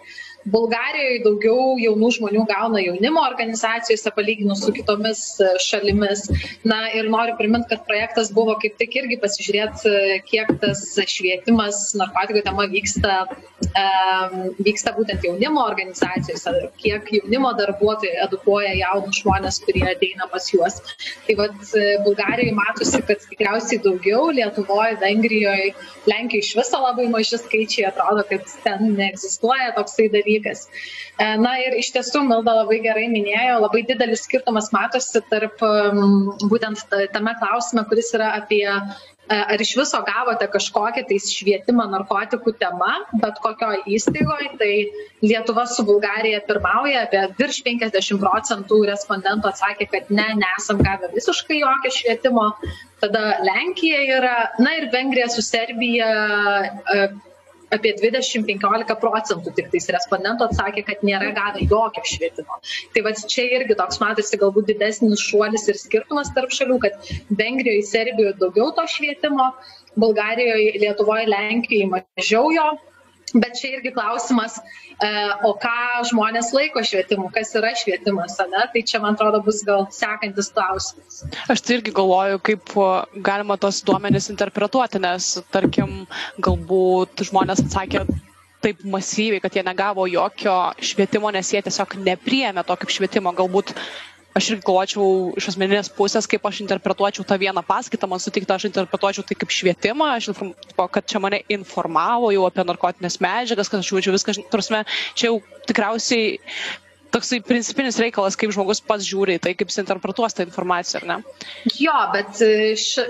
Bulgarijoje 0.48 1.20
daugiau 1.24 1.74
jaunų 1.80 2.08
žmonių 2.16 2.46
gauna 2.48 2.80
jaunimo 2.80 3.20
organizacijose 3.26 4.12
palyginus 4.16 4.62
su 4.64 4.72
kitomis 4.72 5.20
e, 5.36 5.50
šalimis. 5.60 6.24
Na 6.64 6.86
ir 6.96 7.10
noriu 7.12 7.36
priminti, 7.36 7.68
kad 7.74 7.84
projektas 7.88 8.30
buvo 8.32 8.54
kaip 8.62 8.78
tik 8.80 8.96
irgi 9.02 9.18
pasižiūrėti, 9.20 9.92
kiek 10.30 10.54
tas 10.62 10.82
švietimas 11.12 11.90
narkotikų 12.00 12.44
tema 12.46 12.64
vyksta, 12.72 13.18
um, 13.68 14.38
vyksta 14.64 14.94
būtent 14.96 15.26
jaunimo 15.28 15.60
organizacijose, 15.66 16.54
kiek 16.80 17.12
jaunimo 17.18 17.52
darbuotojai 17.60 18.24
edukuoja 18.24 18.72
jaunus 18.78 19.20
žmonės, 19.20 19.60
kurie 19.66 19.84
ateina 19.92 20.28
pas 20.32 20.48
juos. 20.52 20.80
Tai 21.26 21.36
vad 21.42 21.60
Bulgarijoje 22.06 22.56
matosi, 22.56 23.02
kad 23.04 23.28
tikriausiai 23.28 23.82
daugiau, 23.84 24.30
Lietuvoje, 24.32 24.96
Vengrijoje, 25.04 25.74
Lenkijoje 26.08 26.46
iš 26.46 26.54
viso 26.56 26.80
labai 26.80 27.10
maži 27.12 27.36
skaičiai, 27.44 27.90
atrodo, 27.90 28.24
kad 28.30 28.48
ten 28.64 28.94
neegzistuoja 28.96 29.74
toksai 29.76 30.08
dalykas. 30.08 30.29
E, 31.20 31.30
na 31.44 31.56
ir 31.64 31.78
iš 31.80 31.92
tiesų 31.96 32.24
Milda 32.28 32.56
labai 32.62 32.80
gerai 32.84 33.06
minėjo, 33.12 33.60
labai 33.66 33.84
didelis 33.88 34.26
skirtumas 34.26 34.70
matosi 34.76 35.22
tarp 35.30 35.62
būtent 36.50 36.86
tame 37.14 37.36
klausime, 37.42 37.86
kuris 37.90 38.14
yra 38.16 38.34
apie 38.40 38.66
E, 39.30 39.36
ar 39.54 39.62
iš 39.62 39.76
viso 39.78 39.98
gavote 40.02 40.46
kažkokią 40.50 41.04
tai 41.06 41.16
švietimą 41.22 41.84
narkotikų 41.92 42.50
tema, 42.58 42.96
bet 43.22 43.36
kokioje 43.44 43.84
įstaigoje, 43.94 44.48
tai 44.58 44.70
Lietuva 45.22 45.68
su 45.70 45.84
Bulgarija 45.86 46.40
pirmauja, 46.48 47.04
apie 47.06 47.20
virš 47.38 47.60
50 47.68 48.18
procentų 48.24 48.80
respondentų 48.90 49.52
atsakė, 49.52 49.86
kad 49.92 50.10
ne, 50.18 50.26
nesam 50.40 50.82
gavę 50.82 51.12
visiškai 51.14 51.60
jokio 51.60 51.94
švietimo. 51.94 52.48
Tada 53.04 53.22
Lenkija 53.46 54.02
yra, 54.16 54.36
na 54.58 54.74
ir 54.80 54.90
Vengrija 54.90 55.30
su 55.30 55.46
Serbija 55.46 56.10
e, 56.10 57.06
apie 57.74 57.92
20-15 57.98 58.96
procentų 59.02 59.54
tik 59.56 59.70
tais 59.72 59.88
respondentų 59.94 60.48
atsakė, 60.48 60.84
kad 60.88 61.04
nėra 61.06 61.30
gavę 61.36 61.64
jokio 61.70 62.04
švietimo. 62.12 62.58
Tai 62.94 63.04
va 63.06 63.14
čia 63.20 63.46
irgi 63.58 63.76
toks 63.78 64.00
matosi 64.02 64.40
galbūt 64.40 64.72
didesnis 64.72 65.22
šuolis 65.22 65.68
ir 65.70 65.78
skirtumas 65.80 66.32
tarp 66.36 66.54
šalių, 66.54 66.80
kad 66.84 67.10
Vengrijoje, 67.30 67.86
Serbijoje 67.90 68.36
daugiau 68.42 68.70
to 68.76 68.86
švietimo, 68.90 69.52
Bulgarijoje, 69.98 70.78
Lietuvoje, 70.82 71.28
Lenkijoje 71.30 71.90
mažiau 71.94 72.50
jo, 72.54 72.68
Bet 73.34 73.58
čia 73.60 73.76
irgi 73.76 73.92
klausimas, 73.94 74.56
e, 74.58 75.10
o 75.46 75.52
ką 75.62 75.74
žmonės 76.10 76.50
laiko 76.56 76.82
švietimu, 76.86 77.28
kas 77.34 77.52
yra 77.58 77.70
švietimas, 77.78 78.34
ne? 78.50 78.64
tai 78.72 78.82
čia, 78.86 78.98
man 79.02 79.14
atrodo, 79.18 79.42
bus 79.46 79.62
gal 79.66 79.86
sekantis 79.94 80.50
klausimas. 80.54 81.20
Aš 81.52 81.62
tai 81.62 81.78
irgi 81.78 81.94
galvoju, 81.94 82.40
kaip 82.50 82.74
galima 83.30 83.58
tos 83.60 83.82
duomenys 83.86 84.30
interpretuoti, 84.34 85.02
nes, 85.04 85.36
tarkim, 85.54 86.02
galbūt 86.42 87.26
žmonės 87.30 87.62
atsakė 87.66 88.04
taip 88.60 88.82
masyviai, 88.84 89.40
kad 89.40 89.54
jie 89.56 89.64
negavo 89.64 90.04
jokio 90.10 90.54
švietimo, 90.84 91.30
nes 91.32 91.48
jie 91.54 91.62
tiesiog 91.64 91.94
nepriemė 92.04 92.64
to 92.68 92.76
kaip 92.82 92.92
švietimo. 92.92 93.32
Galbūt 93.36 93.72
aš 94.36 94.50
irgi 94.52 94.66
galvočiau 94.66 95.06
iš 95.38 95.50
asmeninės 95.52 95.90
pusės, 95.94 96.28
kaip 96.30 96.44
aš 96.46 96.62
interpretuočiau 96.64 97.26
tą 97.26 97.38
vieną 97.40 97.62
paskaitą, 97.66 98.08
man 98.10 98.22
sutikta, 98.22 98.56
aš 98.56 98.68
interpretuočiau 98.70 99.26
tai 99.26 99.36
kaip 99.38 99.54
švietimą, 99.54 100.12
aš 100.16 100.30
kad 100.76 101.08
čia 101.10 101.22
mane 101.22 101.42
informavo 101.50 102.30
jau 102.34 102.46
apie 102.48 102.66
narkotinės 102.68 103.20
medžiagas, 103.24 103.72
kad 103.72 103.82
aš 103.82 103.90
jaučiu 103.94 104.14
viską, 104.14 104.36
prasme, 104.52 104.84
čia 105.18 105.32
jau 105.32 105.40
tikriausiai 105.66 106.38
toksai 107.10 107.40
principinis 107.44 107.98
reikalas, 108.00 108.36
kaip 108.38 108.52
žmogus 108.54 108.80
pats 108.84 109.06
žiūri 109.08 109.36
į 109.38 109.42
tai, 109.44 109.52
kaip 109.58 109.70
jis 109.70 109.80
interpretuos 109.82 110.36
tą 110.36 110.44
informaciją, 110.46 111.00
ar 111.00 111.06
ne? 111.08 111.16
Jo, 111.80 111.96
bet 112.14 112.38
e, 112.44 112.50
š, 112.78 113.04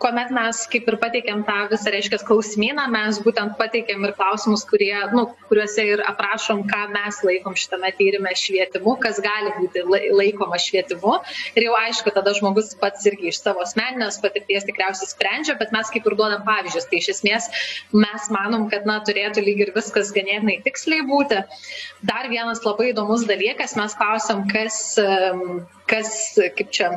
kuomet 0.00 0.32
mes 0.34 0.62
kaip 0.72 0.88
ir 0.88 0.96
pateikėm 1.02 1.44
tą 1.48 1.58
visą, 1.72 1.92
reiškia, 1.92 2.20
klausimyną, 2.28 2.86
mes 2.92 3.20
būtent 3.24 3.56
pateikėm 3.60 4.06
ir 4.08 4.14
klausimus, 4.16 4.64
kurie, 4.68 4.94
nu, 5.12 5.26
kuriuose 5.50 5.84
ir 5.94 6.04
aprašom, 6.08 6.64
ką 6.70 6.80
mes 6.94 7.20
laikom 7.28 7.56
šitame 7.58 7.92
tyrimė 7.98 8.32
švietimu, 8.38 8.96
kas 9.02 9.20
gali 9.24 9.52
būti 9.58 9.84
laikoma 9.90 10.60
švietimu. 10.62 11.18
Ir 11.58 11.68
jau 11.68 11.76
aišku, 11.82 12.14
tada 12.16 12.32
žmogus 12.36 12.72
pats 12.80 13.04
irgi 13.10 13.30
iš 13.32 13.42
savo 13.42 13.64
asmeninės 13.66 14.20
patirties 14.24 14.66
tikriausiai 14.68 15.10
sprendžia, 15.12 15.58
bet 15.60 15.74
mes 15.76 15.92
kaip 15.92 16.08
ir 16.08 16.16
duodam 16.18 16.46
pavyzdžius. 16.48 16.88
Tai 16.88 17.00
iš 17.02 17.12
esmės 17.16 17.50
mes 17.92 18.28
manom, 18.32 18.68
kad, 18.72 18.88
na, 18.88 18.98
turėtų 19.04 19.44
lyg 19.44 19.66
ir 19.66 19.74
viskas 19.76 20.12
ganėtinai 20.16 20.60
tiksliai 20.64 21.04
būti. 21.08 21.42
Dar 22.06 22.26
vienas 22.32 22.64
labai 22.64 22.90
įdomus 22.92 23.26
dalykas 23.28 23.41
dalykas, 23.42 23.74
mes 23.76 23.94
klausom, 23.98 24.46
kas, 24.50 24.98
kas 25.90 26.38
kaip 26.56 26.70
čia, 26.70 26.90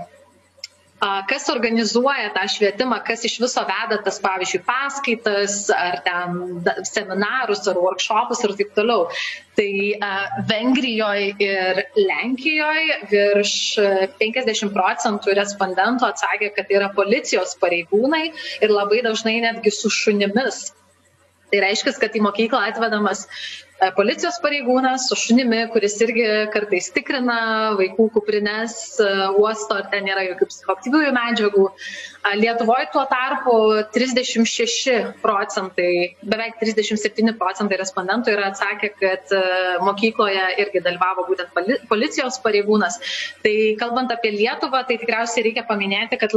kas 1.30 1.50
organizuoja 1.50 2.32
tą 2.34 2.46
švietimą, 2.50 3.02
kas 3.06 3.26
iš 3.26 3.40
viso 3.42 3.64
veda 3.68 3.98
tas, 4.04 4.20
pavyzdžiui, 4.24 4.62
paskaitas, 4.66 5.58
ar 5.74 6.00
ten 6.06 6.62
seminarus, 6.88 7.66
ar 7.68 7.78
workshopus 7.82 8.44
ir 8.46 8.56
taip 8.58 8.72
toliau. 8.78 9.10
Tai 9.56 9.72
Vengrijoje 10.50 11.34
ir 11.40 11.84
Lenkijoje 11.98 13.02
virš 13.12 13.58
50 14.22 14.74
procentų 14.76 15.36
respondentų 15.36 16.10
atsakė, 16.10 16.54
kad 16.56 16.70
tai 16.70 16.80
yra 16.80 16.90
policijos 16.96 17.58
pareigūnai 17.62 18.26
ir 18.62 18.74
labai 18.74 19.04
dažnai 19.06 19.40
netgi 19.46 19.72
su 19.72 19.92
šunimis. 19.92 20.68
Tai 21.52 21.62
reiškia, 21.62 21.94
kad 22.02 22.16
į 22.18 22.24
mokyklą 22.26 22.64
atvedamas 22.72 23.28
E, 23.30 23.65
policijos 23.96 24.38
pareigūnas 24.40 25.10
su 25.10 25.18
šunimi, 25.20 25.66
kuris 25.74 25.98
irgi 26.04 26.26
kartais 26.54 26.88
tikrina 26.96 27.76
vaikų 27.76 28.08
kuprines, 28.16 28.76
e, 29.04 29.08
uosto, 29.36 29.76
ar 29.76 29.90
ten 29.92 30.06
nėra 30.08 30.24
jokių 30.30 30.48
psichoaktyviųjų 30.52 31.12
medžiagų. 31.16 31.66
Lietuvoje 32.40 32.88
tuo 32.94 33.04
tarpu 33.06 33.56
36 33.94 34.96
procentai, 35.22 36.16
beveik 36.24 36.56
37 36.62 37.36
procentai 37.38 37.78
respondentų 37.82 38.32
yra 38.34 38.48
atsakę, 38.54 38.94
kad 38.96 39.36
e, 39.36 39.42
mokykloje 39.84 40.48
irgi 40.64 40.82
dalyvavo 40.86 41.28
būtent 41.28 41.52
policijos 41.92 42.40
pareigūnas. 42.46 42.98
Tai 43.44 43.56
kalbant 43.82 44.16
apie 44.16 44.32
Lietuvą, 44.38 44.86
tai 44.88 44.98
tikriausiai 45.04 45.50
reikia 45.50 45.66
paminėti, 45.68 46.18
kad 46.22 46.32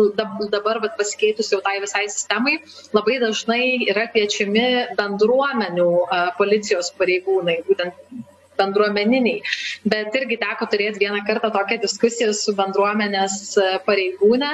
dabar 0.50 0.82
pasikeitus 0.98 1.52
jau 1.54 1.62
tai 1.64 1.78
visai 1.84 2.08
sistemai, 2.10 2.58
labai 2.96 3.20
dažnai 3.22 3.62
yra 3.88 4.08
kviečiami 4.10 4.98
bendruomenių 4.98 5.88
policijos 6.36 6.90
pareigūnai, 6.98 7.27
būtent 7.68 8.26
bendruomeniniai. 8.58 9.42
Bet 9.86 10.16
irgi 10.18 10.38
teko 10.40 10.66
turėti 10.70 11.04
vieną 11.04 11.22
kartą 11.28 11.50
tokią 11.54 11.78
diskusiją 11.84 12.32
su 12.34 12.54
bendruomenės 12.58 13.36
pareigūne, 13.86 14.50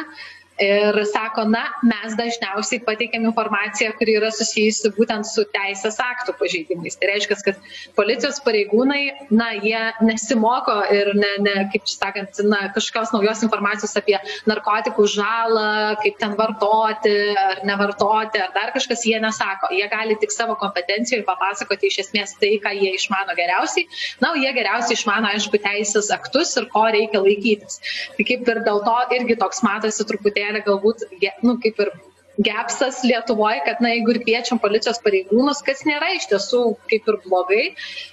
ir 0.60 0.98
sako, 1.10 1.44
na, 1.50 1.64
mes 1.82 2.14
dažniausiai 2.18 2.82
pateikiam 2.86 3.24
informaciją, 3.26 3.92
kuri 3.98 4.14
yra 4.20 4.30
susijusi 4.34 4.92
būtent 4.94 5.26
su 5.26 5.42
teisės 5.50 5.98
aktų 6.02 6.36
pažeidimais. 6.38 6.96
Tai 7.00 7.08
reiškia, 7.10 7.38
kad 7.42 7.58
policijos 7.98 8.38
pareigūnai, 8.44 9.28
na, 9.34 9.50
jie 9.58 9.80
nesimoko 10.06 10.76
ir, 10.94 11.10
ne, 11.18 11.32
ne, 11.42 11.54
kaip 11.72 11.88
čia 11.88 11.96
sakant, 11.96 12.42
na, 12.46 12.68
kažkokios 12.74 13.14
naujos 13.16 13.42
informacijos 13.46 13.96
apie 13.98 14.16
narkotikų 14.50 15.08
žalą, 15.10 15.66
kaip 16.04 16.20
ten 16.22 16.36
vartoti 16.38 17.16
ar 17.34 17.64
nevartoti, 17.66 18.42
ar 18.44 18.54
dar 18.54 18.70
kažkas 18.76 19.02
jie 19.08 19.18
nesako. 19.22 19.72
Jie 19.74 19.88
gali 19.90 20.18
tik 20.22 20.32
savo 20.34 20.54
kompetencijoje 20.60 21.26
papasakoti 21.26 21.90
iš 21.90 22.04
esmės 22.06 22.36
tai, 22.38 22.54
ką 22.62 22.76
jie 22.78 22.94
išmano 22.94 23.34
geriausiai. 23.34 23.88
Na, 24.22 24.30
o 24.30 24.38
jie 24.38 24.54
geriausiai 24.54 24.94
išmano, 25.00 25.34
aišku, 25.34 25.58
teisės 25.66 26.12
aktus 26.14 26.54
ir 26.60 26.70
ko 26.70 26.86
reikia 26.94 27.22
laikytis. 27.24 27.80
Tai 28.14 28.28
kaip 28.30 28.48
ir 28.54 28.62
dėl 28.66 28.82
to 28.86 28.96
irgi 29.18 29.38
toks 29.40 29.64
matosi 29.66 30.06
truputėlį 30.06 30.43
truputėlį 30.44 30.64
galbūt, 30.66 31.04
nu, 31.42 31.57
kaip 31.62 31.80
ir 31.80 31.90
gepsas 32.38 33.02
Lietuvoje, 33.04 33.60
kad, 33.64 33.80
na, 33.84 33.92
jeigu 33.94 34.14
ir 34.14 34.20
kviečiam 34.24 34.58
policijos 34.62 34.98
pareigūnus, 35.04 35.62
kas 35.66 35.84
nėra 35.86 36.10
iš 36.16 36.26
tiesų 36.32 36.62
kaip 36.90 37.06
ir 37.10 37.18
blogai, 37.26 37.62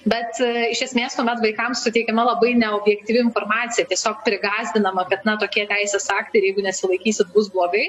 bet 0.09 0.41
e, 0.43 0.67
iš 0.73 0.83
esmės 0.89 1.17
tuomet 1.17 1.41
vaikams 1.41 1.81
suteikiama 1.85 2.25
labai 2.27 2.53
neobjektyvi 2.59 3.23
informacija, 3.23 3.87
tiesiog 3.89 4.21
prigazdinama, 4.27 5.07
kad, 5.09 5.25
na, 5.27 5.37
tokie 5.41 5.65
teisės 5.69 6.07
aktai 6.13 6.43
jeigu 6.45 6.65
nesilaikysit 6.65 7.33
bus 7.33 7.49
blogai, 7.53 7.87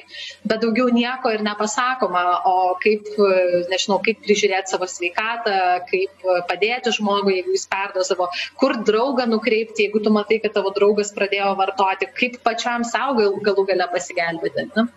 bet 0.48 0.64
daugiau 0.64 0.88
nieko 0.94 1.34
ir 1.34 1.44
nepasakoma, 1.44 2.24
o 2.48 2.56
kaip, 2.82 3.12
e, 3.12 3.62
nežinau, 3.72 4.00
kaip 4.04 4.24
prižiūrėti 4.24 4.72
savo 4.72 4.88
sveikatą, 4.88 5.56
kaip 5.90 6.28
padėti 6.48 6.94
žmogui, 6.96 7.38
jeigu 7.40 7.56
jis 7.56 7.68
perdozavo, 7.72 8.30
kur 8.60 8.78
draugą 8.86 9.28
nukreipti, 9.28 9.86
jeigu 9.86 10.00
tu 10.04 10.12
matai, 10.14 10.40
kad 10.42 10.56
tavo 10.56 10.72
draugas 10.76 11.12
pradėjo 11.16 11.52
vartoti, 11.60 12.08
kaip 12.16 12.40
pačiam 12.46 12.86
savo 12.88 13.32
galų 13.44 13.66
gale 13.68 13.88
pasigelbėti. 13.92 14.70
Ne? 14.72 14.88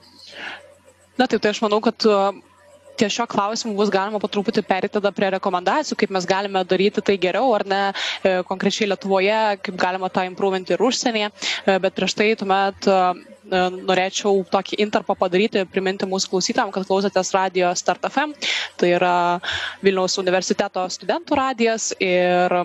Na 1.20 1.28
taip, 1.32 1.42
tai 1.44 1.54
aš 1.56 1.62
manau, 1.64 1.80
kad 1.86 2.06
ties 2.98 3.12
šio 3.14 3.26
klausimu 3.28 3.76
bus 3.78 3.92
galima 3.92 4.20
po 4.24 4.28
truputį 4.32 4.64
perėti 4.68 4.96
tada 4.98 5.12
prie 5.16 5.30
rekomendacijų, 5.36 5.98
kaip 6.00 6.14
mes 6.16 6.28
galime 6.30 6.62
daryti 6.68 7.04
tai 7.06 7.16
geriau 7.22 7.52
ar 7.58 7.66
ne 7.68 7.82
e, 7.92 8.36
konkrečiai 8.48 8.88
Lietuvoje, 8.90 9.40
kaip 9.66 9.78
galima 9.82 10.10
tą 10.16 10.24
improvinti 10.30 10.76
ir 10.76 10.84
užsienyje, 10.88 11.32
e, 11.32 11.78
bet 11.84 11.96
prieš 11.98 12.16
tai 12.20 12.30
tuomet 12.40 12.88
e, 12.88 13.00
norėčiau 13.76 14.40
tokį 14.52 14.80
interpą 14.86 15.18
padaryti, 15.20 15.66
priminti 15.70 16.08
mūsų 16.10 16.32
klausytam, 16.32 16.72
kad 16.74 16.88
klausotės 16.88 17.34
radio 17.36 17.74
Start 17.78 18.08
FM, 18.10 18.34
tai 18.80 18.94
yra 18.98 19.14
Vilniaus 19.86 20.18
universiteto 20.22 20.88
studentų 20.96 21.38
radijas 21.42 21.92
ir 22.02 22.56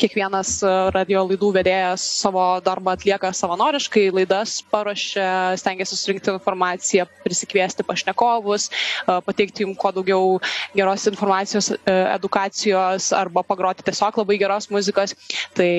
kiekvienas 0.00 0.50
e, 0.64 0.70
radio 0.94 1.22
laidų 1.26 1.48
vedėjas 1.56 2.02
savo 2.20 2.42
darbą 2.64 2.92
atlieka 2.96 3.30
savanoriškai, 3.36 4.06
laidas 4.14 4.58
paruošia, 4.72 5.56
stengiasi 5.60 5.96
surinkti 5.98 6.32
informaciją, 6.34 7.06
prisikviesti 7.24 7.84
pašnekovus, 7.86 8.68
e, 8.70 9.16
pateikti 9.26 9.64
jums 9.64 9.78
kuo 9.80 9.92
daugiau 9.96 10.36
geros 10.76 11.06
informacijos, 11.10 11.70
e, 11.78 11.96
edukacijos 12.16 13.10
arba 13.16 13.44
pagroti 13.46 13.84
tiesiog 13.86 14.20
labai 14.22 14.38
geros 14.42 14.68
muzikos. 14.72 15.16
Tai 15.56 15.70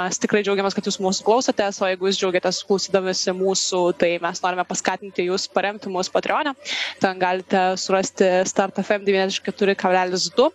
mes 0.00 0.18
tikrai 0.22 0.42
džiaugiamės, 0.46 0.74
kad 0.76 0.88
jūs 0.90 1.00
mūsų 1.04 1.26
klausotės, 1.28 1.80
o 1.84 1.90
jeigu 1.90 2.10
jūs 2.10 2.20
džiaugiatės 2.20 2.62
klausydamėsi 2.68 3.34
mūsų, 3.38 3.82
tai 4.00 4.12
mes 4.22 4.42
norime 4.44 4.66
paskatinti 4.68 5.28
jūs 5.28 5.46
paremti 5.54 5.90
mūsų 5.92 6.14
Patreonę. 6.16 6.54
Ten 7.00 7.18
galite 7.22 7.62
surasti 7.80 8.26
Start 8.50 8.80
FM 8.82 9.04
94,2, 9.06 10.48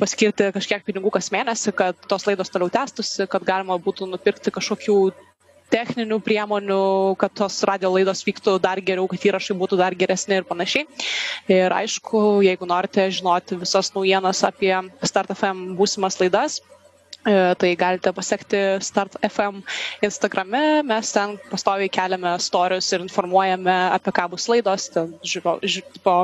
paskirti 0.00 0.48
kažkiek 0.54 0.84
pinigų 0.86 1.12
kas 1.18 1.28
mėnesį, 1.34 1.74
kad 1.76 2.13
tos 2.14 2.26
laidos 2.30 2.50
toliau 2.54 2.70
tęstųsi, 2.78 3.26
kad 3.34 3.44
galima 3.52 3.76
būtų 3.88 4.06
nupirkti 4.14 4.54
kažkokių 4.54 4.98
techninių 5.74 6.18
priemonių, 6.24 6.78
kad 7.18 7.32
tos 7.40 7.56
radio 7.68 7.90
laidos 7.94 8.22
vyktų 8.26 8.56
dar 8.62 8.80
geriau, 8.84 9.08
kad 9.10 9.24
įrašai 9.26 9.56
būtų 9.58 9.78
dar 9.80 9.96
geresni 9.98 10.36
ir 10.38 10.46
panašiai. 10.48 10.84
Ir 11.50 11.74
aišku, 11.74 12.20
jeigu 12.46 12.68
norite 12.70 13.08
žinoti 13.16 13.58
visas 13.60 13.90
naujienas 13.96 14.44
apie 14.46 14.72
StartFM 15.02 15.64
būsimas 15.78 16.20
laidas, 16.20 16.60
e, 17.24 17.34
tai 17.58 17.72
galite 17.80 18.12
pasiekti 18.14 18.62
StartFM 18.84 19.62
Instagrame, 20.06 20.64
mes 20.86 21.12
ten 21.16 21.38
pastoviai 21.50 21.90
keliame 21.98 22.36
storius 22.44 22.92
ir 22.94 23.04
informuojame 23.08 23.78
apie 23.98 24.14
ką 24.20 24.28
bus 24.36 24.46
laidos, 24.52 24.90
ten 24.94 25.16
žiūro, 25.24 25.58
žiūro, 25.64 26.18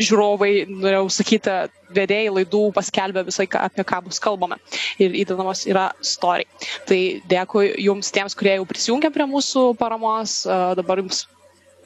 žiūrovai, 0.00 0.52
norėjau 0.70 1.08
sakyti, 1.12 1.56
vedėjai 1.92 2.32
laidų 2.38 2.62
paskelbė 2.76 3.24
visai, 3.28 3.46
apie 3.60 3.84
ką 3.88 4.00
bus 4.06 4.20
kalbama 4.22 4.58
ir 5.02 5.14
įdedamos 5.24 5.66
yra 5.68 5.90
story. 6.00 6.46
Tai 6.88 7.00
dėkui 7.32 7.72
jums 7.84 8.12
tiems, 8.14 8.36
kurie 8.38 8.56
jau 8.58 8.68
prisijungia 8.68 9.12
prie 9.14 9.28
mūsų 9.28 9.66
paramos. 9.80 10.42
Dabar 10.78 11.02
jums 11.04 11.26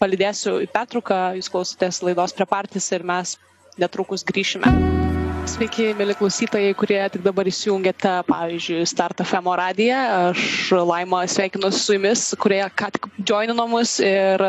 palidėsiu 0.00 0.60
į 0.66 0.70
Petruką, 0.74 1.20
jūs 1.40 1.50
klausotės 1.52 2.02
laidos 2.06 2.36
prie 2.36 2.46
partys 2.50 2.92
ir 2.94 3.06
mes 3.06 3.36
netrukus 3.80 4.24
grįšime. 4.28 5.05
Sveiki, 5.46 5.92
mėly 5.94 6.10
klausytojai, 6.18 6.72
kurie 6.74 6.96
tik 7.14 7.22
dabar 7.22 7.46
įsijungėte, 7.46 8.10
pavyzdžiui, 8.26 8.80
Start 8.90 9.20
FM 9.22 9.46
radiją. 9.54 9.98
Aš 10.32 10.72
Laima 10.74 11.20
sveikinu 11.30 11.68
su 11.70 11.94
jumis, 11.94 12.24
kurie 12.42 12.58
ką 12.74 12.88
tik 12.96 13.06
joinino 13.30 13.68
mus 13.70 13.92
ir 14.02 14.42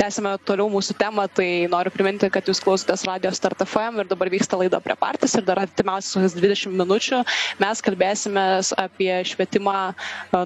tęsime 0.00 0.32
toliau 0.48 0.70
mūsų 0.72 0.96
temą. 0.96 1.26
Tai 1.36 1.48
noriu 1.68 1.92
priminti, 1.92 2.30
kad 2.32 2.48
jūs 2.48 2.62
klausotės 2.64 3.04
radio 3.04 3.34
Start 3.36 3.60
FM 3.66 4.00
ir 4.00 4.08
dabar 4.08 4.32
vyksta 4.32 4.56
laida 4.56 4.80
prie 4.80 4.96
partys 4.96 5.36
ir 5.36 5.44
dar 5.44 5.60
atimiausias 5.60 6.32
20 6.38 6.72
minučių 6.72 7.20
mes 7.60 7.84
kalbėsime 7.84 8.46
apie 8.80 9.12
švietimą 9.28 9.76
e, 9.92 9.94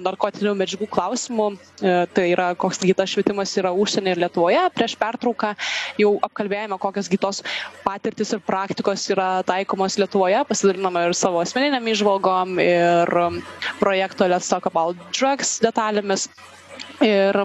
narkotinių 0.09 0.57
medžiagų 0.59 0.89
klausimų. 0.91 1.47
E, 1.55 1.95
tai 2.11 2.27
yra, 2.33 2.49
koks 2.59 2.83
gytas 2.83 3.15
švietimas 3.15 3.55
yra 3.63 3.71
užsienį 3.71 4.11
ir 4.17 4.23
Lietuvoje. 4.25 4.67
Prieš 4.75 4.99
pertrauką 4.99 5.55
jau 6.03 6.17
apkalbėjome, 6.27 6.81
kokios 6.83 7.07
gytos 7.15 7.41
patirtis 7.87 8.35
ir 8.35 8.43
praktikos 8.43 9.07
yra 9.15 9.31
taikomos 9.47 9.84
temos 9.85 9.99
Lietuvoje, 10.01 10.39
pasidalinome 10.49 11.01
ir 11.05 11.13
savo 11.13 11.37
asmeniniam 11.43 11.85
išvalgom, 11.85 12.57
ir 12.57 13.11
um, 13.21 13.37
projekto 13.77 14.25
Let's 14.25 14.49
Talk 14.49 14.65
About 14.65 14.97
Drugs 15.13 15.59
detalėmis. 15.61 16.25
Ir 17.03 17.35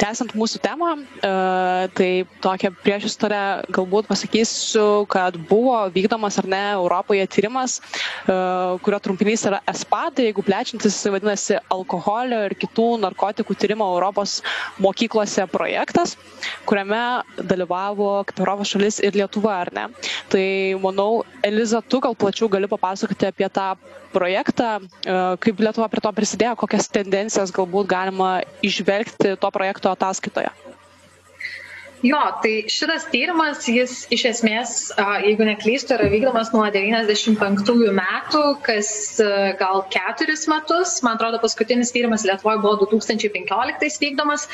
tęsiant 0.00 0.32
mūsų 0.34 0.58
temą, 0.64 0.88
e, 0.98 1.28
tai 1.94 2.08
tokią 2.42 2.72
priešistorę 2.82 3.38
galbūt 3.74 4.08
pasakysiu, 4.10 5.04
kad 5.10 5.36
buvo 5.48 5.76
vykdomas 5.94 6.38
ar 6.42 6.48
ne 6.50 6.60
Europoje 6.74 7.26
tyrimas, 7.30 7.76
e, 7.78 8.34
kurio 8.82 8.98
trumpinys 9.04 9.46
yra 9.46 9.60
ESPA, 9.70 10.02
tai 10.16 10.26
jeigu 10.28 10.42
plečiantis 10.46 10.98
vadinasi 11.14 11.60
alkoholio 11.70 12.42
ir 12.48 12.56
kitų 12.64 12.88
narkotikų 13.04 13.54
tyrimo 13.62 13.86
Europos 13.94 14.40
mokyklose 14.82 15.46
projektas, 15.54 16.16
kuriame 16.66 17.00
dalyvavo 17.38 18.24
kaip 18.26 18.42
Europos 18.42 18.74
šalis 18.74 18.98
ir 19.06 19.14
Lietuva, 19.14 19.60
ar 19.64 19.70
ne. 19.76 19.86
Tai 20.34 20.44
manau, 20.82 21.22
Eliza, 21.46 21.80
tu 21.82 22.02
gal 22.02 22.14
plačiau 22.18 22.50
gali 22.50 22.66
papasakoti 22.74 23.30
apie 23.30 23.48
tą 23.48 23.74
projektą, 24.14 24.78
e, 24.78 25.36
kaip 25.42 25.58
Lietuva 25.60 25.88
prie 25.90 26.02
to 26.04 26.12
prisidėjo, 26.14 26.54
kokias 26.60 26.86
tendencijas 26.94 27.52
galbūt 27.54 27.88
galima 27.90 28.30
išvelgti 28.62 29.36
to 29.36 29.48
projekto 29.50 29.90
ataskaitoje? 29.92 30.48
Jo, 32.04 32.18
tai 32.42 32.66
šitas 32.68 33.06
tyrimas, 33.08 33.62
jis 33.64 34.02
iš 34.12 34.26
esmės, 34.28 34.72
jeigu 35.24 35.46
neklystu, 35.48 35.94
yra 35.96 36.10
vykdomas 36.12 36.50
nuo 36.52 36.66
95 36.68 37.70
metų, 37.96 38.42
kas 38.66 38.90
gal 39.56 39.80
keturis 39.88 40.44
metus. 40.52 40.98
Man 41.06 41.16
atrodo, 41.16 41.38
paskutinis 41.40 41.94
tyrimas 41.94 42.26
Lietuvoje 42.28 42.60
buvo 42.60 42.88
2015 42.90 44.02
vykdomas. 44.02 44.44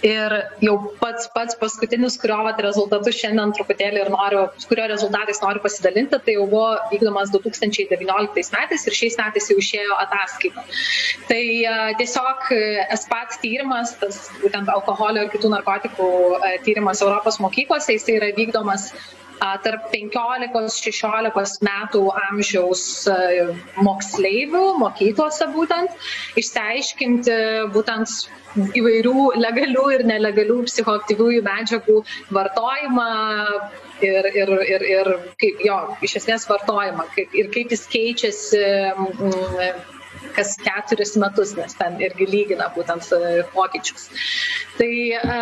Ir 0.00 0.32
jau 0.64 0.78
pats, 1.02 1.28
pats 1.34 1.58
paskutinis, 1.60 2.16
kurio 2.22 2.38
vat, 2.46 2.62
rezultatus 2.64 3.18
šiandien 3.20 3.52
truputėlį 3.58 4.06
ir 4.06 4.12
noriu, 4.14 4.46
kurio 4.70 4.88
rezultatais 4.94 5.42
noriu 5.44 5.60
pasidalinti, 5.66 6.22
tai 6.24 6.38
jau 6.38 6.48
buvo 6.48 6.72
vykdomas 6.88 7.28
2019 7.36 8.56
metais 8.56 8.88
ir 8.88 8.98
šiais 9.02 9.20
metais 9.20 9.50
jau 9.52 9.58
išėjo 9.60 10.00
ataskaita. 10.06 10.64
Tai 11.28 11.44
tiesiog 12.00 12.48
SPAT 13.04 13.38
tyrimas, 13.44 13.92
tas 14.00 14.24
būtent 14.40 14.72
alkoholio 14.72 15.28
ir 15.28 15.32
kitų 15.36 15.52
narkotikų 15.58 16.10
tyrimas, 16.64 16.93
vykdomas 16.94 17.02
Europos 17.02 17.40
mokyklose, 17.42 17.92
jis 17.92 18.08
yra 18.14 18.30
vykdomas 18.36 18.92
tarp 19.64 19.90
15-16 19.92 21.64
metų 21.66 22.02
amžiaus 22.30 22.84
moksleivių, 23.82 24.62
mokyklose 24.78 25.48
būtent, 25.52 25.90
išsiaiškinti 26.38 27.36
būtent 27.74 28.08
įvairių 28.78 29.32
legalių 29.42 29.84
ir 29.96 30.04
nelegalių 30.06 30.60
psichoaktyviųjų 30.68 31.42
medžiagų 31.44 31.98
vartojimą 32.30 33.08
ir, 34.06 34.30
ir, 34.30 34.54
ir, 34.70 34.86
ir 34.94 35.12
kaip 35.42 35.64
jo, 35.66 35.80
iš 36.06 36.20
esmės 36.22 36.46
vartojimą 36.48 37.08
kaip, 37.16 37.34
ir 37.34 37.50
kaip 37.54 37.74
jis 37.74 37.84
keičiasi 37.90 38.62
kas 40.36 40.54
keturis 40.60 41.14
metus, 41.20 41.54
nes 41.58 41.76
ten 41.78 41.96
irgi 42.02 42.26
lygina 42.30 42.70
būtent 42.74 43.06
e, 43.14 43.42
pokyčius. 43.52 44.08
Tai 44.78 44.88
e, 44.88 45.38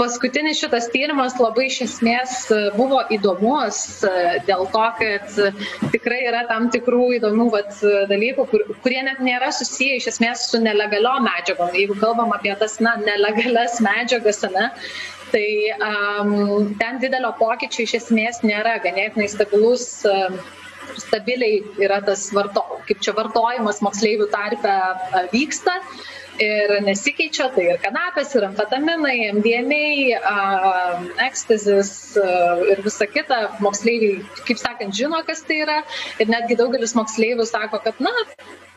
paskutinis 0.00 0.60
šitas 0.60 0.90
tyrimas 0.92 1.38
labai 1.40 1.68
iš 1.70 1.80
esmės 1.86 2.36
e, 2.52 2.60
buvo 2.76 3.00
įdomus 3.14 3.80
dėl 4.48 4.66
to, 4.74 4.84
kad 5.00 5.38
tikrai 5.94 6.20
yra 6.28 6.44
tam 6.50 6.68
tikrų 6.74 7.14
įdomių 7.20 7.48
vat, 7.54 7.72
dalykų, 8.10 8.48
kur, 8.50 8.66
kurie 8.84 9.00
net 9.06 9.22
nėra 9.24 9.52
susiję 9.54 10.00
iš 10.00 10.10
esmės 10.14 10.48
su 10.50 10.60
nelegaliom 10.62 11.24
medžiagom. 11.28 11.72
Jeigu 11.76 11.98
kalbam 12.02 12.34
apie 12.36 12.54
tas 12.60 12.80
na, 12.84 12.96
nelegalias 13.00 13.80
medžiagas, 13.84 14.42
ne, 14.54 14.70
tai 15.34 15.46
um, 15.82 16.74
ten 16.78 17.00
didelio 17.02 17.32
pokyčio 17.38 17.86
iš 17.86 17.96
esmės 18.02 18.44
nėra, 18.46 18.76
ganėtinai 18.84 19.30
stabilus. 19.32 19.88
Um, 20.06 20.38
stabiliai 21.00 21.62
yra 21.82 22.00
tas 22.04 22.26
varto, 22.34 22.64
kaip 22.88 23.00
čia 23.04 23.14
vartojimas 23.16 23.80
moksleivių 23.84 24.28
tarpe 24.32 24.74
vyksta 25.32 25.74
ir 26.42 26.72
nesikeičia, 26.82 27.48
tai 27.54 27.66
ir 27.72 27.80
kanapės, 27.82 28.32
ir 28.34 28.46
amfetaminai, 28.48 29.14
MDMA, 29.36 30.18
ekstazis 31.26 31.92
ir 32.72 32.82
visa 32.86 33.06
kita. 33.10 33.40
Moksleiviai, 33.64 34.22
kaip 34.48 34.60
sakant, 34.60 34.96
žino, 34.98 35.20
kas 35.26 35.44
tai 35.46 35.60
yra 35.62 35.80
ir 36.22 36.30
netgi 36.32 36.58
daugelis 36.58 36.96
moksleivių 36.98 37.46
sako, 37.48 37.82
kad, 37.86 38.00
na, 38.02 38.14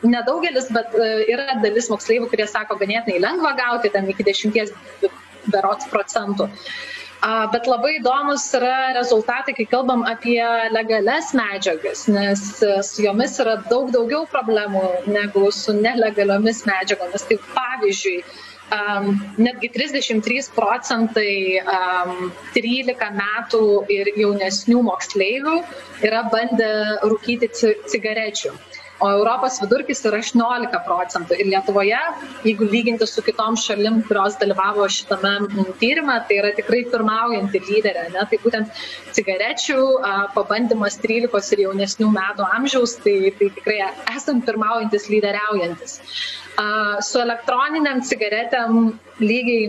nedaugelis, 0.06 0.70
bet 0.74 0.94
yra 1.26 1.58
dalis 1.64 1.90
moksleivių, 1.90 2.30
kurie 2.30 2.46
sako, 2.50 2.78
ganėtinai 2.78 3.18
lengva 3.24 3.56
gauti, 3.58 3.90
ten 3.94 4.06
iki 4.14 4.26
10 4.30 4.54
berots 5.48 5.88
procentų. 5.90 6.46
Uh, 6.46 6.97
Bet 7.52 7.66
labai 7.66 7.96
įdomus 7.98 8.44
yra 8.54 8.92
rezultatai, 8.94 9.54
kai 9.56 9.64
kalbam 9.70 10.04
apie 10.06 10.38
legales 10.70 11.32
medžiagas, 11.34 12.04
nes 12.14 12.42
e, 12.62 12.76
su 12.86 13.02
jomis 13.02 13.34
yra 13.42 13.56
daug 13.72 13.90
daugiau 13.94 14.22
problemų 14.30 14.84
negu 15.10 15.48
su 15.50 15.74
nelegaliomis 15.74 16.62
medžiagomis. 16.68 17.26
Tai 17.26 17.40
pavyzdžiui, 17.56 18.22
um, 18.78 19.10
netgi 19.48 19.72
33 19.74 20.52
procentai 20.54 21.34
um, 21.64 22.30
13 22.54 23.10
metų 23.18 23.64
ir 23.98 24.12
jaunesnių 24.22 24.86
moksleivių 24.92 25.58
yra 26.06 26.22
bandę 26.30 26.70
rūkyti 27.02 27.50
cigarečių 27.58 28.54
o 29.00 29.10
Europos 29.10 29.58
vidurkis 29.62 30.02
yra 30.08 30.18
18 30.22 30.80
procentų. 30.86 31.36
Ir 31.38 31.50
Lietuvoje, 31.52 32.00
jeigu 32.46 32.68
lyginti 32.68 33.06
su 33.06 33.22
kitom 33.26 33.56
šalim, 33.60 34.00
kurios 34.08 34.38
dalyvavo 34.40 34.86
šitame 34.90 35.34
tyrimė, 35.80 36.18
tai 36.28 36.40
yra 36.42 36.52
tikrai 36.56 36.82
pirmaujanti 36.92 37.62
lyderė. 37.68 38.08
Ne? 38.14 38.26
Tai 38.30 38.40
būtent 38.44 38.82
cigarečių 39.16 39.78
pabandymas 40.36 40.98
13 41.04 41.54
ir 41.56 41.64
jaunesnių 41.68 42.10
metų 42.14 42.48
amžiaus, 42.58 42.98
tai, 43.04 43.16
tai 43.38 43.52
tikrai 43.58 43.80
esam 44.16 44.42
pirmaujantis 44.46 45.08
lyderiaujantis. 45.12 46.00
Su 47.06 47.20
elektroniniam 47.22 48.02
cigaretėm 48.06 48.96
lygiai 49.22 49.68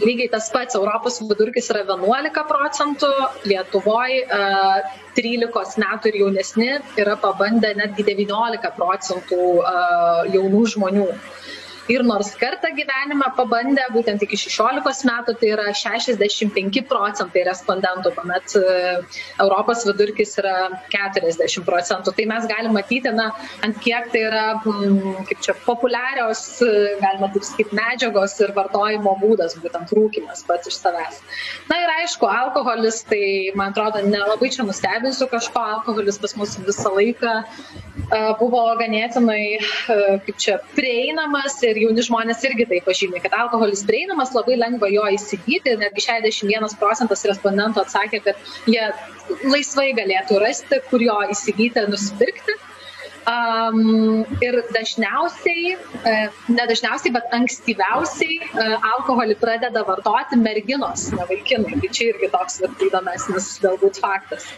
lygiai 0.00 0.30
tas 0.32 0.48
pats 0.52 0.76
Europos 0.78 1.18
vidurkis 1.20 1.68
yra 1.72 1.82
11 1.88 2.44
procentų, 2.48 3.10
Lietuvoje 3.50 4.22
13 5.20 5.80
metų 5.82 6.10
ir 6.12 6.18
jaunesni 6.22 6.68
yra 7.02 7.16
pabandę 7.24 7.72
netgi 7.80 8.06
19 8.08 8.72
procentų 8.78 9.40
jaunų 10.36 10.64
žmonių 10.74 11.08
ir 11.90 12.04
nors 12.06 12.30
kartą 12.38 12.70
gyvenime 12.76 13.28
pabandė 13.36 13.86
būtent 13.94 14.22
iki 14.24 14.38
16 14.38 15.06
metų, 15.08 15.34
tai 15.40 15.50
yra 15.54 15.66
65 15.76 16.82
procentai 16.90 17.42
respondentų, 17.48 18.12
kuomet 18.16 18.54
e, 18.58 18.62
Europos 19.42 19.84
vidurkis 19.88 20.36
yra 20.40 20.54
40 20.92 21.64
procentų. 21.66 22.14
Tai 22.16 22.26
mes 22.30 22.46
galime 22.50 22.76
matyti, 22.78 23.10
na, 23.14 23.30
ant 23.66 23.80
kiek 23.82 24.10
tai 24.14 24.22
yra, 24.28 24.44
mm, 24.60 25.24
kaip 25.30 25.42
čia, 25.46 25.56
populiarios, 25.66 26.44
e, 26.64 26.70
galima 27.02 27.30
taip 27.34 27.46
sakyti, 27.48 27.78
medžiagos 27.80 28.36
ir 28.44 28.54
vartojimo 28.56 29.16
būdas, 29.22 29.58
būtent 29.62 29.94
rūkimas 29.96 30.44
pats 30.46 30.70
iš 30.70 30.78
savęs. 30.82 31.20
Na 31.70 31.80
ir 31.84 31.94
aišku, 31.98 32.28
alkoholis, 32.30 33.02
tai 33.10 33.24
man 33.58 33.74
atrodo, 33.74 34.04
nelabai 34.06 34.52
čia 34.54 34.66
nustebinsiu 34.68 35.26
kažko, 35.32 35.64
alkoholis 35.76 36.20
pas 36.22 36.36
mus 36.38 36.56
visą 36.62 36.94
laiką 36.94 37.34
e, 37.40 38.22
buvo 38.40 38.62
ganėtinai, 38.80 39.42
kaip 40.26 40.38
čia, 40.40 40.60
prieinamas 40.76 41.58
ir 41.66 41.79
jauni 41.84 42.04
žmonės 42.06 42.42
irgi 42.48 42.66
tai 42.70 42.80
pažymė, 42.86 43.22
kad 43.24 43.36
alkoholis 43.42 43.84
prieinamas, 43.88 44.34
labai 44.36 44.58
lengva 44.60 44.90
jo 44.92 45.06
įsigyti, 45.16 45.76
netgi 45.80 46.06
61 46.06 46.76
procentas 46.80 47.24
respondentų 47.28 47.84
atsakė, 47.84 48.22
kad 48.24 48.70
jie 48.70 48.88
laisvai 49.44 49.90
galėtų 49.98 50.40
rasti, 50.42 50.82
kur 50.90 51.02
jo 51.04 51.16
įsigyti, 51.34 51.86
nusipirkti. 51.90 52.58
Um, 53.30 54.24
ir 54.42 54.56
dažniausiai, 54.72 55.74
e, 56.08 56.12
ne 56.50 56.64
dažniausiai, 56.66 57.12
bet 57.14 57.34
ankstyviausiai 57.36 58.38
e, 58.40 58.64
alkoholį 58.94 59.36
pradeda 59.38 59.82
vartoti 59.86 60.38
merginos, 60.40 61.04
ne 61.12 61.26
vaikinai. 61.28 61.76
Tai 61.82 61.90
čia 61.98 62.08
irgi 62.14 62.30
toks 62.32 62.62
vat, 62.64 62.80
įdomesnis 62.88 63.52
galbūt 63.62 64.00
faktas. 64.02 64.48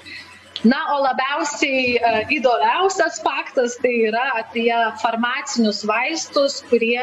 Na, 0.62 0.78
o 0.94 1.00
labiausiai 1.02 1.96
uh, 1.98 2.20
įdomiausias 2.30 3.18
faktas 3.24 3.74
tai 3.82 3.96
yra 4.10 4.28
apie 4.42 4.70
farmacinius 5.02 5.82
vaistus, 5.88 6.60
kurie 6.70 7.02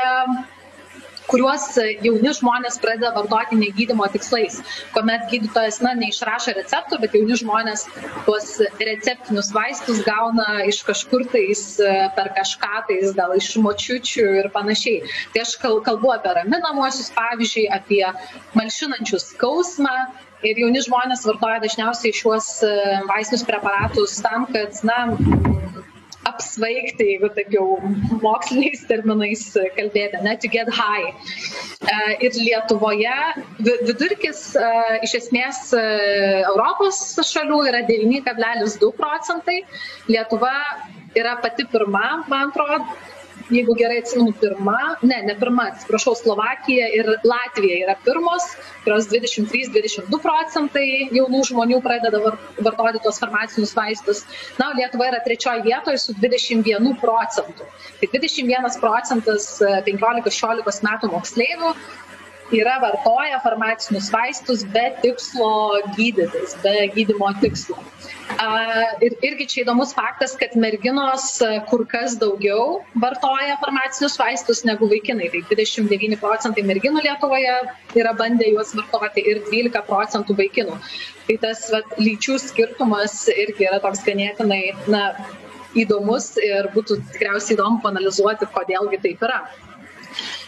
kuriuos 1.30 1.66
jauni 2.02 2.32
žmonės 2.36 2.80
pradeda 2.82 3.12
vartoti 3.14 3.58
negydymo 3.60 4.08
tikslais, 4.14 4.60
kuomet 4.96 5.28
gydytojas, 5.32 5.80
na, 5.86 5.94
neišrašo 6.00 6.56
receptų, 6.58 7.00
bet 7.04 7.18
jauni 7.18 7.38
žmonės 7.40 7.86
tuos 8.26 8.56
receptinius 8.82 9.52
vaistus 9.56 10.02
gauna 10.08 10.64
iš 10.70 10.82
kažkur 10.88 11.28
tais 11.34 11.64
e, 11.84 11.92
per 12.18 12.32
kažką 12.38 12.84
tais, 12.90 13.14
gal 13.18 13.36
iš 13.38 13.52
močiučių 13.62 14.26
ir 14.42 14.50
panašiai. 14.56 15.04
Tai 15.36 15.46
aš 15.46 15.56
kalbu 15.62 16.16
apie 16.16 16.34
raminamuosius, 16.40 17.12
pavyzdžiui, 17.18 17.68
apie 17.78 18.04
malšinančius 18.58 19.30
skausmą, 19.36 19.96
ir 20.48 20.60
jauni 20.64 20.82
žmonės 20.86 21.26
vartoja 21.28 21.60
dažniausiai 21.64 22.16
šiuos 22.16 22.50
e, 22.66 22.74
vaistinius 23.10 23.46
preparatus 23.48 24.20
tam, 24.24 24.48
kad, 24.54 24.76
na, 24.88 25.00
apsvaigti, 26.30 27.06
jeigu 27.14 27.30
taip 27.34 27.52
jau 27.56 27.66
moksliniais 28.22 28.84
terminais 28.90 29.44
kalbėti, 29.78 30.20
ne, 30.24 30.36
to 30.40 30.52
get 30.52 30.70
high. 30.76 31.12
E, 31.80 31.98
ir 32.28 32.38
Lietuvoje 32.38 33.18
vidurkis 33.64 34.44
e, 34.60 34.72
iš 35.08 35.18
esmės 35.24 35.62
Europos 35.80 37.02
šalių 37.32 37.62
yra 37.72 37.84
9,2 37.90 38.92
procentai, 39.00 39.62
Lietuva 40.12 40.56
yra 41.18 41.40
pati 41.44 41.66
pirma, 41.72 42.22
man 42.30 42.52
atrodo, 42.52 42.84
jeigu 43.50 43.76
gerai 43.80 44.00
atsimenu, 44.02 44.34
pirma, 44.42 44.78
ne, 45.02 45.22
ne 45.28 45.36
pirma, 45.40 45.70
atsiprašau, 45.74 46.16
Slovakija 46.20 46.90
ir 46.98 47.10
Latvija 47.28 47.80
yra 47.86 47.96
pirmos, 48.06 48.46
kurios 48.84 49.08
23-22 49.12 50.20
procentai 50.24 50.86
jaunų 51.16 51.44
žmonių 51.52 51.80
pradeda 51.86 52.22
vartoti 52.26 53.04
tos 53.06 53.22
farmacinius 53.22 53.76
vaistus. 53.78 54.26
Na, 54.60 54.72
Lietuva 54.78 55.10
yra 55.12 55.24
trečioje 55.26 55.64
vietoje 55.66 56.02
su 56.04 56.16
21 56.20 56.94
procentų. 57.02 57.68
Tai 58.02 58.12
21 58.14 58.80
procentas 58.84 59.50
15-16 59.88 60.86
metų 60.90 61.12
moksleivių 61.16 61.74
yra 62.56 62.80
vartoja 62.82 63.40
farmacinius 63.44 64.10
vaistus 64.14 64.64
be 64.74 64.86
tikslo 65.04 65.82
gydytis, 65.98 66.56
be 66.64 66.90
gydymo 66.96 67.32
tikslo. 67.42 67.78
Ir 69.06 69.16
irgi 69.26 69.46
čia 69.52 69.62
įdomus 69.64 69.92
faktas, 69.98 70.36
kad 70.40 70.54
merginos 70.64 71.28
kur 71.70 71.84
kas 71.90 72.16
daugiau 72.22 72.80
vartoja 73.04 73.58
farmacinius 73.62 74.18
vaistus 74.22 74.64
negu 74.70 74.90
vaikinai. 74.92 75.30
Tai 75.34 75.44
29 75.52 76.20
procentai 76.22 76.66
merginų 76.70 77.04
Lietuvoje 77.06 77.56
yra 78.00 78.16
bandę 78.18 78.50
juos 78.54 78.74
vartoti 78.78 79.26
ir 79.26 79.44
12 79.50 79.84
procentų 79.90 80.38
vaikinų. 80.40 80.80
Tai 81.28 81.38
tas 81.46 81.68
vat, 81.74 81.98
lyčių 82.02 82.40
skirtumas 82.42 83.22
irgi 83.34 83.70
yra 83.70 83.82
toks 83.84 84.06
ganėtinai 84.06 84.64
na, 84.90 85.04
įdomus 85.78 86.32
ir 86.42 86.70
būtų 86.74 86.98
tikriausiai 87.14 87.58
įdomu 87.58 87.82
panalizuoti, 87.84 88.48
kodėlgi 88.54 89.02
taip 89.04 89.26
yra. 89.28 89.44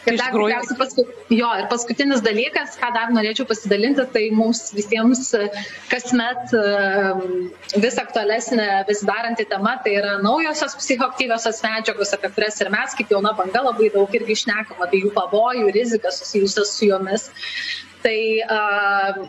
Ir 0.10 0.18
dar 0.18 0.32
tikriausiai 0.34 0.78
paskut, 0.80 1.10
jo, 1.30 1.48
ir 1.62 1.68
paskutinis 1.70 2.24
dalykas, 2.26 2.74
ką 2.82 2.90
dar 2.96 3.12
norėčiau 3.14 3.46
pasidalinti, 3.50 4.06
tai 4.16 4.24
mums 4.34 4.64
visiems 4.74 5.28
e, 5.38 5.44
kasmet 5.92 6.56
e, 6.58 6.64
vis 7.84 8.00
aktualesnė, 8.02 8.66
vis 8.88 9.04
daranti 9.06 9.46
tema, 9.52 9.76
tai 9.86 9.94
yra 10.00 10.16
naujosios 10.24 10.74
psichoaktyviosios 10.80 11.62
medžiagos, 11.66 12.16
apie 12.18 12.32
kurias 12.34 12.58
ir 12.64 12.72
mes 12.74 12.98
kaip 12.98 13.14
jauna 13.14 13.36
banga 13.38 13.62
labai 13.68 13.92
daug 13.94 14.18
irgi 14.18 14.40
išnekam 14.40 14.82
apie 14.82 15.04
jų 15.04 15.14
pavojų, 15.20 15.70
riziką 15.78 16.14
susijusias 16.18 16.74
su 16.80 16.90
jomis. 16.90 17.30
Tai 18.02 18.18
uh, 18.42 19.22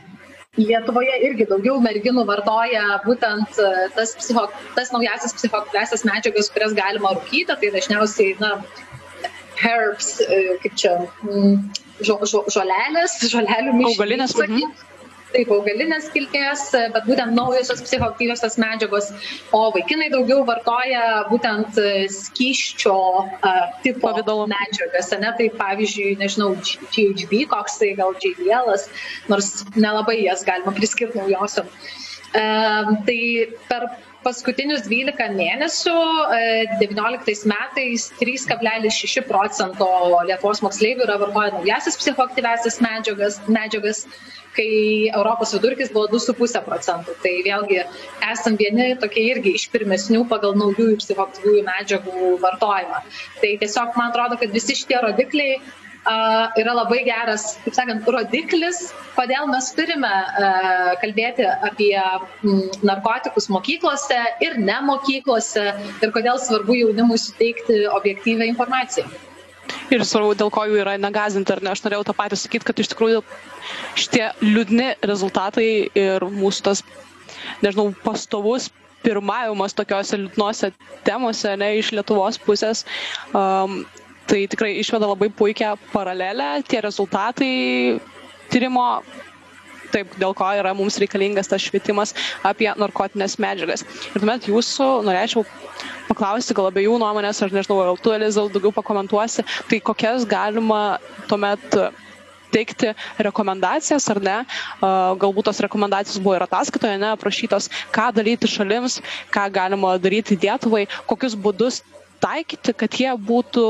Lietuvoje 0.60 1.14
irgi 1.24 1.46
daugiau 1.48 1.78
merginų 1.80 2.26
vartoja 2.28 2.98
būtent 3.06 3.56
tas, 3.96 4.10
psicho, 4.20 4.42
tas 4.76 4.90
naujasis 4.92 5.32
psichoaktyviasias 5.38 6.04
medžiagas, 6.04 6.50
kurias 6.52 6.74
galima 6.76 7.14
rūkyti, 7.16 7.56
tai 7.56 7.70
dažniausiai 7.72 8.34
na, 8.36 8.50
herbs, 9.62 10.14
e, 10.20 10.40
kaip 10.62 10.78
čia, 10.78 10.94
mm, 11.24 11.58
žo, 12.06 12.18
žo, 12.28 12.46
žolelės, 12.52 13.20
žolelių 13.32 13.76
mišinys. 13.78 14.00
Augalinės. 14.00 14.40
Mhm. 14.46 14.88
Taip, 15.32 15.48
augalinės 15.48 16.10
kilmės, 16.12 16.66
bet 16.92 17.06
būtent 17.08 17.32
naujosios 17.32 17.80
psichoaktyviosios 17.86 18.58
medžiagos, 18.60 19.06
o 19.56 19.62
vaikinai 19.72 20.10
daugiau 20.12 20.42
vartoja 20.44 21.22
būtent 21.30 21.78
skyščio 22.12 22.92
uh, 22.92 23.62
tipo 23.80 24.10
Pavidalo. 24.10 24.44
medžiagas, 24.52 25.08
ne, 25.22 25.32
tai 25.38 25.48
pavyzdžiui, 25.56 26.18
nežinau, 26.20 26.50
GHB, 26.92 27.46
koks 27.48 27.80
tai 27.80 27.94
gal 27.96 28.12
JBL, 28.20 28.76
nors 29.32 29.64
nelabai 29.72 30.18
jas 30.20 30.44
galima 30.44 30.76
priskirti 30.76 31.22
naujosiam. 31.22 31.72
Uh, 32.32 32.92
tai 33.08 33.20
per 33.72 33.88
paskutinius 34.24 34.84
12 34.88 35.28
mėnesių 35.38 35.94
19 36.82 37.32
e, 37.32 37.36
metais 37.52 38.06
3,6 38.20 39.24
procento 39.28 39.88
Lietuvos 40.28 40.62
moksleivių 40.64 41.06
yra 41.06 41.18
vartoję 41.22 41.56
naujasis 41.56 41.98
psichoaktyviasis 42.00 42.80
medžiagas, 42.84 43.40
medžiagas 43.48 44.06
kai 44.56 45.08
Europos 45.16 45.54
vidurkis 45.56 45.92
buvo 45.92 46.08
2,5 46.12 46.62
procentų. 46.66 47.14
Tai 47.24 47.32
vėlgi 47.46 47.78
esam 48.32 48.58
vieni 48.60 48.90
tokie 49.00 49.24
irgi 49.32 49.54
iš 49.58 49.68
pirmesnių 49.72 50.26
pagal 50.32 50.56
naujųjų 50.60 50.98
psichoaktyviųjų 51.00 51.62
medžiagų 51.68 52.32
vartojimą. 52.42 53.00
Tai 53.40 53.54
tiesiog 53.62 53.96
man 53.98 54.12
atrodo, 54.12 54.38
kad 54.42 54.52
visi 54.54 54.76
šitie 54.82 55.00
rodikliai 55.06 55.60
yra 56.58 56.74
labai 56.74 57.02
geras, 57.06 57.56
kaip 57.62 57.76
sakant, 57.76 58.06
rodiklis, 58.10 58.90
kodėl 59.14 59.46
mes 59.50 59.68
turime 59.76 60.10
kalbėti 61.02 61.46
apie 61.46 61.94
narkotikus 62.82 63.48
mokyklose 63.52 64.18
ir 64.42 64.58
ne 64.58 64.80
mokyklose 64.88 65.68
ir 66.02 66.14
kodėl 66.14 66.40
svarbu 66.42 66.74
jaunimui 66.80 67.20
suteikti 67.22 67.84
objektyvę 67.86 68.50
informaciją. 68.50 69.06
Ir 69.92 70.02
svarbu, 70.08 70.34
dėl 70.40 70.50
ko 70.52 70.66
jų 70.66 70.82
yra 70.82 70.96
negazinti, 70.98 71.52
ar 71.54 71.62
ne? 71.62 71.72
Aš 71.72 71.84
norėjau 71.84 72.08
tą 72.08 72.16
patį 72.18 72.38
sakyti, 72.40 72.66
kad 72.66 72.80
iš 72.82 72.90
tikrųjų 72.92 73.22
šitie 73.94 74.30
liūdni 74.42 74.94
rezultatai 75.06 75.88
ir 75.94 76.24
mūsų 76.26 76.64
tas, 76.66 76.82
nežinau, 77.62 77.92
pastovus 78.04 78.70
pirmavimas 79.02 79.74
tokiuose 79.74 80.18
liūdnose 80.18 80.72
temose, 81.06 81.56
ne, 81.58 81.72
iš 81.80 81.90
Lietuvos 81.96 82.38
pusės, 82.42 82.84
um, 83.34 83.82
tai 84.30 84.44
tikrai 84.50 84.72
išveda 84.80 85.08
labai 85.10 85.28
puikią 85.34 85.74
paralelę, 85.92 86.62
tie 86.68 86.80
rezultatai 86.84 87.52
tyrimo, 88.52 88.86
taip, 89.92 90.12
dėl 90.20 90.34
ko 90.36 90.48
yra 90.56 90.72
mums 90.76 90.96
reikalingas 91.02 91.50
tas 91.50 91.62
švietimas 91.64 92.14
apie 92.48 92.70
narkotinės 92.80 93.38
medžiagas. 93.42 93.84
Ir 94.12 94.22
tuomet 94.22 94.48
jūsų 94.48 94.88
norėčiau 95.08 95.44
paklausti 96.08 96.56
gal 96.56 96.70
abiejų 96.70 96.96
nuomonės, 97.02 97.42
aš 97.44 97.52
nežinau, 97.56 97.80
gal 97.84 98.00
tu, 98.00 98.14
Elizal, 98.16 98.48
daugiau 98.52 98.72
pakomentuosi, 98.76 99.44
tai 99.70 99.80
kokias 99.84 100.24
galima 100.28 100.82
tuomet 101.30 101.76
teikti 102.52 102.92
rekomendacijas 103.24 104.06
ar 104.12 104.20
ne. 104.24 104.36
Galbūt 105.22 105.48
tos 105.48 105.62
rekomendacijos 105.64 106.20
buvo 106.22 106.36
ir 106.36 106.44
ataskaitoje 106.46 106.98
neaprašytos, 107.00 107.70
ką 107.94 108.10
daryti 108.18 108.50
šalims, 108.50 109.00
ką 109.32 109.46
galima 109.54 109.94
daryti 110.02 110.36
Lietuvai, 110.42 110.84
kokius 111.08 111.36
būdus 111.46 111.80
taikyti, 112.22 112.74
kad 112.78 113.00
jie 113.00 113.10
būtų 113.32 113.64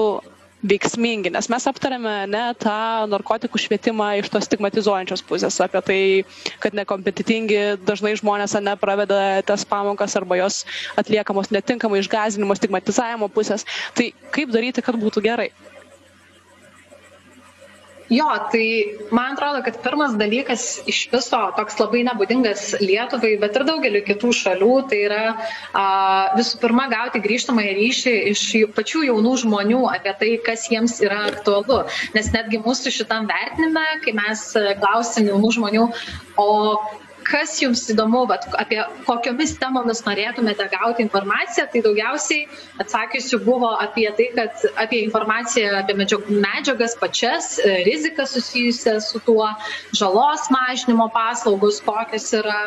veiksmingi 0.62 1.30
nes 1.34 1.48
mes 1.50 1.64
aptarėme 1.66 2.12
ne 2.30 2.42
tą 2.62 2.74
narkotikų 3.10 3.58
švietimą 3.64 4.08
iš 4.20 4.30
tos 4.32 4.46
stigmatizuojančios 4.46 5.24
pusės 5.26 5.58
apie 5.64 5.82
tai 5.88 5.98
kad 6.62 6.76
nekompetentingi 6.78 7.58
dažnai 7.88 8.14
žmonės 8.20 8.54
ane 8.60 8.76
praveda 8.78 9.18
tas 9.48 9.66
pamokas 9.66 10.14
arba 10.20 10.38
jos 10.38 10.60
atliekamos 11.02 11.50
netinkamai 11.54 12.00
iš 12.04 12.10
gąsdinimo 12.12 12.54
stigmatizavimo 12.58 13.28
pusės. 13.34 13.66
Tai 13.98 14.10
kaip 14.34 14.54
daryti 14.54 14.84
kad 14.86 14.98
būtų 15.02 15.24
gerai 15.26 15.50
Jo, 18.12 18.28
tai 18.52 18.64
man 19.10 19.32
atrodo, 19.32 19.62
kad 19.64 19.78
pirmas 19.80 20.12
dalykas 20.20 20.82
iš 20.90 21.06
viso 21.14 21.38
toks 21.56 21.78
labai 21.80 22.02
nebūdingas 22.04 22.74
Lietuvai, 22.82 23.30
bet 23.40 23.56
ir 23.56 23.64
daugeliu 23.64 24.02
kitų 24.04 24.32
šalių, 24.36 24.72
tai 24.90 24.98
yra 25.06 25.20
a, 25.32 25.84
visų 26.36 26.60
pirma 26.60 26.90
gauti 26.92 27.22
grįžtamąjį 27.24 27.72
ryšį 27.78 28.14
iš 28.34 28.42
pačių 28.76 29.06
jaunų 29.08 29.32
žmonių 29.46 29.80
apie 29.94 30.12
tai, 30.20 30.30
kas 30.44 30.68
jiems 30.68 30.98
yra 31.06 31.22
aktualu. 31.30 31.86
Nes 32.12 32.28
netgi 32.36 32.60
mūsų 32.66 32.92
šitam 32.98 33.30
vertinime, 33.32 33.86
kai 34.04 34.12
mes 34.20 34.44
klausim 34.82 35.32
jaunų 35.32 35.54
žmonių, 35.56 35.88
o 36.36 36.50
kas 37.26 37.56
jums 37.62 37.84
įdomu, 37.92 38.24
vat, 38.30 38.46
apie 38.60 38.80
kokiomis 39.06 39.54
temomis 39.60 40.02
norėtumėte 40.06 40.66
gauti 40.72 41.04
informaciją, 41.04 41.66
tai 41.72 41.82
daugiausiai 41.84 42.46
atsakysiu 42.82 43.40
buvo 43.44 43.72
apie 43.80 44.08
tai, 44.18 44.28
kad 44.36 44.64
apie 44.82 45.02
informaciją 45.06 45.74
apie 45.80 45.96
medžiagas 45.96 46.96
pačias, 47.00 47.56
e, 47.58 47.82
riziką 47.86 48.26
susijusią 48.28 48.98
su 49.04 49.20
tuo, 49.26 49.48
žalos 49.96 50.48
mažinimo 50.52 51.08
paslaugos, 51.14 51.80
kokios 51.84 52.28
yra, 52.38 52.60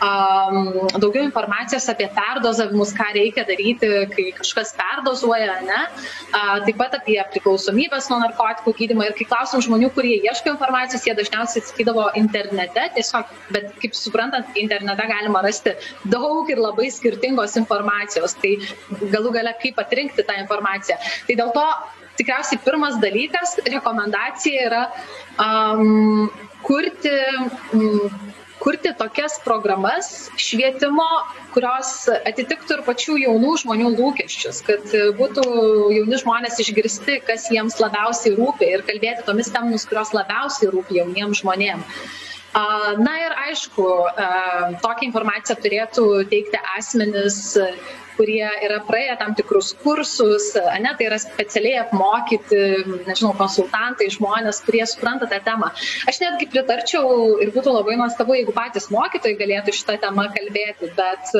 um, 0.00 0.88
daugiau 0.96 1.24
informacijos 1.26 1.88
apie 1.92 2.08
perdozavimus, 2.16 2.94
ką 2.96 3.10
reikia 3.16 3.46
daryti, 3.48 3.90
kai 4.14 4.28
kažkas 4.40 4.74
perdozuoja, 4.78 5.60
ne? 5.66 5.82
Uh, 6.32 6.56
taip 6.66 6.78
pat 6.80 6.96
apie 6.98 7.18
priklausomybės 7.34 8.10
nuo 8.12 8.20
narkotikų 8.22 8.74
gydymą 8.80 9.08
ir 9.08 9.16
kai 9.18 9.28
klausom 9.28 9.64
žmonių, 9.64 9.90
kurie 9.96 10.16
ieško 10.24 10.54
informacijos, 10.54 11.06
jie 11.06 11.14
dažniausiai 11.18 11.64
sakydavo 11.66 12.08
internete, 12.18 12.88
tiesiog, 12.96 13.30
bet 13.54 13.72
kaip 13.82 13.96
suprantant, 14.06 14.56
internete 14.62 15.06
galima 15.10 15.42
rasti 15.44 15.74
daug 16.12 16.50
ir 16.52 16.62
labai 16.62 16.88
skirtingos 16.94 17.58
informacijos. 17.60 18.36
Tai 18.42 18.54
galų 19.14 19.34
gale 19.38 19.54
kaip 19.62 19.82
atrinkti 19.82 20.26
tą 20.26 20.38
informaciją. 20.42 20.98
Tai 21.28 21.38
dėl 21.42 21.52
to 21.56 21.66
tikriausiai 22.20 22.62
pirmas 22.64 22.96
dalykas, 23.02 23.58
rekomendacija 23.68 24.70
yra 24.70 24.84
um, 25.42 26.30
kurti. 26.66 27.18
Um, 27.76 28.24
kurti 28.66 28.90
tokias 28.98 29.36
programas 29.44 30.06
švietimo, 30.40 31.06
kurios 31.54 32.08
atitiktų 32.16 32.78
ir 32.78 32.82
pačių 32.86 33.16
jaunų 33.20 33.52
žmonių 33.62 33.92
lūkesčius, 33.94 34.62
kad 34.66 34.90
būtų 35.20 35.44
jauni 35.94 36.20
žmonės 36.22 36.58
išgirsti, 36.64 37.20
kas 37.28 37.46
jiems 37.52 37.78
labiausiai 37.82 38.34
rūpi 38.34 38.70
ir 38.72 38.82
kalbėti 38.88 39.26
tomis 39.28 39.52
temomis, 39.54 39.86
kurios 39.86 40.10
labiausiai 40.16 40.72
rūpi 40.72 40.98
jauniems 40.98 41.44
žmonėms. 41.44 42.00
Na 42.54 43.14
ir 43.20 43.34
aišku, 43.50 43.84
tokią 44.84 45.08
informaciją 45.10 45.56
turėtų 45.60 46.04
teikti 46.30 46.60
asmenis, 46.76 47.40
kurie 48.16 48.46
yra 48.64 48.78
praėję 48.88 49.16
tam 49.20 49.34
tikrus 49.36 49.74
kursus, 49.82 50.46
ne, 50.56 50.92
tai 50.96 51.08
yra 51.10 51.18
specialiai 51.20 51.82
apmokyti, 51.82 52.60
nežinau, 53.08 53.34
konsultantai, 53.36 54.08
žmonės, 54.14 54.62
kurie 54.64 54.84
supranta 54.88 55.28
tą 55.28 55.42
temą. 55.44 55.68
Aš 56.08 56.22
netgi 56.24 56.48
pritarčiau 56.54 57.36
ir 57.44 57.52
būtų 57.56 57.76
labai 57.76 57.98
nuostabu, 58.00 58.38
jeigu 58.38 58.56
patys 58.56 58.88
mokytojai 58.94 59.36
galėtų 59.42 59.76
šitą 59.76 59.98
temą 60.06 60.30
kalbėti, 60.32 60.92
bet 60.96 61.36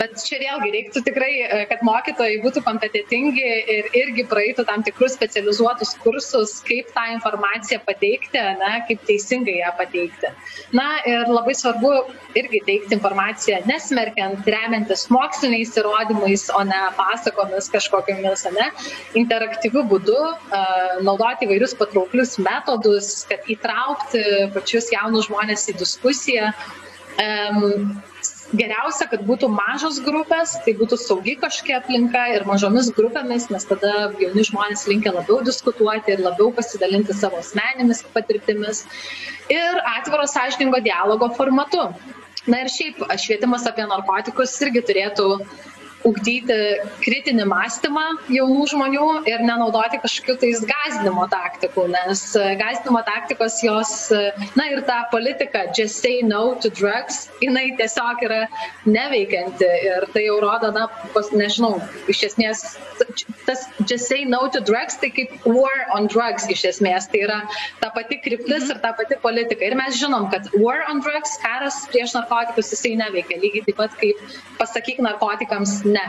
bet 0.00 0.16
čia 0.22 0.38
vėlgi 0.40 0.70
reiktų 0.74 1.02
tikrai 1.06 1.30
e, 1.42 1.58
kad 1.70 1.82
mokytojai 1.86 2.38
būtų 2.44 2.62
kompetentingi 2.66 3.44
ir 3.76 3.88
irgi 3.96 4.24
praeitų 4.30 4.66
tam 4.68 4.84
tikrus 4.86 5.16
specializuotus 5.16 5.94
kursus 6.02 6.56
kaip 6.66 6.90
tą 6.94 7.06
informaciją 7.14 7.80
pateikti 7.86 8.40
ane 8.40 8.72
kaip 8.88 9.04
teisingai 9.08 9.58
ją 9.60 9.72
pateikti. 9.78 10.32
Na 10.76 10.86
ir 11.08 11.30
labai 11.30 11.54
svarbu 11.58 11.92
irgi 12.38 12.62
teikti 12.66 12.96
informaciją 12.98 13.62
nesmerkiant 13.70 14.48
remiantis 14.56 15.06
moksliniais 15.14 15.76
įrodymais 15.80 16.48
o 16.56 16.62
ne 16.68 16.82
pasakomis 16.98 17.70
kažkokiomis 17.74 18.46
ane. 18.52 18.70
Interaktyviu 19.22 19.84
būdu 19.92 20.18
e, 20.18 20.64
naudoti 21.06 21.48
įvairius 21.48 21.76
patrauklius 21.78 22.36
metodus 22.42 23.24
kad 23.30 23.48
įtraukti 23.52 24.24
pačius 24.56 24.92
jaunus 24.94 25.30
žmones 25.30 25.68
į 25.72 25.78
diskusiją 25.80 26.52
geriausia, 28.54 29.06
kad 29.10 29.22
būtų 29.26 29.48
mažos 29.50 29.98
grupės, 30.04 30.54
tai 30.64 30.74
būtų 30.78 30.98
saugi 31.00 31.36
kažkokia 31.40 31.80
aplinka 31.80 32.22
ir 32.34 32.44
mažomis 32.46 32.92
grupėmis, 32.94 33.48
nes 33.50 33.66
tada 33.66 34.10
jauni 34.20 34.44
žmonės 34.46 34.86
linkia 34.90 35.14
labiau 35.16 35.40
diskutuoti 35.46 36.14
ir 36.14 36.22
labiau 36.22 36.52
pasidalinti 36.54 37.16
savo 37.16 37.40
asmenėmis 37.42 38.04
patirtimis 38.14 38.84
ir 39.52 39.82
atviro 39.96 40.28
sąžiningo 40.30 40.82
dialogo 40.84 41.30
formatu. 41.38 41.88
Na 42.46 42.62
ir 42.62 42.70
šiaip 42.70 43.00
švietimas 43.18 43.66
apie 43.66 43.88
narkotikus 43.90 44.54
irgi 44.62 44.84
turėtų 44.86 45.30
ugdyti 46.06 46.56
kritinį 47.02 47.46
mąstymą 47.50 48.04
jaunų 48.32 48.66
žmonių 48.72 49.06
ir 49.30 49.44
nenaudoti 49.46 50.00
kažkokių 50.04 50.36
tais 50.42 50.62
gazdinimo 50.70 51.26
taktikų, 51.32 51.86
nes 51.92 52.24
gazdinimo 52.60 53.02
taktikos 53.06 53.58
jos, 53.64 53.94
na 54.58 54.68
ir 54.72 54.82
ta 54.88 55.02
politika 55.12 55.66
just 55.76 56.02
say 56.02 56.22
no 56.22 56.54
to 56.62 56.70
drugs, 56.70 57.26
jinai 57.42 57.68
tiesiog 57.80 58.22
yra 58.26 58.42
neveikianti 58.86 59.70
ir 59.90 60.08
tai 60.14 60.26
jau 60.28 60.38
rodo, 60.44 60.72
na, 60.76 60.86
pas, 61.14 61.32
nežinau, 61.34 61.76
iš 62.12 62.26
esmės 62.30 62.64
tas 63.46 63.66
just 63.86 64.08
say 64.08 64.24
no 64.24 64.48
to 64.48 64.60
drugs 64.60 64.96
tai 65.00 65.10
kaip 65.10 65.46
war 65.46 65.86
on 65.94 66.08
drugs 66.12 66.46
iš 66.52 66.64
esmės, 66.72 67.08
tai 67.12 67.22
yra 67.26 67.38
ta 67.82 67.90
pati 67.94 68.18
kryptis 68.22 68.66
mhm. 68.66 68.74
ir 68.74 68.82
ta 68.84 68.92
pati 68.98 69.18
politika. 69.22 69.66
Ir 69.66 69.76
mes 69.78 69.98
žinom, 70.00 70.28
kad 70.32 70.48
war 70.56 70.84
on 70.90 71.02
drugs, 71.04 71.36
karas 71.42 71.82
prieš 71.92 72.16
narkotikus, 72.16 72.72
jisai 72.74 72.96
neveikia, 73.00 73.40
lygiai 73.42 73.66
taip 73.68 73.80
pat 73.80 73.96
kaip 74.00 74.22
pasakyk 74.60 75.02
narkotikams 75.06 75.78
ne. 75.96 76.06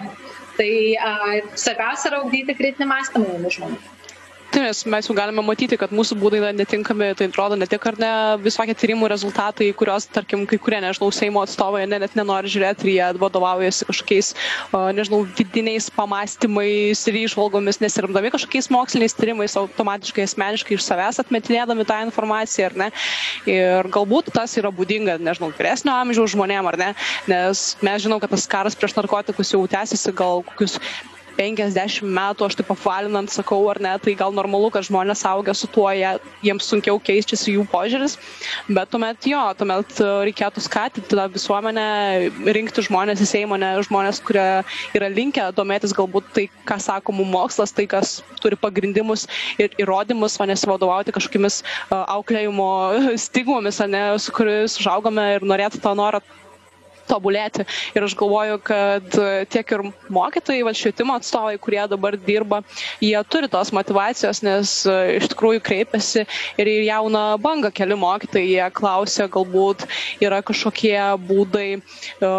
Tai 0.58 0.72
a, 1.10 1.14
svarbiausia 1.60 2.12
yra 2.12 2.24
ugdyti 2.26 2.58
kritinį 2.58 2.90
mąstymą 2.94 3.32
jaunų 3.34 3.54
žmonių 3.60 3.97
nes 4.62 4.84
mes 4.86 5.06
jau 5.08 5.14
galime 5.16 5.44
matyti 5.46 5.78
kad 5.80 5.92
mūsų 5.94 6.16
būdai 6.22 6.40
yra 6.42 6.50
netinkami 6.56 7.12
tai 7.18 7.28
atrodo 7.30 7.58
ne 7.60 7.68
tik 7.70 7.84
ar 7.90 7.98
ne 8.02 8.12
visokie 8.44 8.74
tyrimų 8.78 9.10
rezultatai 9.12 9.68
kuriuos 9.78 10.08
tarkim 10.14 10.46
kai 10.50 10.60
kurie 10.62 10.80
nežinau 10.84 11.10
seimo 11.14 11.44
atstovai 11.46 11.84
ne 11.90 12.00
net 12.04 12.16
nenori 12.18 12.52
žiūrėt 12.54 12.84
ir 12.86 12.92
jie 12.96 13.10
vadovaujasi 13.22 13.88
kažkokiais 13.90 14.32
o 14.76 14.82
nežinau 14.98 15.22
vidiniais 15.40 15.90
pamąstymais 15.98 17.04
ir 17.12 17.20
įžvalgomis 17.24 17.82
nesiremdami 17.84 18.32
kažkokiais 18.36 18.70
moksliniais 18.74 19.18
tyrimais 19.18 19.58
automatiškai 19.62 20.26
asmeniškai 20.30 20.78
iš 20.80 20.86
savęs 20.88 21.22
atmetinėdami 21.26 21.86
tą 21.90 22.00
informaciją 22.08 22.72
ar 22.72 22.78
ne. 22.86 22.90
Ir 23.50 23.90
galbūt 23.94 24.32
tas 24.36 24.58
yra 24.60 24.72
būdinga 24.74 25.20
nežinau 25.22 25.52
vyresnio 25.58 25.94
amžiaus 25.98 26.34
žmonėm 26.36 26.72
ar 26.74 26.80
ne 26.82 26.90
nes 27.32 27.68
mes 27.86 28.02
žinom 28.04 28.22
kad 28.24 28.34
tas 28.34 28.48
karas 28.50 28.76
prieš 28.80 28.98
narkotikus 28.98 29.54
jau 29.54 29.62
tęsiasi 29.70 30.16
gal 30.18 30.44
kokius 30.50 30.80
penkiasdešimt 31.38 32.10
metų 32.18 32.48
aš 32.48 32.56
taip 32.60 32.72
apvalinant 32.74 33.32
sakau 33.32 33.60
ar 33.72 33.80
ne 33.84 33.94
tai 34.04 34.14
gal 34.20 34.34
normalu 34.36 34.70
kad 34.74 34.86
žmonės 34.88 35.22
augę 35.30 35.54
su 35.58 35.70
tuo 35.76 35.88
jie 35.96 36.10
jiems 36.46 36.68
sunkiau 36.72 36.98
keičiasi 37.10 37.54
jų 37.56 37.66
požiūris. 37.72 38.18
Bet 38.74 38.92
tuomet 38.94 39.28
jo 39.30 39.42
tuomet 39.60 39.94
e, 40.02 40.08
reikėtų 40.30 40.64
skatinti 40.66 41.14
tą 41.14 41.28
visuomenę 41.34 41.86
rinkti 42.58 42.86
žmones 42.88 43.22
į 43.24 43.30
seimą 43.32 43.60
ne 43.62 43.72
žmones 43.88 44.22
kurie 44.28 44.48
yra 44.98 45.12
linkę 45.14 45.48
domėtis 45.58 45.94
galbūt 45.98 46.32
tai 46.38 46.48
ką 46.70 46.80
sako 46.84 47.16
mum 47.20 47.32
mokslas 47.38 47.74
tai 47.76 47.88
kas 47.92 48.18
turi 48.42 48.58
pagrindimus 48.60 49.28
ir 49.62 49.74
įrodymus 49.82 50.40
o 50.42 50.50
nesivadovauti 50.50 51.16
kažkokiomis 51.16 51.62
e, 51.62 51.68
auklėjimo 52.18 52.70
stigmomis 53.28 53.82
ane 53.86 54.04
su 54.24 54.34
kuriais 54.36 54.80
užaugome 54.82 55.30
ir 55.38 55.48
norėtų 55.54 55.84
to 55.86 55.96
noro 56.02 56.24
tobulėti. 57.10 57.66
Ir 57.96 58.06
aš 58.08 58.16
galvoju, 58.20 58.60
kad 58.68 59.18
tiek 59.54 59.74
ir 59.76 59.84
mokytojai, 60.14 60.64
va, 60.68 60.74
švietimo 60.78 61.16
atstovai, 61.18 61.58
kurie 61.62 61.82
dabar 61.92 62.18
dirba, 62.28 62.62
jie 63.04 63.18
turi 63.32 63.50
tos 63.52 63.72
motivacijos, 63.76 64.44
nes 64.46 64.74
e, 64.90 64.98
iš 65.20 65.30
tikrųjų 65.34 65.64
kreipiasi 65.68 66.26
ir 66.62 66.72
į 66.72 66.78
jauną 66.90 67.24
bangą 67.44 67.72
keli 67.76 67.98
mokytojai, 68.00 68.50
jie 68.56 68.68
klausia, 68.78 69.30
galbūt 69.32 69.88
yra 70.24 70.42
kažkokie 70.46 70.98
būdai 71.28 71.70
e, 71.78 72.34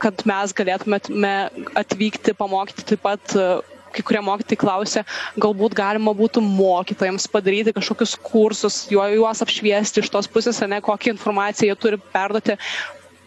kad 0.00 0.24
mes 0.28 0.54
galėtume 0.56 1.34
atvykti, 1.76 2.32
pamokyti 2.38 2.86
taip 2.92 3.02
pat 3.04 3.36
e, 3.36 3.48
kai 3.94 4.04
kurie 4.06 4.22
mokytojai 4.24 4.60
klausia, 4.60 5.02
galbūt 5.42 5.74
galima 5.78 6.14
būtų 6.16 6.42
mokytojams 6.46 7.26
padaryti 7.32 7.74
kažkokius 7.76 8.14
kursus, 8.22 8.80
juos 8.92 9.42
apšviesti 9.44 10.04
iš 10.04 10.10
tos 10.14 10.30
pusės, 10.30 10.62
ne 10.70 10.80
kokią 10.84 11.16
informaciją 11.16 11.72
jie 11.72 11.78
turi 11.82 12.00
perduoti 12.14 12.56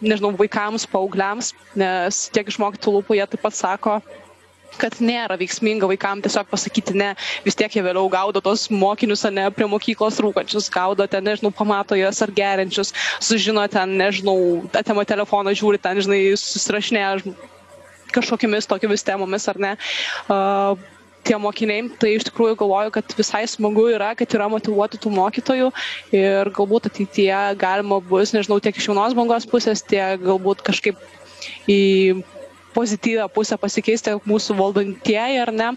nežinau, 0.04 0.32
vaikams, 0.38 0.86
paaugliams, 0.90 1.52
nes 1.78 2.26
tiek 2.34 2.50
iš 2.50 2.60
mokytojų 2.62 2.98
lūpų 2.98 3.18
jie 3.18 3.26
taip 3.32 3.42
pat 3.44 3.56
sako, 3.58 3.98
kad 4.78 4.96
nėra 5.02 5.36
veiksminga 5.38 5.88
vaikams 5.90 6.26
tiesiog 6.26 6.48
pasakyti 6.50 6.96
ne, 6.98 7.12
vis 7.44 7.56
tiek 7.58 7.72
jie 7.76 7.82
vėliau 7.84 8.08
gaudo 8.10 8.42
tos 8.44 8.66
mokinius, 8.72 9.24
ne 9.30 9.46
prie 9.54 9.68
mokyklos 9.70 10.18
rūkančius, 10.22 10.70
gaudo 10.74 11.06
ten, 11.10 11.24
nežinau, 11.26 11.52
pamato 11.54 11.98
juos 11.98 12.22
ar 12.24 12.32
gerinčius, 12.34 12.94
sužino 13.22 13.64
ten, 13.70 13.96
nežinau, 14.00 14.38
atema 14.74 15.06
telefoną, 15.08 15.54
žiūri 15.56 15.80
ten, 15.82 16.02
žinai, 16.04 16.22
susirašinėja 16.40 17.36
kažkokiamis 18.14 18.68
tokiamis 18.70 19.06
temomis 19.06 19.48
ar 19.50 19.58
ne. 19.62 19.72
Uh, 20.30 20.93
tie 21.24 21.38
mokiniai, 21.40 21.88
tai 22.00 22.14
iš 22.18 22.28
tikrųjų 22.28 22.58
galvoju, 22.60 22.92
kad 22.94 23.16
visai 23.18 23.44
smagu 23.50 23.86
yra, 23.94 24.12
kad 24.18 24.36
yra 24.36 24.50
motivuotų 24.52 25.00
tų 25.02 25.12
mokytojų 25.16 25.70
ir 26.14 26.52
galbūt 26.54 26.90
ateityje 26.90 27.40
galima 27.60 28.00
bus, 28.04 28.34
nežinau, 28.36 28.60
tiek 28.62 28.76
iš 28.76 28.90
jaunos 28.90 29.16
bangos 29.16 29.48
pusės, 29.48 29.82
tiek 29.82 30.20
galbūt 30.22 30.64
kažkaip 30.66 31.00
į 31.70 31.80
pozityvę 32.74 33.28
pusę 33.30 33.58
pasikeisti 33.60 34.16
mūsų 34.26 34.56
valdantieji 34.58 35.38
ar 35.42 35.52
ne 35.54 35.68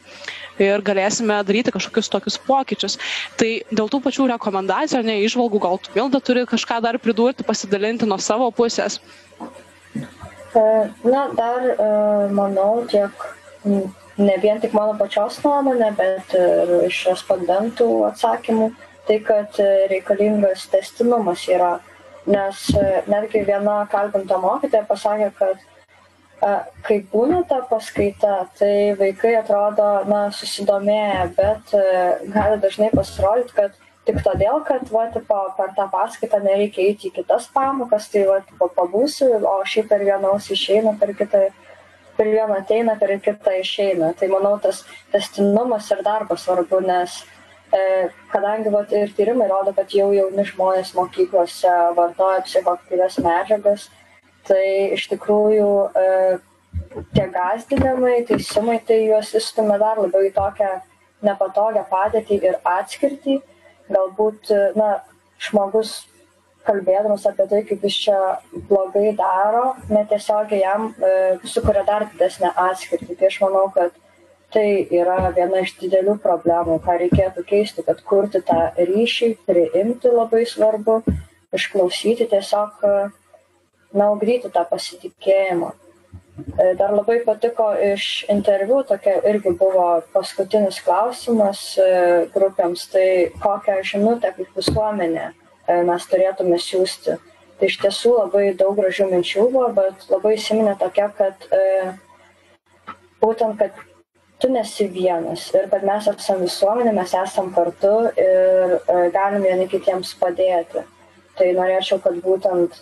ir 0.62 0.82
galėsime 0.86 1.38
daryti 1.46 1.74
kažkokius 1.76 2.10
tokius 2.10 2.40
pokyčius. 2.48 2.98
Tai 3.38 3.50
dėl 3.70 3.92
tų 3.94 4.02
pačių 4.08 4.26
rekomendacijų, 4.34 5.04
ne 5.06 5.20
išvalgų, 5.28 5.62
gal 5.62 5.78
tu 5.78 5.94
Milda 5.96 6.22
turi 6.24 6.48
kažką 6.50 6.80
dar 6.86 6.98
pridurti, 7.02 7.46
pasidalinti 7.48 8.10
nuo 8.10 8.18
savo 8.18 8.50
pusės. 8.50 8.98
E, 10.58 10.66
na, 11.06 11.28
dar 11.38 11.70
e, 11.70 11.92
manau, 12.34 12.72
tiek 12.90 13.14
ne 14.18 14.38
vien 14.44 14.62
tik 14.62 14.74
mano 14.78 14.98
pačios 15.00 15.40
nuomonė, 15.44 15.92
bet 15.98 16.36
ir 16.38 16.74
iš 16.90 17.04
respondentų 17.12 17.88
atsakymų, 18.12 18.72
tai 19.08 19.22
kad 19.24 19.62
reikalingas 19.94 20.68
testinumas 20.74 21.48
yra. 21.48 21.78
Nes 22.28 22.66
e, 22.76 22.86
netgi 23.08 23.46
viena 23.48 23.86
kalbinta 23.88 24.36
mokytoja 24.44 24.84
pasakė, 24.90 25.30
kad 25.38 25.62
kai 26.86 27.00
būna 27.12 27.42
ta 27.50 27.62
paskaita, 27.70 28.48
tai 28.60 28.94
vaikai 29.00 29.36
atrodo, 29.40 29.88
na, 30.10 30.28
susidomėję, 30.32 31.34
bet 31.38 31.74
e, 31.74 31.84
gali 32.34 32.60
dažnai 32.62 32.90
pasirodyti, 32.94 33.56
kad 33.58 33.78
tik 34.06 34.22
todėl, 34.24 34.62
kad, 34.68 34.86
va, 34.94 35.08
tipo, 35.12 35.40
per 35.58 35.74
tą 35.76 35.88
paskaitą 35.92 36.40
nereikia 36.44 36.86
eiti 36.86 37.10
į 37.10 37.16
kitas 37.18 37.50
pamokas, 37.54 38.08
tai, 38.14 38.28
va, 38.30 38.40
tipo, 38.46 38.70
pabūsiu, 38.78 39.32
o 39.42 39.58
šiaip 39.66 39.90
per 39.90 40.06
vieną 40.06 40.36
ausį 40.36 40.54
išeina, 40.54 40.94
per 41.02 41.16
kitą, 41.18 41.48
per 42.18 42.30
vieną 42.32 42.60
ateina, 42.62 42.98
per 43.00 43.14
kitą 43.24 43.54
išeina. 43.62 44.12
Tai 44.18 44.30
manau, 44.32 44.56
tas 44.62 44.84
testinumas 45.14 45.90
ir 45.94 46.04
darbas 46.06 46.46
svarbu, 46.46 46.82
nes 46.86 47.20
e, 47.74 48.10
kadangi 48.34 48.74
vat, 48.74 48.92
ir 48.92 49.14
tyrimai 49.18 49.50
rodo, 49.52 49.74
kad 49.78 49.94
jau 49.94 50.10
jauni 50.16 50.46
žmonės 50.48 50.94
mokyklose 50.98 51.74
vartoja 51.98 52.44
psichoaktyvias 52.48 53.20
medžiagas, 53.24 53.88
tai 54.48 54.66
iš 54.98 55.08
tikrųjų 55.14 55.72
e, 55.88 56.08
tie 57.14 57.28
gąsdinimai, 57.34 58.22
teisimai, 58.30 58.80
tai 58.88 59.02
juos 59.06 59.34
įstumia 59.38 59.80
dar 59.82 60.02
labiau 60.02 60.26
į 60.28 60.34
tokią 60.36 60.72
nepatogią 61.28 61.84
padėtį 61.90 62.42
ir 62.46 62.60
atskirtį. 62.78 63.40
Galbūt, 63.88 64.50
na, 64.76 64.98
žmogus 65.40 66.02
kalbėdamas 66.68 67.26
apie 67.30 67.48
tai, 67.52 67.62
kaip 67.70 67.86
jis 67.88 68.00
čia 68.06 68.18
blogai 68.70 69.14
daro, 69.18 69.72
netiesiogiai 69.90 70.62
jam 70.62 70.90
e, 70.92 71.14
sukuria 71.48 71.86
dar 71.88 72.08
didesnę 72.12 72.52
atskirtį. 72.68 73.16
Tai 73.18 73.32
aš 73.32 73.40
manau, 73.46 73.64
kad 73.76 73.96
tai 74.54 74.68
yra 74.96 75.32
viena 75.36 75.64
iš 75.64 75.76
didelių 75.82 76.18
problemų, 76.24 76.78
ką 76.86 77.00
reikėtų 77.04 77.44
keisti, 77.48 77.84
kad 77.88 78.04
kurti 78.08 78.44
tą 78.48 78.70
ryšį, 78.78 79.34
priimti 79.48 80.12
labai 80.14 80.46
svarbu, 80.48 81.02
išklausyti 81.56 82.30
tiesiog 82.32 82.86
na, 83.94 84.12
ugdyti 84.12 84.52
tą 84.54 84.64
pasitikėjimą. 84.70 85.74
E, 86.38 86.74
dar 86.78 86.94
labai 86.94 87.18
patiko 87.26 87.72
iš 87.82 88.26
interviu, 88.30 88.84
tokia 88.86 89.16
irgi 89.30 89.56
buvo 89.58 89.88
paskutinis 90.14 90.78
klausimas 90.86 91.62
e, 91.82 91.88
grupėms, 92.34 92.86
tai 92.94 93.08
kokią 93.42 93.80
žinutę 93.92 94.32
kaip 94.36 94.60
visuomenė 94.60 95.26
e, 95.32 95.47
mes 95.68 96.08
turėtume 96.12 96.60
siūsti. 96.62 97.18
Tai 97.58 97.68
iš 97.68 97.78
tiesų 97.82 98.14
labai 98.20 98.52
daug 98.58 98.78
gražių 98.78 99.10
minčių 99.12 99.48
buvo, 99.50 99.70
bet 99.74 100.06
labai 100.12 100.36
įsiminė 100.38 100.76
tokia, 100.78 101.08
kad 101.18 101.48
būtent, 103.22 103.58
kad 103.58 103.80
tu 104.38 104.52
nesi 104.54 104.86
vienas 104.94 105.48
ir 105.56 105.66
kad 105.72 105.86
mes 105.88 106.10
esame 106.12 106.46
visuomenė, 106.46 106.94
mes 107.00 107.16
esame 107.18 107.54
kartu 107.56 107.94
ir 108.14 108.78
galim 109.16 109.48
vieni 109.48 109.66
kitiems 109.72 110.14
padėti. 110.22 110.86
Tai 111.38 111.48
norėčiau, 111.58 112.00
kad 112.02 112.18
būtent 112.22 112.78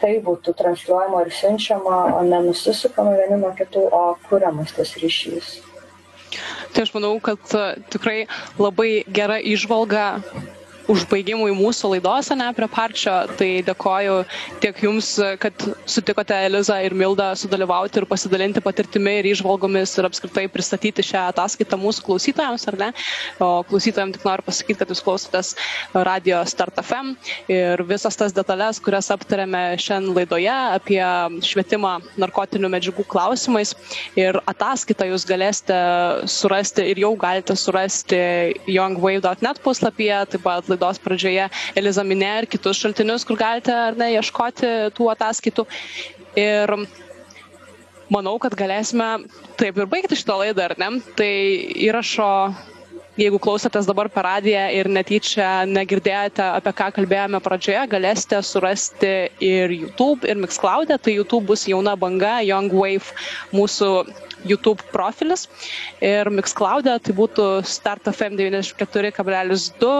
tai 0.00 0.16
būtų 0.22 0.54
transliuojama 0.58 1.24
ir 1.24 1.32
siunčiama, 1.34 1.98
o 2.18 2.22
ne 2.26 2.40
nusisukama 2.48 3.14
vieni 3.16 3.40
nuo 3.42 3.52
kitų, 3.58 3.86
o 3.90 4.02
kuriamas 4.28 4.74
tas 4.76 4.92
ryšys. 5.00 5.56
Tai 6.74 6.84
aš 6.84 6.92
manau, 6.92 7.14
kad 7.24 7.40
tikrai 7.90 8.26
labai 8.60 9.06
gera 9.08 9.38
išvalga 9.40 10.20
užbaigimui 10.90 11.52
mūsų 11.56 11.90
laidos, 11.96 12.30
ne, 12.38 12.48
prie 12.56 12.68
parčio. 12.70 13.14
Tai 13.38 13.48
dėkoju 13.66 14.16
tiek 14.62 14.78
Jums, 14.86 15.08
kad 15.42 15.64
sutikote 15.88 16.36
Eliza 16.46 16.78
ir 16.84 16.94
Milda 16.96 17.30
sudalyvauti 17.38 18.00
ir 18.02 18.06
pasidalinti 18.08 18.62
patirtimi 18.64 19.16
ir 19.20 19.30
išvalgomis 19.32 19.96
ir 19.98 20.08
apskritai 20.08 20.46
pristatyti 20.52 21.04
šią 21.06 21.26
ataskaitą 21.32 21.78
mūsų 21.80 22.04
klausytojams, 22.06 22.66
ar 22.70 22.78
ne? 22.80 22.90
O 23.42 23.50
klausytojams 23.68 24.16
tik 24.16 24.26
noriu 24.28 24.46
pasakyti, 24.46 24.78
kad 24.82 24.92
Jūs 24.92 25.02
klausotės 25.06 25.52
radio 26.06 26.42
Start 26.48 26.78
FM 26.82 27.14
ir 27.52 27.82
visas 27.88 28.16
tas 28.18 28.34
detalės, 28.36 28.80
kurias 28.82 29.10
aptarėme 29.14 29.64
šiandien 29.82 30.14
laidoje 30.16 30.52
apie 30.52 31.02
švietimą 31.46 31.96
narkotinių 32.20 32.70
medžiagų 32.76 33.06
klausimais 33.10 33.74
ir 34.18 34.38
ataskaitą 34.46 35.10
Jūs 35.10 35.26
galėsite 35.28 35.80
surasti 36.30 36.86
ir 36.92 37.02
jau 37.06 37.12
galite 37.20 37.56
surasti 37.58 38.20
youngwave.net 38.70 39.60
puslapyje, 39.64 40.22
taip 40.34 40.44
pat 40.46 40.75
laidos 40.76 41.00
pradžioje 41.02 41.48
Eliza 41.74 42.04
minėjo 42.06 42.44
ir 42.44 42.48
kitus 42.52 42.84
šaltinius, 42.84 43.24
kur 43.26 43.40
galite 43.40 43.74
ar 43.74 43.98
ne 43.98 44.12
ieškoti 44.14 44.72
tų 44.96 45.10
ataskaitų. 45.16 45.66
Ir 46.36 46.76
manau, 48.12 48.36
kad 48.38 48.54
galėsime 48.54 49.26
taip 49.58 49.80
ir 49.80 49.90
baigti 49.90 50.18
šitą 50.20 50.38
laidą, 50.44 50.68
ar 50.70 50.76
ne? 50.78 50.90
Tai 51.18 51.32
įrašo 51.88 52.30
jeigu 53.16 53.40
klausotės 53.40 53.88
dabar 53.88 54.10
per 54.12 54.26
radiją 54.28 54.66
ir 54.76 54.90
netyčia 54.92 55.64
negirdėjote, 55.70 56.44
apie 56.58 56.72
ką 56.76 56.90
kalbėjome 56.98 57.40
pradžioje, 57.44 57.86
galėsite 57.94 58.42
surasti 58.44 59.12
ir 59.40 59.72
YouTube, 59.72 60.28
ir 60.28 60.36
Mixcloud'e. 60.42 60.98
Tai 61.00 61.14
YouTube 61.16 61.48
bus 61.48 61.64
jauna 61.70 61.96
banga, 61.96 62.38
Young 62.44 62.72
Wave 62.76 63.16
mūsų 63.56 63.90
YouTube 64.44 64.84
profilis 64.92 65.46
ir 66.04 66.28
Mixcloud'e 66.34 66.96
tai 67.06 67.14
būtų 67.16 67.46
StartFM 67.66 68.36
94,2. 68.40 69.94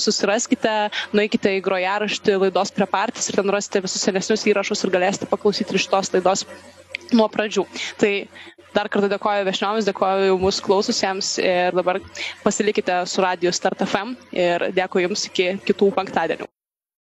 Susiraskite, 0.00 0.74
nueikite 1.16 1.56
į 1.58 1.64
grojaraštį 1.66 2.38
laidos 2.44 2.72
prepartis 2.76 3.30
ir 3.32 3.40
ten 3.40 3.50
rasite 3.54 3.82
visus 3.84 4.04
senesnius 4.06 4.46
įrašus 4.52 4.84
ir 4.86 4.94
galėsite 4.94 5.28
paklausyti 5.30 5.80
šitos 5.80 6.12
laidos 6.14 6.46
nuo 7.16 7.26
pradžių. 7.32 7.66
Tai 8.00 8.12
dar 8.76 8.88
kartą 8.92 9.10
dėkoju 9.10 9.48
viešnioms, 9.48 9.88
dėkoju 9.88 10.38
mūsų 10.44 10.66
klaususiems 10.68 11.32
ir 11.42 11.74
dabar 11.76 11.98
pasilikite 12.44 13.02
su 13.10 13.24
radiju 13.24 13.52
StartFM 13.56 14.14
ir 14.36 14.68
dėkoju 14.76 15.08
Jums 15.08 15.26
iki 15.32 15.52
kitų 15.66 15.90
penktadienių. 15.98 16.46